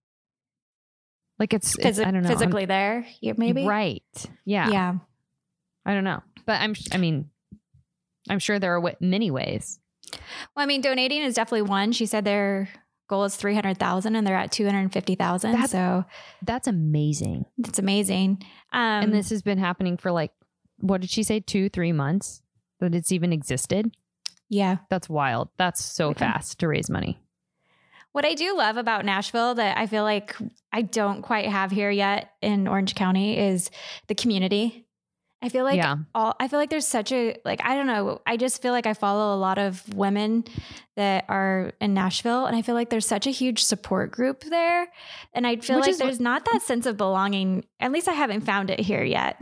Like 1.38 1.54
it's, 1.54 1.76
Physi- 1.76 2.04
I 2.04 2.10
don't 2.10 2.22
know. 2.22 2.28
I'm- 2.30 2.38
physically 2.38 2.64
there, 2.64 3.06
yeah, 3.20 3.34
maybe. 3.36 3.64
right? 3.66 4.02
Yeah, 4.44 4.68
Yeah. 4.70 4.94
I 5.86 5.94
don't 5.94 6.04
know, 6.04 6.20
but 6.46 6.60
I'm. 6.60 6.74
I 6.92 6.98
mean, 6.98 7.30
I'm 8.28 8.40
sure 8.40 8.58
there 8.58 8.74
are 8.76 8.80
w- 8.80 8.96
many 9.00 9.30
ways. 9.30 9.78
Well, 10.12 10.62
I 10.64 10.66
mean, 10.66 10.80
donating 10.80 11.22
is 11.22 11.34
definitely 11.34 11.62
one. 11.62 11.92
She 11.92 12.06
said 12.06 12.24
their 12.24 12.68
goal 13.08 13.24
is 13.24 13.36
three 13.36 13.54
hundred 13.54 13.78
thousand, 13.78 14.16
and 14.16 14.26
they're 14.26 14.36
at 14.36 14.50
two 14.52 14.66
hundred 14.66 14.92
fifty 14.92 15.14
thousand. 15.14 15.68
So 15.68 16.04
That's 16.42 16.66
amazing. 16.66 17.44
That's 17.56 17.78
amazing. 17.78 18.42
Um, 18.72 19.04
and 19.04 19.14
this 19.14 19.30
has 19.30 19.40
been 19.42 19.58
happening 19.58 19.96
for 19.96 20.10
like, 20.10 20.32
what 20.78 21.00
did 21.00 21.08
she 21.10 21.22
say? 21.22 21.40
Two, 21.40 21.68
three 21.70 21.92
months 21.92 22.42
that 22.80 22.94
it's 22.94 23.12
even 23.12 23.32
existed. 23.32 23.94
Yeah. 24.48 24.78
That's 24.90 25.08
wild. 25.08 25.48
That's 25.58 25.84
so 25.84 26.08
Okay. 26.08 26.20
fast 26.20 26.60
to 26.60 26.68
raise 26.68 26.88
money. 26.90 27.18
What 28.12 28.24
I 28.24 28.34
do 28.34 28.56
love 28.56 28.76
about 28.76 29.04
Nashville 29.04 29.54
that 29.56 29.76
I 29.78 29.86
feel 29.86 30.02
like 30.02 30.34
I 30.72 30.82
don't 30.82 31.22
quite 31.22 31.46
have 31.46 31.70
here 31.70 31.90
yet 31.90 32.32
in 32.40 32.66
Orange 32.66 32.94
County 32.94 33.38
is 33.38 33.70
the 34.08 34.14
community. 34.14 34.86
I 35.40 35.50
feel 35.50 35.62
like 35.62 35.76
yeah. 35.76 35.96
all 36.16 36.34
I 36.40 36.48
feel 36.48 36.58
like 36.58 36.70
there's 36.70 36.86
such 36.86 37.12
a 37.12 37.36
like 37.44 37.60
I 37.64 37.76
don't 37.76 37.86
know, 37.86 38.20
I 38.26 38.36
just 38.36 38.60
feel 38.60 38.72
like 38.72 38.86
I 38.86 38.94
follow 38.94 39.36
a 39.36 39.38
lot 39.38 39.58
of 39.58 39.84
women 39.94 40.42
that 40.96 41.26
are 41.28 41.70
in 41.80 41.94
Nashville 41.94 42.46
and 42.46 42.56
I 42.56 42.62
feel 42.62 42.74
like 42.74 42.90
there's 42.90 43.06
such 43.06 43.28
a 43.28 43.30
huge 43.30 43.62
support 43.62 44.10
group 44.10 44.42
there 44.42 44.88
and 45.34 45.46
I 45.46 45.56
feel 45.56 45.76
Which 45.76 45.82
like 45.84 45.90
is 45.92 46.00
what- 46.00 46.06
there's 46.06 46.18
not 46.18 46.44
that 46.46 46.62
sense 46.62 46.86
of 46.86 46.96
belonging. 46.96 47.66
At 47.78 47.92
least 47.92 48.08
I 48.08 48.14
haven't 48.14 48.40
found 48.40 48.68
it 48.70 48.80
here 48.80 49.04
yet. 49.04 49.40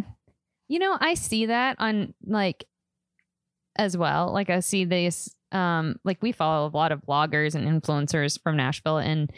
You 0.69 0.81
know, 0.81 0.99
I 1.01 1.15
see 1.15 1.47
that 1.47 1.77
on 1.79 2.13
like 2.27 2.67
as 3.79 3.97
well. 3.97 4.33
Like 4.33 4.51
I 4.51 4.61
see 4.61 4.85
this 4.85 5.35
um 5.53 5.97
like 6.05 6.23
we 6.23 6.33
follow 6.33 6.69
a 6.69 6.75
lot 6.77 6.93
of 6.93 7.03
bloggers 7.03 7.55
and 7.55 7.67
influencers 7.69 8.41
from 8.43 8.57
Nashville 8.57 8.99
and 8.99 9.33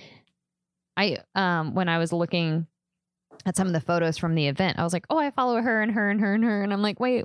I 0.96 1.18
um 1.34 1.74
when 1.74 1.88
I 1.88 1.98
was 1.98 2.12
looking 2.12 2.66
at 3.46 3.56
some 3.56 3.66
of 3.66 3.72
the 3.72 3.80
photos 3.80 4.18
from 4.18 4.34
the 4.34 4.48
event, 4.48 4.78
I 4.78 4.84
was 4.84 4.92
like, 4.92 5.06
"Oh, 5.10 5.18
I 5.18 5.30
follow 5.30 5.60
her 5.60 5.80
and 5.82 5.92
her 5.92 6.10
and 6.10 6.20
her 6.20 6.34
and 6.34 6.42
her." 6.44 6.62
And 6.62 6.72
I'm 6.72 6.82
like, 6.82 6.98
"Wait, 6.98 7.24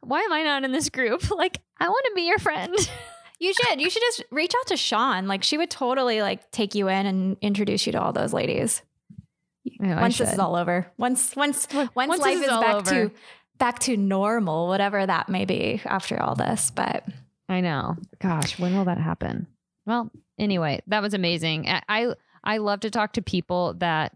why 0.00 0.20
am 0.20 0.32
I 0.32 0.42
not 0.42 0.64
in 0.64 0.72
this 0.72 0.90
group? 0.90 1.30
Like, 1.34 1.58
I 1.80 1.88
want 1.88 2.04
to 2.08 2.12
be 2.14 2.22
your 2.22 2.38
friend." 2.38 2.74
You 3.40 3.54
should 3.54 3.80
you 3.80 3.88
should 3.88 4.02
just 4.02 4.24
reach 4.32 4.52
out 4.58 4.66
to 4.66 4.76
Sean. 4.76 5.28
Like 5.28 5.44
she 5.44 5.56
would 5.56 5.70
totally 5.70 6.22
like 6.22 6.50
take 6.50 6.74
you 6.74 6.88
in 6.88 7.06
and 7.06 7.36
introduce 7.40 7.86
you 7.86 7.92
to 7.92 8.00
all 8.02 8.12
those 8.12 8.32
ladies. 8.32 8.82
I 9.80 9.94
once 9.94 10.18
this 10.18 10.32
is 10.32 10.40
all 10.40 10.56
over. 10.56 10.90
Once 10.98 11.36
once 11.36 11.68
once, 11.72 11.90
once 11.94 12.20
life 12.20 12.36
is 12.38 12.42
is 12.42 12.48
back 12.48 12.74
over. 12.74 12.90
to 12.90 13.10
back 13.58 13.78
to 13.80 13.96
normal, 13.96 14.68
whatever 14.68 15.04
that 15.04 15.28
may 15.28 15.44
be 15.44 15.80
after 15.84 16.20
all 16.20 16.34
this. 16.34 16.70
But 16.70 17.04
I 17.48 17.60
know. 17.60 17.96
Gosh, 18.20 18.58
when 18.58 18.76
will 18.76 18.84
that 18.84 18.98
happen? 18.98 19.46
Well, 19.86 20.10
anyway, 20.38 20.80
that 20.86 21.02
was 21.02 21.14
amazing. 21.14 21.68
I 21.68 21.82
I, 21.88 22.14
I 22.44 22.58
love 22.58 22.80
to 22.80 22.90
talk 22.90 23.14
to 23.14 23.22
people 23.22 23.74
that 23.74 24.14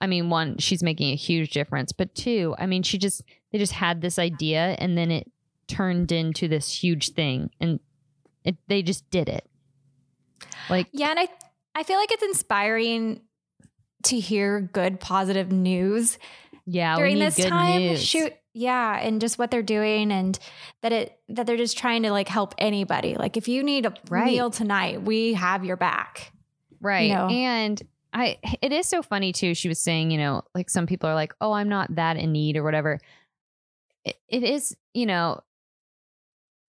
I 0.00 0.06
mean, 0.06 0.28
one, 0.28 0.58
she's 0.58 0.82
making 0.82 1.12
a 1.12 1.16
huge 1.16 1.50
difference, 1.50 1.92
but 1.92 2.14
two, 2.14 2.54
I 2.58 2.66
mean, 2.66 2.82
she 2.82 2.98
just 2.98 3.22
they 3.52 3.58
just 3.58 3.72
had 3.72 4.00
this 4.00 4.18
idea 4.18 4.76
and 4.78 4.98
then 4.98 5.10
it 5.10 5.30
turned 5.66 6.10
into 6.10 6.48
this 6.48 6.82
huge 6.82 7.10
thing 7.10 7.50
and 7.60 7.78
it 8.44 8.56
they 8.66 8.82
just 8.82 9.08
did 9.10 9.28
it. 9.28 9.48
Like 10.68 10.88
yeah, 10.92 11.10
and 11.10 11.18
I 11.18 11.28
I 11.74 11.82
feel 11.84 11.98
like 11.98 12.12
it's 12.12 12.22
inspiring 12.22 13.20
to 14.04 14.18
hear 14.18 14.60
good 14.60 15.00
positive 15.00 15.50
news 15.50 16.18
yeah, 16.70 16.96
during 16.96 17.18
this 17.18 17.36
time. 17.36 17.80
news. 17.80 18.04
Shoot, 18.04 18.32
yeah, 18.52 18.98
and 18.98 19.20
just 19.20 19.38
what 19.38 19.50
they're 19.50 19.62
doing 19.62 20.12
and 20.12 20.38
that 20.82 20.92
it 20.92 21.18
that 21.28 21.46
they're 21.46 21.56
just 21.56 21.78
trying 21.78 22.02
to 22.02 22.10
like 22.10 22.28
help 22.28 22.54
anybody. 22.58 23.14
Like 23.14 23.36
if 23.36 23.48
you 23.48 23.62
need 23.62 23.86
a 23.86 23.94
Right. 24.10 24.26
meal 24.26 24.50
tonight, 24.50 25.02
we 25.02 25.32
have 25.34 25.64
your 25.64 25.76
back. 25.76 26.32
Right. 26.80 27.10
know? 27.10 27.28
And 27.28 27.80
I 28.12 28.38
it 28.62 28.72
is 28.72 28.86
so 28.86 29.02
funny 29.02 29.32
too. 29.32 29.54
She 29.54 29.68
was 29.68 29.80
saying, 29.80 30.10
you 30.10 30.18
know, 30.18 30.42
like 30.54 30.70
some 30.70 30.86
people 30.86 31.08
are 31.08 31.14
like, 31.14 31.34
"Oh, 31.40 31.52
I'm 31.52 31.68
not 31.68 31.94
that 31.96 32.16
in 32.16 32.32
need 32.32 32.56
or 32.56 32.62
whatever." 32.62 33.00
It, 34.04 34.16
it 34.28 34.42
is, 34.44 34.76
you 34.94 35.06
know, 35.06 35.40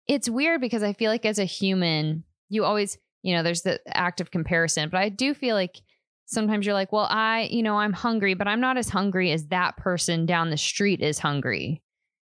it's 0.08 0.30
weird 0.30 0.62
because 0.62 0.84
I 0.84 0.94
feel 0.94 1.12
like 1.12 1.26
as 1.26 1.40
a 1.40 1.46
human, 1.46 2.24
you 2.50 2.66
always, 2.66 2.98
you 3.22 3.36
know, 3.36 3.44
there's 3.44 3.62
the 3.62 3.80
act 3.96 4.22
of 4.22 4.32
comparison, 4.32 4.90
but 4.90 5.00
I 5.00 5.10
do 5.10 5.34
feel 5.34 5.56
like 5.56 5.82
sometimes 6.30 6.66
you're 6.66 6.76
like, 6.76 6.92
"Well, 6.92 7.08
I, 7.10 7.50
you 7.52 7.64
know, 7.64 7.78
I'm 7.78 7.94
hungry, 7.94 8.34
but 8.34 8.48
I'm 8.48 8.62
not 8.62 8.78
as 8.78 8.90
hungry 8.90 9.32
as 9.32 9.48
that 9.48 9.78
person 9.78 10.26
down 10.26 10.50
the 10.50 10.58
street 10.58 11.02
is 11.02 11.20
hungry." 11.20 11.82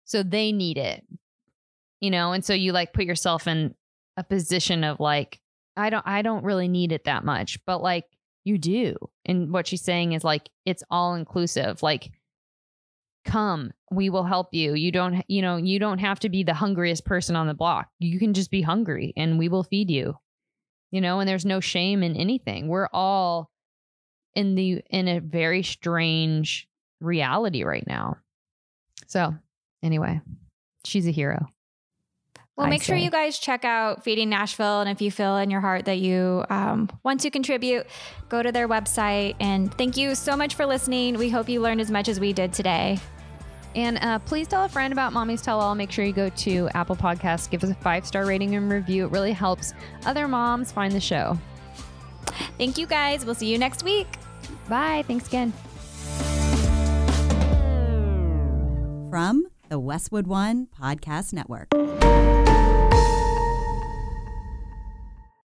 So 0.04 0.22
they 0.22 0.52
need 0.52 0.78
it. 0.78 1.04
You 2.00 2.10
know, 2.10 2.32
and 2.32 2.44
so 2.44 2.54
you 2.54 2.72
like 2.72 2.92
put 2.92 3.04
yourself 3.04 3.46
in 3.46 3.74
a 4.16 4.24
position 4.24 4.84
of 4.84 5.00
like 5.00 5.40
I 5.76 5.90
don't 5.90 6.06
I 6.06 6.22
don't 6.22 6.44
really 6.44 6.68
need 6.68 6.92
it 6.92 7.04
that 7.04 7.24
much, 7.24 7.58
but 7.66 7.82
like 7.82 8.04
you 8.44 8.58
do. 8.58 8.96
And 9.26 9.52
what 9.52 9.66
she's 9.66 9.82
saying 9.82 10.12
is 10.12 10.24
like 10.24 10.48
it's 10.64 10.82
all 10.90 11.14
inclusive. 11.14 11.82
Like 11.82 12.10
come, 13.24 13.72
we 13.90 14.10
will 14.10 14.24
help 14.24 14.54
you. 14.54 14.74
You 14.74 14.92
don't 14.92 15.24
you 15.28 15.42
know, 15.42 15.56
you 15.56 15.78
don't 15.78 15.98
have 15.98 16.20
to 16.20 16.28
be 16.28 16.44
the 16.44 16.54
hungriest 16.54 17.04
person 17.04 17.36
on 17.36 17.46
the 17.46 17.54
block. 17.54 17.88
You 17.98 18.18
can 18.18 18.32
just 18.32 18.50
be 18.50 18.62
hungry 18.62 19.12
and 19.16 19.38
we 19.38 19.48
will 19.48 19.64
feed 19.64 19.90
you. 19.90 20.14
You 20.90 21.00
know, 21.00 21.20
and 21.20 21.28
there's 21.28 21.44
no 21.44 21.60
shame 21.60 22.02
in 22.02 22.16
anything. 22.16 22.68
We're 22.68 22.88
all 22.92 23.50
in 24.38 24.54
the 24.54 24.80
in 24.88 25.08
a 25.08 25.18
very 25.18 25.64
strange 25.64 26.68
reality 27.00 27.64
right 27.64 27.84
now. 27.86 28.16
So, 29.06 29.34
anyway, 29.82 30.20
she's 30.84 31.08
a 31.08 31.10
hero. 31.10 31.48
Well, 32.56 32.66
I 32.66 32.70
make 32.70 32.82
sure 32.82 32.96
you 32.96 33.10
guys 33.10 33.38
check 33.38 33.64
out 33.64 34.04
Feeding 34.04 34.28
Nashville. 34.28 34.80
And 34.80 34.90
if 34.90 35.00
you 35.00 35.10
feel 35.10 35.36
in 35.36 35.50
your 35.50 35.60
heart 35.60 35.84
that 35.84 35.98
you 35.98 36.44
um, 36.50 36.88
want 37.04 37.20
to 37.20 37.30
contribute, 37.30 37.86
go 38.28 38.42
to 38.42 38.50
their 38.50 38.68
website. 38.68 39.36
And 39.38 39.72
thank 39.74 39.96
you 39.96 40.16
so 40.16 40.36
much 40.36 40.56
for 40.56 40.66
listening. 40.66 41.18
We 41.18 41.30
hope 41.30 41.48
you 41.48 41.60
learned 41.60 41.80
as 41.80 41.90
much 41.90 42.08
as 42.08 42.18
we 42.18 42.32
did 42.32 42.52
today. 42.52 42.98
And 43.76 43.98
uh, 43.98 44.18
please 44.20 44.48
tell 44.48 44.64
a 44.64 44.68
friend 44.68 44.92
about 44.92 45.12
Mommy's 45.12 45.40
Tell 45.40 45.60
All. 45.60 45.76
Make 45.76 45.92
sure 45.92 46.04
you 46.04 46.12
go 46.12 46.30
to 46.30 46.68
Apple 46.74 46.96
Podcasts, 46.96 47.48
give 47.48 47.62
us 47.62 47.70
a 47.70 47.74
five 47.74 48.04
star 48.04 48.26
rating 48.26 48.56
and 48.56 48.70
review. 48.70 49.06
It 49.06 49.12
really 49.12 49.32
helps 49.32 49.72
other 50.04 50.26
moms 50.26 50.72
find 50.72 50.92
the 50.92 51.00
show. 51.00 51.38
Thank 52.56 52.76
you 52.76 52.86
guys. 52.86 53.24
We'll 53.24 53.36
see 53.36 53.50
you 53.50 53.58
next 53.58 53.84
week. 53.84 54.08
Bye. 54.68 55.04
Thanks 55.06 55.26
again. 55.28 55.52
From 59.10 59.46
the 59.68 59.78
Westwood 59.78 60.26
One 60.26 60.68
Podcast 60.78 61.32
Network. 61.32 61.68